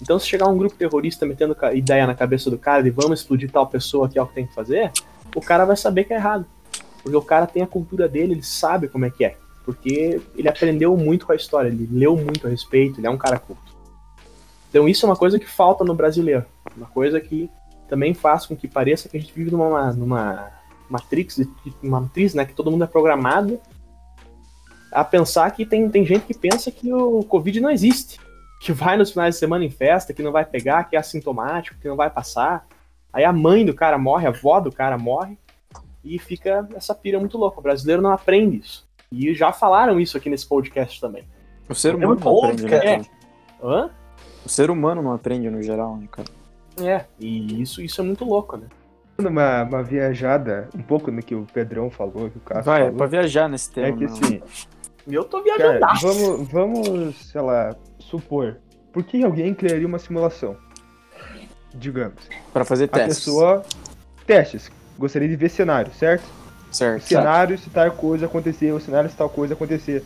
Então, 0.00 0.18
se 0.18 0.26
chegar 0.26 0.46
um 0.46 0.56
grupo 0.56 0.76
terrorista 0.76 1.26
metendo 1.26 1.56
ideia 1.74 2.06
na 2.06 2.14
cabeça 2.14 2.50
do 2.50 2.58
cara 2.58 2.82
de 2.82 2.90
vamos 2.90 3.20
explodir 3.20 3.50
tal 3.50 3.66
pessoa 3.66 4.08
que 4.08 4.18
é 4.18 4.22
o 4.22 4.26
que 4.26 4.34
tem 4.34 4.46
que 4.46 4.54
fazer, 4.54 4.90
o 5.34 5.40
cara 5.40 5.64
vai 5.64 5.76
saber 5.76 6.04
que 6.04 6.12
é 6.12 6.16
errado. 6.16 6.46
Porque 7.02 7.16
o 7.16 7.22
cara 7.22 7.46
tem 7.46 7.62
a 7.62 7.66
cultura 7.66 8.08
dele, 8.08 8.34
ele 8.34 8.42
sabe 8.42 8.88
como 8.88 9.04
é 9.04 9.10
que 9.10 9.24
é. 9.24 9.36
Porque 9.64 10.20
ele 10.36 10.48
aprendeu 10.48 10.96
muito 10.96 11.26
com 11.26 11.32
a 11.32 11.36
história, 11.36 11.68
ele 11.68 11.88
leu 11.90 12.16
muito 12.16 12.46
a 12.46 12.50
respeito, 12.50 13.00
ele 13.00 13.06
é 13.06 13.10
um 13.10 13.18
cara 13.18 13.38
culto. 13.38 13.70
Então, 14.68 14.88
isso 14.88 15.04
é 15.04 15.08
uma 15.08 15.16
coisa 15.16 15.38
que 15.38 15.46
falta 15.46 15.84
no 15.84 15.94
brasileiro. 15.94 16.44
Uma 16.76 16.86
coisa 16.86 17.20
que 17.20 17.50
também 17.88 18.14
faz 18.14 18.46
com 18.46 18.56
que 18.56 18.68
pareça 18.68 19.08
que 19.08 19.16
a 19.16 19.20
gente 19.20 19.32
vive 19.34 19.50
numa, 19.50 19.92
numa 19.92 20.50
matrix, 20.88 21.40
uma 21.82 22.00
matriz, 22.00 22.34
né, 22.34 22.44
que 22.44 22.54
todo 22.54 22.70
mundo 22.70 22.84
é 22.84 22.86
programado 22.86 23.60
a 24.92 25.04
pensar 25.04 25.50
que 25.52 25.64
tem, 25.64 25.88
tem 25.88 26.04
gente 26.04 26.26
que 26.26 26.34
pensa 26.34 26.70
que 26.70 26.92
o 26.92 27.22
Covid 27.24 27.60
não 27.60 27.70
existe. 27.70 28.20
Que 28.60 28.72
vai 28.72 28.96
nos 28.96 29.10
finais 29.10 29.34
de 29.34 29.40
semana 29.40 29.64
em 29.64 29.70
festa, 29.70 30.12
que 30.12 30.22
não 30.22 30.30
vai 30.30 30.44
pegar, 30.44 30.84
que 30.84 30.94
é 30.94 30.98
assintomático, 30.98 31.76
que 31.80 31.88
não 31.88 31.96
vai 31.96 32.10
passar. 32.10 32.66
Aí 33.12 33.24
a 33.24 33.32
mãe 33.32 33.64
do 33.64 33.74
cara 33.74 33.98
morre, 33.98 34.26
a 34.26 34.30
avó 34.30 34.60
do 34.60 34.70
cara 34.70 34.96
morre. 34.98 35.36
E 36.04 36.18
fica 36.18 36.68
essa 36.74 36.94
pira 36.94 37.18
muito 37.18 37.36
louca. 37.36 37.58
O 37.58 37.62
brasileiro 37.62 38.00
não 38.02 38.12
aprende 38.12 38.58
isso. 38.58 38.86
E 39.10 39.34
já 39.34 39.50
falaram 39.52 39.98
isso 39.98 40.16
aqui 40.16 40.30
nesse 40.30 40.46
podcast 40.46 41.00
também. 41.00 41.24
O 41.68 41.74
ser 41.74 41.92
É 41.94 41.96
humano 41.96 42.08
muito 42.10 42.24
não 42.24 42.38
aprende, 42.44 42.62
né, 42.64 42.70
cara. 42.70 42.82
cara? 42.84 43.02
Hã? 43.62 43.90
O 44.44 44.48
ser 44.48 44.70
humano 44.70 45.02
não 45.02 45.12
aprende 45.12 45.50
no 45.50 45.62
geral, 45.62 45.96
né, 45.96 46.06
cara? 46.10 46.28
É, 46.80 47.04
e 47.18 47.60
isso, 47.60 47.82
isso 47.82 48.00
é 48.00 48.04
muito 48.04 48.24
louco, 48.24 48.56
né? 48.56 48.66
uma, 49.18 49.64
uma 49.64 49.82
viajada, 49.82 50.68
um 50.74 50.80
pouco 50.82 51.10
no 51.10 51.22
que 51.22 51.34
o 51.34 51.46
Pedrão 51.52 51.90
falou, 51.90 52.30
que 52.30 52.38
o 52.38 52.40
Cássio 52.40 52.64
Vai, 52.64 52.80
é 52.80 52.84
falou. 52.84 52.96
pra 52.98 53.06
viajar 53.06 53.48
nesse 53.50 53.70
tema. 53.70 53.88
É 53.88 53.92
que 53.92 54.06
não. 54.06 54.12
assim, 54.14 54.42
Eu 55.06 55.24
tô 55.24 55.42
cara, 55.42 55.78
viajando. 55.78 56.44
vamos, 56.46 56.48
vamos, 56.48 57.16
sei 57.30 57.40
lá, 57.42 57.76
supor, 58.00 58.56
por 58.92 59.02
que 59.04 59.22
alguém 59.22 59.54
criaria 59.54 59.86
uma 59.86 59.98
simulação? 59.98 60.56
Digamos, 61.74 62.22
Pra 62.52 62.64
fazer 62.64 62.84
a 62.84 62.88
testes. 62.88 63.18
pessoa, 63.18 63.62
testes, 64.26 64.70
gostaria 64.98 65.28
de 65.28 65.36
ver 65.36 65.48
cenário, 65.48 65.92
certo? 65.94 66.24
Certo. 66.72 67.02
cenário 67.02 67.58
se 67.58 67.68
tal 67.70 67.90
coisa 67.92 68.26
acontecer, 68.26 68.72
o 68.72 68.80
cenário 68.80 69.10
se 69.10 69.16
tal 69.16 69.28
coisa 69.28 69.54
acontecer. 69.54 70.04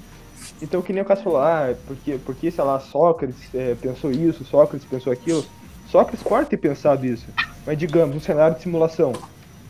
Então, 0.63 0.83
que 0.83 0.93
nem 0.93 1.03
o 1.03 1.05
Cássio 1.05 1.25
falou, 1.25 1.41
ah, 1.41 1.75
porque, 1.87 2.19
porque, 2.25 2.51
sei 2.51 2.65
lá, 2.65 2.79
Sócrates 2.81 3.55
é, 3.55 3.75
pensou 3.75 4.11
isso, 4.11 4.45
Sócrates 4.45 4.87
pensou 4.87 5.13
aquilo. 5.13 5.45
Sócrates 5.89 6.23
pode 6.23 6.49
ter 6.49 6.57
pensado 6.57 7.05
isso, 7.07 7.27
mas 7.67 7.79
digamos, 7.79 8.17
um 8.17 8.21
cenário 8.21 8.57
de 8.57 8.63
simulação. 8.63 9.13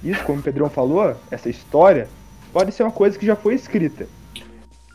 Isso, 0.02 0.22
como 0.24 0.40
o 0.40 0.42
Pedrão 0.42 0.68
falou, 0.68 1.16
essa 1.30 1.48
história 1.48 2.08
pode 2.52 2.72
ser 2.72 2.82
uma 2.82 2.92
coisa 2.92 3.18
que 3.18 3.26
já 3.26 3.34
foi 3.36 3.54
escrita. 3.54 4.06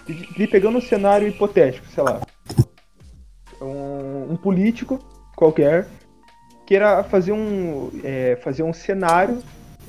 E, 0.07 0.43
e 0.43 0.47
pegando 0.47 0.77
um 0.77 0.81
cenário 0.81 1.27
hipotético, 1.27 1.85
sei 1.93 2.03
lá, 2.03 2.21
político 4.39 4.99
qualquer 5.35 5.87
queira 6.65 7.03
fazer 7.03 7.31
um, 7.31 7.89
é, 8.03 8.37
fazer 8.43 8.63
um 8.63 8.73
cenário, 8.73 9.39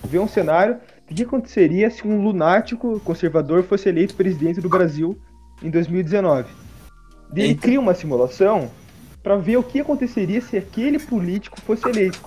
ver 0.04 0.18
um 0.18 0.28
cenário 0.28 0.78
o 1.10 1.14
que 1.14 1.24
aconteceria 1.24 1.90
se 1.90 2.06
um 2.06 2.22
lunático 2.22 3.00
conservador 3.00 3.64
fosse 3.64 3.88
eleito 3.88 4.14
presidente 4.14 4.60
do 4.60 4.68
Brasil 4.68 5.18
em 5.60 5.68
2019? 5.68 6.48
E 7.34 7.40
ele 7.40 7.54
cria 7.56 7.80
uma 7.80 7.94
simulação 7.94 8.70
para 9.20 9.36
ver 9.36 9.56
o 9.56 9.62
que 9.62 9.80
aconteceria 9.80 10.40
se 10.40 10.56
aquele 10.56 11.00
político 11.00 11.60
fosse 11.60 11.88
eleito. 11.88 12.20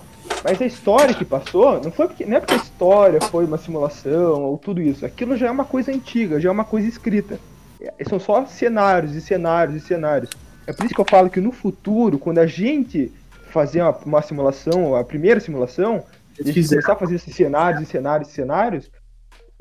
Mas 0.44 0.60
a 0.60 0.66
história 0.66 1.14
que 1.14 1.24
passou 1.24 1.80
não 1.82 1.90
foi 1.90 2.08
porque 2.08 2.26
não 2.26 2.36
é 2.36 2.40
porque 2.40 2.54
a 2.54 2.58
história 2.58 3.20
foi 3.22 3.46
uma 3.46 3.56
simulação 3.56 4.42
ou 4.42 4.58
tudo 4.58 4.82
isso. 4.82 5.06
Aquilo 5.06 5.34
já 5.34 5.46
é 5.46 5.50
uma 5.50 5.64
coisa 5.64 5.90
antiga, 5.90 6.38
já 6.38 6.50
é 6.50 6.52
uma 6.52 6.64
coisa 6.64 6.86
escrita. 6.86 7.40
É, 7.80 8.04
São 8.04 8.20
só 8.20 8.44
cenários 8.44 9.14
e 9.14 9.20
cenários 9.22 9.82
e 9.82 9.86
cenários. 9.86 10.30
É 10.66 10.72
por 10.72 10.84
isso 10.84 10.94
que 10.94 11.00
eu 11.00 11.06
falo 11.08 11.30
que 11.30 11.40
no 11.40 11.52
futuro, 11.52 12.18
quando 12.18 12.38
a 12.38 12.46
gente 12.46 13.12
fazer 13.50 13.82
uma, 13.82 13.96
uma 14.04 14.22
simulação, 14.22 14.96
a 14.96 15.04
primeira 15.04 15.40
simulação, 15.40 16.04
e 16.38 16.42
a 16.42 16.52
gente 16.52 16.68
começar 16.68 16.94
a 16.94 16.96
fazer 16.96 17.16
esses 17.16 17.34
cenários 17.34 17.82
e 17.82 17.86
cenários 17.86 18.28
e 18.28 18.32
cenários, 18.32 18.90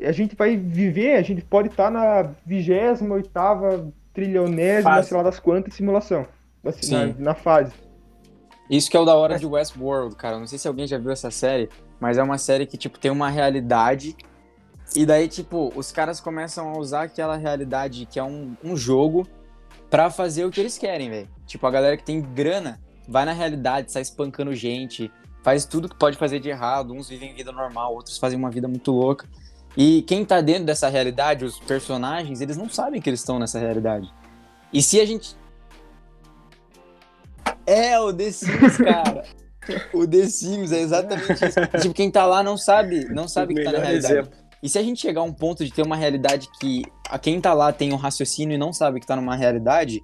a 0.02 0.12
gente 0.12 0.36
vai 0.36 0.58
viver, 0.58 1.16
a 1.16 1.22
gente 1.22 1.44
pode 1.44 1.70
estar 1.70 1.92
na 1.92 2.32
28 2.46 3.94
trilionésima, 4.14 4.96
Fase. 4.96 5.08
sei 5.08 5.18
lá 5.18 5.24
das 5.24 5.40
quantas, 5.40 5.74
simulação. 5.74 6.26
Assim, 6.64 6.92
na, 6.92 7.06
na 7.20 7.34
fase. 7.36 7.74
Isso 8.70 8.90
que 8.90 8.96
é 8.96 9.00
o 9.00 9.06
da 9.06 9.16
hora 9.16 9.38
de 9.38 9.46
Westworld, 9.46 10.16
cara. 10.16 10.40
Não 10.40 10.48
sei 10.48 10.58
se 10.58 10.68
alguém 10.68 10.88
já 10.88 10.98
viu 10.98 11.12
essa 11.12 11.30
série, 11.30 11.70
mas 12.00 12.18
é 12.18 12.24
uma 12.24 12.38
série 12.38 12.66
que, 12.66 12.78
tipo, 12.78 12.98
tem 12.98 13.12
uma 13.12 13.30
realidade. 13.30 14.16
E 14.96 15.06
daí, 15.06 15.28
tipo, 15.28 15.74
os 15.76 15.92
caras 15.92 16.20
começam 16.20 16.70
a 16.70 16.78
usar 16.78 17.04
aquela 17.04 17.36
realidade 17.36 18.06
que 18.06 18.20
é 18.20 18.24
um, 18.24 18.56
um 18.64 18.78
jogo 18.78 19.28
pra 19.94 20.10
fazer 20.10 20.44
o 20.44 20.50
que 20.50 20.60
eles 20.60 20.76
querem, 20.76 21.08
velho. 21.08 21.30
Tipo, 21.46 21.68
a 21.68 21.70
galera 21.70 21.96
que 21.96 22.04
tem 22.04 22.20
grana 22.20 22.82
vai 23.08 23.26
na 23.26 23.32
realidade, 23.32 23.92
sai 23.92 24.02
espancando 24.02 24.56
gente, 24.56 25.12
faz 25.44 25.66
tudo 25.66 25.88
que 25.88 25.96
pode 25.96 26.18
fazer 26.18 26.40
de 26.40 26.50
errado. 26.50 26.96
Uns 26.96 27.10
vivem 27.10 27.32
vida 27.36 27.52
normal, 27.52 27.94
outros 27.94 28.18
fazem 28.18 28.40
uma 28.40 28.50
vida 28.50 28.68
muito 28.68 28.92
louca. 28.92 29.30
E 29.78 30.02
quem 30.02 30.26
tá 30.26 30.42
dentro 30.42 30.66
dessa 30.66 30.90
realidade, 30.90 31.46
os 31.46 31.60
personagens, 31.60 32.42
eles 32.42 32.58
não 32.58 32.68
sabem 32.68 33.00
que 33.00 33.08
eles 33.08 33.20
estão 33.20 33.38
nessa 33.38 33.60
realidade. 33.60 34.12
E 34.74 34.82
se 34.82 35.00
a 35.00 35.06
gente 35.06 35.38
é, 37.64 38.00
o 38.00 38.12
The 38.12 38.32
Sims, 38.32 38.78
cara. 38.78 39.24
o 39.94 40.08
The 40.08 40.26
Sims 40.26 40.72
é 40.72 40.80
exatamente 40.80 41.34
isso. 41.34 41.60
Tipo, 41.82 41.94
quem 41.94 42.10
tá 42.10 42.26
lá 42.26 42.42
não 42.42 42.58
sabe, 42.58 43.06
não 43.14 43.28
sabe 43.28 43.54
que 43.54 43.64
tá 43.64 43.72
na 43.72 43.78
realidade. 43.78 44.14
exemplo. 44.16 44.43
E 44.64 44.70
se 44.70 44.80
a 44.80 44.82
gente 44.82 45.02
chegar 45.02 45.20
a 45.20 45.26
um 45.26 45.34
ponto 45.34 45.66
de 45.66 45.74
ter 45.74 45.82
uma 45.82 45.98
realidade 45.98 46.48
que 46.58 46.84
a 47.10 47.20
quem 47.20 47.42
tá 47.42 47.54
lá 47.54 47.74
tem 47.74 47.92
um 47.92 47.98
raciocínio 47.98 48.56
e 48.56 48.58
não 48.58 48.72
sabe 48.72 49.02
que 49.02 49.06
tá 49.06 49.14
numa 49.14 49.36
realidade, 49.36 50.02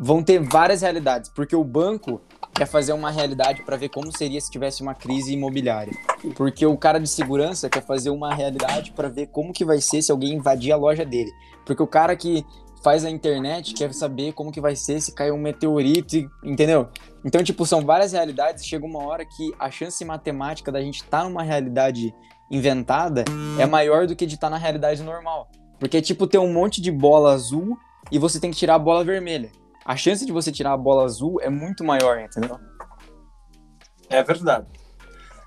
vão 0.00 0.22
ter 0.22 0.40
várias 0.40 0.80
realidades, 0.80 1.28
porque 1.28 1.54
o 1.54 1.62
banco 1.62 2.18
quer 2.54 2.64
fazer 2.64 2.94
uma 2.94 3.10
realidade 3.10 3.62
para 3.62 3.76
ver 3.76 3.90
como 3.90 4.10
seria 4.16 4.40
se 4.40 4.50
tivesse 4.50 4.80
uma 4.80 4.94
crise 4.94 5.34
imobiliária. 5.34 5.92
Porque 6.34 6.64
o 6.64 6.74
cara 6.74 6.98
de 6.98 7.06
segurança 7.06 7.68
quer 7.68 7.84
fazer 7.84 8.08
uma 8.08 8.34
realidade 8.34 8.92
para 8.92 9.10
ver 9.10 9.26
como 9.26 9.52
que 9.52 9.62
vai 9.62 9.78
ser 9.82 10.00
se 10.00 10.10
alguém 10.10 10.36
invadir 10.36 10.72
a 10.72 10.76
loja 10.76 11.04
dele. 11.04 11.30
Porque 11.66 11.82
o 11.82 11.86
cara 11.86 12.16
que 12.16 12.46
faz 12.82 13.04
a 13.04 13.10
internet 13.10 13.74
quer 13.74 13.92
saber 13.92 14.32
como 14.32 14.50
que 14.50 14.60
vai 14.60 14.74
ser 14.74 15.02
se 15.02 15.12
cair 15.14 15.32
um 15.32 15.38
meteorito, 15.38 16.16
entendeu? 16.42 16.88
Então, 17.22 17.44
tipo, 17.44 17.66
são 17.66 17.82
várias 17.82 18.12
realidades. 18.12 18.64
Chega 18.64 18.86
uma 18.86 19.04
hora 19.04 19.26
que 19.26 19.52
a 19.58 19.70
chance 19.70 20.02
matemática 20.02 20.72
da 20.72 20.80
gente 20.80 21.02
estar 21.02 21.24
numa 21.24 21.42
realidade 21.42 22.14
inventada 22.52 23.24
é 23.58 23.64
maior 23.64 24.06
do 24.06 24.14
que 24.14 24.26
de 24.26 24.34
estar 24.34 24.50
na 24.50 24.58
realidade 24.58 25.02
normal. 25.02 25.50
Porque, 25.80 26.02
tipo, 26.02 26.26
tem 26.26 26.38
um 26.38 26.52
monte 26.52 26.80
de 26.80 26.92
bola 26.92 27.32
azul 27.32 27.76
e 28.10 28.18
você 28.18 28.38
tem 28.38 28.50
que 28.50 28.56
tirar 28.56 28.74
a 28.74 28.78
bola 28.78 29.02
vermelha. 29.02 29.50
A 29.84 29.96
chance 29.96 30.24
de 30.24 30.30
você 30.30 30.52
tirar 30.52 30.72
a 30.74 30.76
bola 30.76 31.04
azul 31.04 31.40
é 31.40 31.48
muito 31.48 31.82
maior, 31.82 32.20
entendeu? 32.20 32.60
É 34.08 34.22
verdade. 34.22 34.66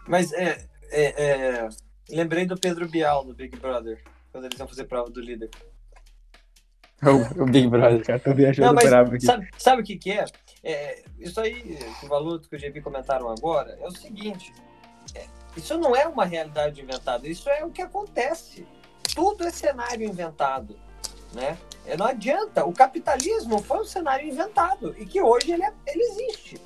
Mas 0.08 0.34
é, 0.34 0.66
é, 0.92 1.24
é, 1.24 1.70
lembrei 2.10 2.46
do 2.46 2.58
Pedro 2.58 2.90
Bial 2.90 3.24
do 3.24 3.34
Big 3.34 3.58
Brother, 3.58 4.04
quando 4.32 4.46
eles 4.46 4.58
iam 4.60 4.68
fazer 4.68 4.86
prova 4.86 5.10
do 5.10 5.22
líder. 5.22 5.50
O, 7.04 7.44
o 7.44 7.46
Big 7.46 7.68
Brother. 7.68 8.00
Os 8.00 8.08
caras 8.08 8.22
estão 8.22 8.34
viajando 8.34 8.68
Não, 8.68 8.74
mas 8.74 8.90
bravo 8.90 9.14
aqui. 9.14 9.26
sabe, 9.26 9.48
sabe 9.58 9.82
o 9.82 9.86
que, 9.86 9.98
que 9.98 10.12
é? 10.12 10.26
É, 10.64 11.04
Isso 11.20 11.40
aí, 11.40 11.78
que 12.00 12.06
o 12.06 12.10
Valuto 12.10 12.50
que 12.50 12.56
o 12.56 12.58
JP 12.60 12.82
comentaram 12.82 13.30
agora, 13.30 13.78
é 13.80 13.86
o 13.86 13.92
seguinte: 13.92 14.52
é, 15.14 15.28
isso 15.56 15.78
não 15.78 15.96
é 15.96 16.08
uma 16.08 16.26
realidade 16.26 16.82
inventada, 16.82 17.28
isso 17.28 17.50
é 17.50 17.64
o 17.64 17.70
que 17.72 17.82
acontece. 17.82 18.68
Tudo 19.14 19.46
é 19.46 19.52
cenário 19.52 20.08
inventado. 20.08 20.78
Né? 21.34 21.58
É, 21.86 21.98
Não 21.98 22.06
adianta. 22.06 22.66
O 22.66 22.74
capitalismo 22.74 23.62
foi 23.62 23.80
um 23.82 23.86
cenário 23.86 24.28
inventado 24.28 24.96
e 24.98 25.06
que 25.06 25.22
hoje 25.22 25.52
ele, 25.52 25.64
é- 25.64 25.74
ele 25.86 26.04
existe. 26.04 26.60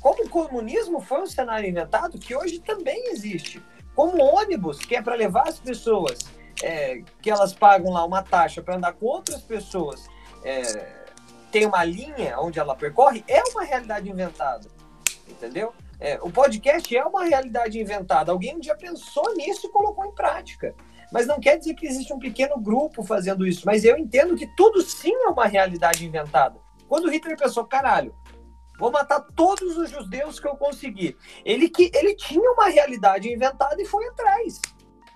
Como 0.00 0.24
o 0.24 0.28
comunismo 0.28 1.00
foi 1.00 1.22
um 1.22 1.26
cenário 1.26 1.68
inventado 1.68 2.18
que 2.18 2.34
hoje 2.34 2.58
também 2.60 3.10
existe. 3.10 3.62
Como 3.94 4.16
o 4.16 4.34
ônibus, 4.36 4.78
que 4.78 4.96
é 4.96 5.02
para 5.02 5.14
levar 5.14 5.48
as 5.48 5.58
pessoas, 5.58 6.18
é, 6.62 7.02
que 7.20 7.30
elas 7.30 7.52
pagam 7.52 7.92
lá 7.92 8.04
uma 8.04 8.22
taxa 8.22 8.62
para 8.62 8.76
andar 8.76 8.92
com 8.92 9.06
outras 9.06 9.42
pessoas, 9.42 10.06
é, 10.44 10.62
tem 11.50 11.66
uma 11.66 11.84
linha 11.84 12.38
onde 12.38 12.58
ela 12.58 12.74
percorre, 12.74 13.24
é 13.26 13.42
uma 13.50 13.64
realidade 13.64 14.08
inventada. 14.08 14.68
Entendeu? 15.26 15.74
É, 16.00 16.18
o 16.22 16.30
podcast 16.30 16.96
é 16.96 17.04
uma 17.04 17.24
realidade 17.24 17.78
inventada. 17.80 18.30
Alguém 18.30 18.56
um 18.56 18.60
dia 18.60 18.76
pensou 18.76 19.34
nisso 19.34 19.66
e 19.66 19.70
colocou 19.70 20.04
em 20.06 20.14
prática. 20.14 20.74
Mas 21.12 21.26
não 21.26 21.40
quer 21.40 21.56
dizer 21.58 21.74
que 21.74 21.86
existe 21.86 22.12
um 22.12 22.18
pequeno 22.18 22.58
grupo 22.60 23.02
fazendo 23.02 23.46
isso. 23.46 23.62
Mas 23.66 23.84
eu 23.84 23.96
entendo 23.96 24.36
que 24.36 24.46
tudo 24.56 24.80
sim 24.82 25.12
é 25.12 25.28
uma 25.28 25.46
realidade 25.46 26.06
inventada. 26.06 26.60
Quando 26.86 27.10
Hitler 27.10 27.36
pensou, 27.36 27.64
caralho, 27.64 28.14
vou 28.78 28.92
matar 28.92 29.20
todos 29.34 29.76
os 29.76 29.90
judeus 29.90 30.38
que 30.38 30.46
eu 30.46 30.56
conseguir. 30.56 31.16
Ele, 31.44 31.68
que, 31.68 31.90
ele 31.94 32.14
tinha 32.14 32.50
uma 32.52 32.68
realidade 32.68 33.32
inventada 33.32 33.80
e 33.80 33.84
foi 33.84 34.06
atrás. 34.08 34.60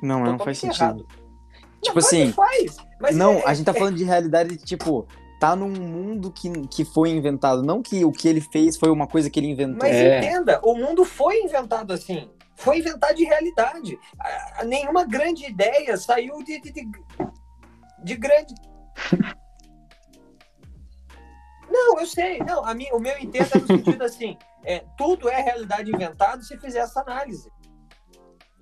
Não, 0.01 0.19
não 0.25 0.39
faz 0.39 0.59
Totalmente 0.59 0.77
sentido. 0.79 0.83
errado. 0.83 1.07
Tipo 1.81 2.01
Não, 2.01 2.07
assim, 2.07 2.33
faz. 2.33 2.77
Mas 3.01 3.17
não, 3.17 3.35
é- 3.35 3.43
a 3.45 3.55
gente 3.55 3.67
tá 3.67 3.75
falando 3.75 3.97
de 3.97 4.05
realidade, 4.05 4.57
tipo, 4.59 5.07
tá 5.43 5.57
num 5.57 5.71
mundo 5.71 6.31
que, 6.31 6.49
que 6.69 6.85
foi 6.85 7.11
inventado. 7.11 7.65
Não 7.65 7.83
que 7.83 8.05
o 8.05 8.13
que 8.13 8.29
ele 8.29 8.41
fez 8.41 8.77
foi 8.77 8.91
uma 8.91 9.09
coisa 9.09 9.29
que 9.29 9.41
ele 9.41 9.49
inventou. 9.49 9.79
Mas 9.81 9.97
É. 9.97 10.19
entenda, 10.19 10.61
o 10.63 10.77
mundo 10.77 11.05
foi 11.05 11.43
inventado 11.43 11.93
assim. 11.93 12.31
Foi 12.55 12.79
inventado 12.79 13.17
de 13.17 13.25
realidade. 13.25 13.99
Ah, 14.21 14.63
nenhuma 14.65 15.05
grande 15.05 15.45
ideia 15.45 15.97
saiu 15.97 16.39
de, 16.45 16.61
de, 16.61 16.71
de, 16.71 16.89
de 18.05 18.15
grande. 18.15 18.55
Não, 21.69 21.99
eu 21.99 22.07
sei. 22.07 22.39
Não, 22.39 22.65
a 22.65 22.73
minha, 22.73 22.95
o 22.95 23.01
meu 23.01 23.19
entendo 23.19 23.49
é 23.53 23.59
no 23.59 23.67
sentido 23.67 24.05
assim: 24.05 24.37
é, 24.65 24.85
tudo 24.97 25.29
é 25.29 25.43
realidade 25.43 25.91
inventada 25.91 26.41
se 26.45 26.57
fizer 26.59 26.81
essa 26.81 27.01
análise. 27.01 27.51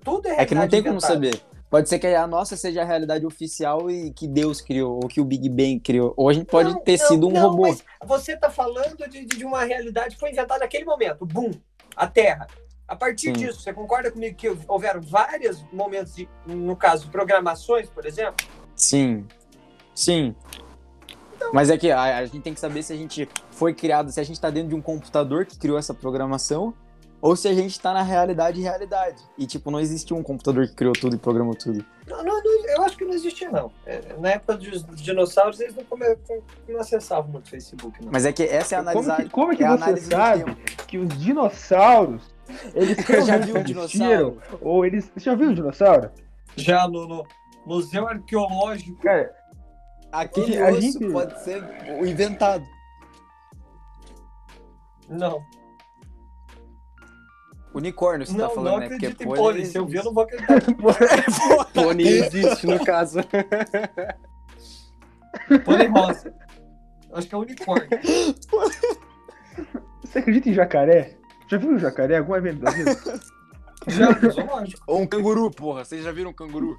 Tudo 0.03 0.27
é 0.29 0.31
realidade 0.31 0.41
É 0.41 0.45
que 0.47 0.55
não 0.55 0.67
tem 0.67 0.81
como 0.81 0.99
saber. 0.99 1.39
Pode 1.71 1.87
ser 1.87 1.99
que 1.99 2.07
a 2.07 2.27
nossa 2.27 2.57
seja 2.57 2.81
a 2.81 2.85
realidade 2.85 3.25
oficial 3.25 3.89
e 3.89 4.11
que 4.11 4.27
Deus 4.27 4.59
criou, 4.59 4.95
ou 5.01 5.07
que 5.07 5.21
o 5.21 5.25
Big 5.25 5.47
Bang 5.47 5.79
criou. 5.79 6.13
Ou 6.17 6.27
a 6.27 6.33
gente 6.33 6.47
pode 6.47 6.73
Não, 6.73 6.81
ter 6.81 6.99
não, 6.99 7.07
sido 7.07 7.27
um 7.29 7.31
não, 7.31 7.49
robô. 7.49 7.61
mas 7.61 7.81
você 8.05 8.33
está 8.33 8.49
falando 8.49 9.07
de, 9.09 9.23
de 9.23 9.45
uma 9.45 9.63
realidade 9.63 10.15
que 10.15 10.19
foi 10.19 10.31
inventada 10.31 10.59
naquele 10.59 10.83
momento, 10.83 11.25
boom, 11.25 11.49
a 11.95 12.07
Terra. 12.07 12.45
A 12.85 12.93
partir 12.93 13.27
Sim. 13.27 13.33
disso, 13.33 13.61
você 13.61 13.71
concorda 13.71 14.11
comigo 14.11 14.35
que 14.35 14.49
houveram 14.67 14.99
vários 14.99 15.63
momentos, 15.71 16.13
de, 16.13 16.27
no 16.45 16.75
caso, 16.75 17.09
programações, 17.09 17.89
por 17.89 18.05
exemplo? 18.05 18.45
Sim. 18.75 19.25
Sim. 19.95 20.35
Mas 21.53 21.69
é 21.69 21.77
que 21.77 21.89
a, 21.89 22.17
a 22.17 22.25
gente 22.25 22.41
tem 22.41 22.53
que 22.53 22.59
saber 22.59 22.83
se 22.83 22.91
a 22.91 22.97
gente 22.97 23.29
foi 23.49 23.73
criado, 23.73 24.11
se 24.11 24.19
a 24.19 24.23
gente 24.23 24.41
tá 24.41 24.49
dentro 24.49 24.67
de 24.67 24.75
um 24.75 24.81
computador 24.81 25.45
que 25.45 25.57
criou 25.57 25.77
essa 25.77 25.93
programação, 25.93 26.73
ou 27.21 27.35
se 27.35 27.47
a 27.47 27.53
gente 27.53 27.79
tá 27.79 27.93
na 27.93 28.01
realidade 28.01 28.59
realidade. 28.61 29.21
E, 29.37 29.45
tipo, 29.45 29.69
não 29.69 29.79
existe 29.79 30.13
um 30.13 30.23
computador 30.23 30.67
que 30.67 30.73
criou 30.73 30.93
tudo 30.93 31.15
e 31.15 31.19
programou 31.19 31.53
tudo. 31.53 31.85
Não, 32.07 32.23
não, 32.23 32.43
não, 32.43 32.65
eu 32.69 32.81
acho 32.83 32.97
que 32.97 33.05
não 33.05 33.13
existia, 33.13 33.49
não. 33.51 33.71
É, 33.85 34.01
na 34.19 34.29
época 34.31 34.57
dos 34.57 34.83
dinossauros, 35.01 35.59
eles 35.59 35.75
não, 35.75 35.83
come, 35.85 36.05
não 36.67 36.79
acessavam 36.79 37.31
muito 37.31 37.45
o 37.45 37.49
Facebook, 37.49 38.03
não. 38.03 38.11
Mas 38.11 38.25
é 38.25 38.33
que 38.33 38.43
essa 38.43 38.75
é 38.75 38.79
a 38.79 38.83
Como 38.83 38.99
análise. 38.99 39.23
que, 39.23 39.29
como 39.29 39.55
que 39.55 39.63
é 39.63 39.67
a 39.67 39.75
você 39.77 39.97
sabe 39.97 40.55
que 40.87 40.97
os 40.97 41.07
dinossauros, 41.19 42.23
eles 42.73 42.97
já 43.25 43.37
viu 43.37 43.57
um 43.57 43.63
dinossauro? 43.63 44.41
Ou 44.59 44.85
eles... 44.85 45.11
Você 45.13 45.25
já 45.25 45.35
viu 45.35 45.49
um 45.49 45.53
dinossauro? 45.53 46.09
Já 46.55 46.87
no, 46.87 47.07
no 47.07 47.23
Museu 47.65 48.07
Arqueológico. 48.07 48.99
Cara, 49.01 49.33
Aquele 50.11 50.61
A 50.61 50.71
osso 50.71 50.81
gente- 50.81 51.09
pode 51.09 51.41
ser 51.41 51.63
o 52.01 52.05
inventado. 52.05 52.65
Não, 55.07 55.41
Unicórnio, 57.73 58.27
você 58.27 58.33
não, 58.33 58.49
tá 58.49 58.53
falando, 58.53 58.73
não 58.73 58.79
né? 58.79 58.89
Porque 58.89 59.05
acredito 59.05 59.23
em 59.23 59.27
pônei 59.27 59.43
pônei. 59.43 59.65
Se 59.65 59.77
eu 59.77 59.85
ver, 59.85 59.99
eu 59.99 60.03
não 60.03 60.13
vou 60.13 60.23
acreditar. 60.23 60.59
Pônei 61.73 62.19
existe, 62.19 62.67
no 62.67 62.83
caso. 62.83 63.19
pônei 65.63 65.87
rosa. 65.87 66.33
Eu 67.09 67.17
Acho 67.17 67.27
que 67.27 67.35
é 67.35 67.37
unicórnio. 67.37 67.89
você 70.03 70.19
acredita 70.19 70.49
em 70.49 70.53
jacaré? 70.53 71.15
Já 71.47 71.57
viu 71.57 71.71
um 71.71 71.79
jacaré? 71.79 72.17
Algum 72.17 72.35
evento 72.35 72.59
da 72.59 72.71
vida? 72.71 72.91
Já, 73.87 74.11
no 74.11 74.31
zoológico. 74.31 74.83
Ou 74.85 75.01
um 75.01 75.07
canguru, 75.07 75.49
porra. 75.49 75.83
Vocês 75.83 76.03
já 76.03 76.11
viram 76.11 76.29
um 76.29 76.33
canguru? 76.33 76.77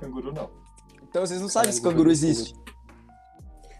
Canguru 0.00 0.32
não. 0.32 0.50
Então 1.02 1.26
vocês 1.26 1.42
não 1.42 1.48
sabem 1.48 1.70
se 1.70 1.82
canguru 1.82 2.10
existe. 2.10 2.54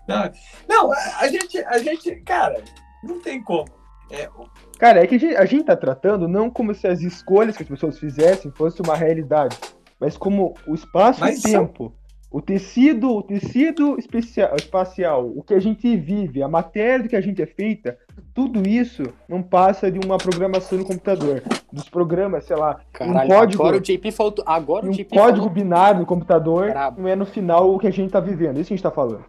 Não, 0.07 0.31
não 0.69 0.93
a, 0.93 0.99
a 1.21 1.29
gente, 1.29 1.59
a 1.59 1.79
gente, 1.79 2.15
cara, 2.23 2.63
não 3.03 3.21
tem 3.21 3.43
como. 3.43 3.78
É, 4.11 4.29
o- 4.39 4.49
Cara, 4.79 5.03
é 5.03 5.07
que 5.07 5.17
a 5.17 5.19
gente, 5.19 5.37
a 5.37 5.45
gente 5.45 5.65
tá 5.65 5.77
tratando 5.77 6.29
não 6.29 6.49
como 6.49 6.75
se 6.75 6.87
as 6.87 7.01
escolhas 7.01 7.57
que 7.57 7.63
as 7.63 7.69
pessoas 7.69 7.99
fizessem 7.99 8.51
fosse 8.53 8.81
uma 8.81 8.95
realidade, 8.95 9.57
mas 10.01 10.17
como 10.17 10.55
o 10.67 10.75
espaço 10.75 11.21
Mas 11.21 11.41
e 11.41 11.43
tempo, 11.53 11.93
o 12.31 12.41
tecido, 12.41 13.11
o 13.11 13.23
tecido 13.23 13.99
especial, 13.99 14.55
espacial, 14.57 15.27
o 15.35 15.43
que 15.43 15.53
a 15.55 15.61
gente 15.61 15.97
vive, 15.97 16.43
a 16.43 16.49
matéria 16.49 17.03
do 17.03 17.09
que 17.09 17.17
a 17.17 17.21
gente 17.21 17.43
é 17.43 17.47
feita, 17.47 17.99
tudo 18.33 18.69
isso 18.69 19.03
não 19.29 19.43
passa 19.43 19.91
de 19.91 19.99
uma 19.99 20.17
programação 20.17 20.79
no 20.79 20.85
computador. 20.85 21.43
Dos 21.73 21.89
programas, 21.89 22.45
sei 22.45 22.57
lá, 22.57 22.81
Caralho, 22.93 23.27
um 23.31 23.35
código, 23.35 23.63
agora 23.65 23.77
o 23.79 23.81
JP 23.81 24.13
faltou. 24.13 24.45
Agora 24.47 24.87
um 24.87 24.91
o 24.91 24.93
JP 24.93 25.05
código 25.17 25.39
falou. 25.39 25.51
binário 25.51 26.01
no 26.01 26.07
computador 26.07 26.71
Brabo. 26.71 27.01
não 27.03 27.09
é 27.09 27.17
no 27.17 27.27
final 27.27 27.75
o 27.75 27.79
que 27.79 27.87
a 27.89 27.93
gente 27.93 28.11
tá 28.13 28.21
vivendo. 28.21 28.59
Isso 28.61 28.69
que 28.69 28.75
a 28.75 28.77
gente 28.77 28.83
tá 28.83 28.91
falando. 28.93 29.25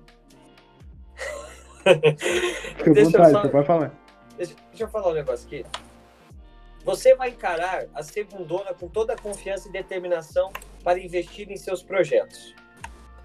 Fica 2.77 2.91
à 2.91 3.03
vontade, 3.03 3.31
só- 3.31 3.41
você 3.41 3.49
pode 3.49 3.65
falar. 3.67 3.91
Deixa, 4.39 4.55
eu 4.79 4.87
falar 4.87 5.09
um 5.09 5.13
negócio 5.13 5.45
aqui. 5.45 5.65
Você 6.85 7.13
vai 7.13 7.31
encarar 7.31 7.87
a 7.93 8.01
segundona 8.01 8.73
com 8.73 8.87
toda 8.87 9.11
a 9.11 9.17
confiança 9.17 9.67
e 9.67 9.71
determinação 9.71 10.49
para 10.81 10.97
investir 10.97 11.51
em 11.51 11.57
seus 11.57 11.83
projetos. 11.83 12.55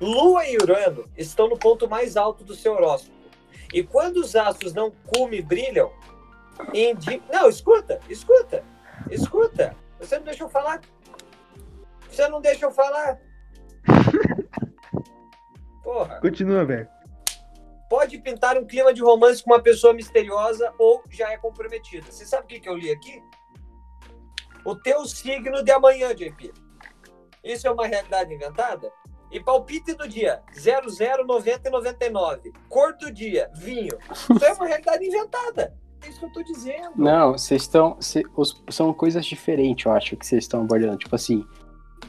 Lua 0.01 0.45
e 0.45 0.57
Urano 0.57 1.09
estão 1.17 1.49
no 1.49 1.57
ponto 1.57 1.89
mais 1.89 2.17
alto 2.17 2.43
do 2.43 2.53
seu 2.53 2.73
horóscopo. 2.73 3.15
E 3.73 3.85
quando 3.85 4.17
os 4.17 4.35
astros 4.35 4.75
não 4.75 4.91
cume 4.91 5.41
brilham, 5.41 5.93
indi... 6.73 7.23
Não, 7.33 7.49
escuta, 7.49 8.01
escuta, 8.09 8.65
escuta. 9.09 9.77
Você 10.01 10.19
não 10.19 10.25
deixa 10.25 10.43
eu 10.43 10.49
falar? 10.49 10.81
Você 12.11 12.29
não 12.29 12.41
deixa 12.41 12.67
eu 12.67 12.73
falar? 12.73 13.21
Porra. 15.85 16.21
Continua, 16.21 16.65
velho. 16.65 16.89
Pode 17.95 18.19
pintar 18.19 18.59
um 18.59 18.67
clima 18.67 18.93
de 18.93 19.01
romance 19.01 19.41
com 19.41 19.53
uma 19.53 19.63
pessoa 19.63 19.95
misteriosa 19.95 20.75
ou 20.81 21.01
já 21.09 21.31
é 21.31 21.37
comprometida. 21.37 22.11
Você 22.11 22.27
sabe 22.27 22.43
o 22.43 22.47
que, 22.49 22.59
que 22.59 22.69
eu 22.69 22.77
li 22.77 22.91
aqui? 22.91 23.23
O 24.65 24.75
teu 24.75 25.05
signo 25.07 25.63
de 25.63 25.71
amanhã, 25.71 26.13
JP. 26.13 26.53
Isso 27.45 27.69
é 27.69 27.71
uma 27.71 27.87
realidade 27.87 28.35
inventada? 28.35 28.91
E 29.31 29.39
palpite 29.39 29.95
do 29.95 30.09
dia: 30.09 30.43
00, 30.53 31.25
90 31.25 31.69
e 31.69 31.71
99. 31.71 32.53
Cor 32.69 32.97
do 32.97 33.13
dia: 33.13 33.49
vinho. 33.55 33.97
Isso 34.11 34.45
é 34.45 34.53
uma 34.55 34.67
realidade 34.67 35.07
inventada. 35.07 35.79
É 36.03 36.09
isso 36.09 36.19
que 36.19 36.27
eu 36.27 36.33
tô 36.33 36.43
dizendo. 36.43 36.91
Não, 36.97 37.33
vocês 37.33 37.63
estão. 37.63 37.97
são 38.71 38.93
coisas 38.93 39.25
diferentes, 39.25 39.87
eu 39.87 39.93
acho, 39.93 40.17
que 40.17 40.27
vocês 40.27 40.43
estão 40.43 40.63
abordando. 40.63 40.99
Tipo 40.99 41.15
assim, 41.15 41.47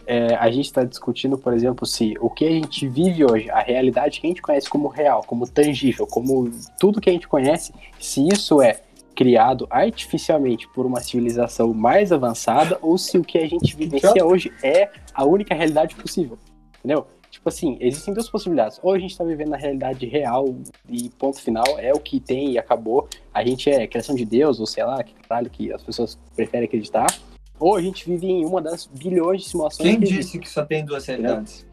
é, 0.05 0.35
a 0.35 0.49
gente 0.51 0.65
está 0.65 0.83
discutindo, 0.83 1.37
por 1.37 1.53
exemplo, 1.53 1.85
se 1.85 2.13
o 2.19 2.29
que 2.29 2.45
a 2.45 2.51
gente 2.51 2.87
vive 2.87 3.25
hoje, 3.25 3.49
a 3.49 3.59
realidade 3.59 4.19
que 4.19 4.27
a 4.27 4.29
gente 4.29 4.41
conhece 4.41 4.69
como 4.69 4.87
real, 4.87 5.23
como 5.25 5.47
tangível, 5.47 6.05
como 6.05 6.51
tudo 6.79 7.01
que 7.01 7.09
a 7.09 7.13
gente 7.13 7.27
conhece, 7.27 7.73
se 7.99 8.27
isso 8.27 8.61
é 8.61 8.81
criado 9.15 9.65
artificialmente 9.69 10.67
por 10.67 10.85
uma 10.85 10.99
civilização 10.99 11.73
mais 11.73 12.11
avançada 12.11 12.77
ou 12.81 12.97
se 12.97 13.17
o 13.17 13.23
que 13.23 13.37
a 13.37 13.47
gente 13.47 13.75
vivencia 13.75 14.25
hoje 14.25 14.51
é 14.61 14.89
a 15.13 15.23
única 15.23 15.55
realidade 15.55 15.95
possível. 15.95 16.37
Entendeu? 16.79 17.07
Tipo, 17.31 17.49
assim, 17.49 17.77
existem 17.79 18.13
duas 18.13 18.29
possibilidades. 18.29 18.79
Ou 18.83 18.93
a 18.93 18.99
gente 18.99 19.17
tá 19.17 19.23
vivendo 19.23 19.49
na 19.49 19.57
realidade 19.57 20.05
real 20.05 20.55
e 20.89 21.09
ponto 21.09 21.41
final, 21.41 21.65
é 21.77 21.91
o 21.93 21.99
que 21.99 22.19
tem 22.19 22.51
e 22.51 22.57
acabou. 22.57 23.07
A 23.33 23.43
gente 23.43 23.69
é 23.69 23.87
criação 23.87 24.15
de 24.15 24.25
Deus, 24.25 24.59
ou 24.59 24.65
sei 24.65 24.83
lá, 24.83 25.03
que 25.03 25.13
caralho 25.13 25.49
que 25.49 25.71
as 25.73 25.83
pessoas 25.83 26.17
preferem 26.35 26.65
acreditar. 26.65 27.07
Ou 27.59 27.75
a 27.75 27.81
gente 27.81 28.05
vive 28.05 28.27
em 28.27 28.45
uma 28.45 28.61
das 28.61 28.85
bilhões 28.85 29.43
de 29.43 29.49
simulações 29.49 29.89
Quem 29.89 29.99
que 29.99 30.05
disse 30.05 30.39
que 30.39 30.49
só 30.49 30.65
tem 30.65 30.83
duas 30.83 31.05
realidades? 31.05 31.65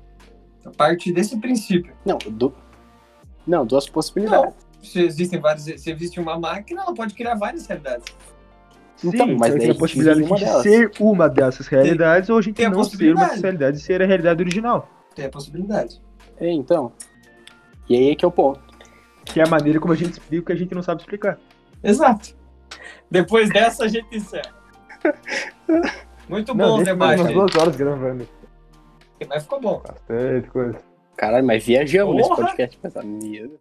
A 0.65 0.71
partir 0.71 1.13
desse 1.13 1.37
princípio. 1.39 1.93
Não, 2.05 2.19
du... 2.19 2.55
não, 3.47 3.67
duas 3.67 3.89
possibilidades. 3.89 4.55
Se 4.81 5.01
existem 5.01 5.41
várias, 5.41 5.65
se 5.65 5.91
existe 5.91 6.21
uma 6.21 6.39
máquina, 6.39 6.83
ela 6.83 6.95
pode 6.95 7.15
criar 7.15 7.35
várias 7.35 7.67
realidades. 7.67 8.05
Então, 9.05 9.27
Sim, 9.27 9.33
mas 9.33 9.41
mas 9.41 9.51
daí 9.51 9.61
tem 9.61 9.71
a 9.71 9.73
a 9.73 9.77
possibilidade 9.77 10.23
de 10.23 10.29
delas. 10.29 10.63
ser 10.63 10.93
uma 11.01 11.29
dessas 11.29 11.67
realidades 11.67 12.31
ou 12.31 12.39
a 12.39 12.43
gente 12.43 12.55
tem 12.55 12.67
a 12.67 12.71
não 12.71 12.77
ser 12.77 12.81
uma 12.81 12.85
possibilidade. 12.85 13.29
dessas 13.29 13.43
realidades 13.43 13.81
e 13.81 13.85
ser 13.85 14.03
a 14.03 14.07
realidade 14.07 14.43
original. 14.43 14.89
Tem 15.15 15.25
a 15.25 15.29
possibilidade. 15.29 16.01
É, 16.39 16.51
então. 16.51 16.93
E 17.89 17.97
aí 17.97 18.11
é 18.11 18.15
que 18.15 18.25
é 18.25 18.29
o 18.29 18.31
ponto. 18.31 18.61
Que 19.25 19.41
é 19.41 19.45
a 19.45 19.49
maneira 19.49 19.81
como 19.81 19.93
a 19.93 19.97
gente 19.97 20.13
explica 20.13 20.43
o 20.43 20.47
que 20.47 20.53
a 20.53 20.57
gente 20.57 20.75
não 20.75 20.83
sabe 20.83 21.01
explicar. 21.01 21.39
Exato. 21.83 22.37
Depois 23.11 23.51
dessa, 23.51 23.85
a 23.85 23.89
gente 23.89 24.17
encerra. 24.17 24.62
Muito 26.29 26.55
bom 26.55 26.75
o 26.75 26.77
deixa 26.79 26.95
mais 26.95 27.17
debate. 27.17 27.21
umas 27.21 27.27
aí. 27.29 27.35
duas 27.35 27.57
horas 27.57 27.77
gravando. 27.77 28.29
Mas 29.29 29.43
ficou 29.43 29.61
bom. 29.61 29.83
Bastante 29.87 30.49
coisa. 30.51 30.79
Caralho, 31.17 31.47
mas 31.47 31.65
viajamos 31.65 32.17
nesse 32.17 32.29
Porra! 32.29 32.43
podcast. 32.45 32.79
Pensa, 32.79 33.03
meu 33.03 33.61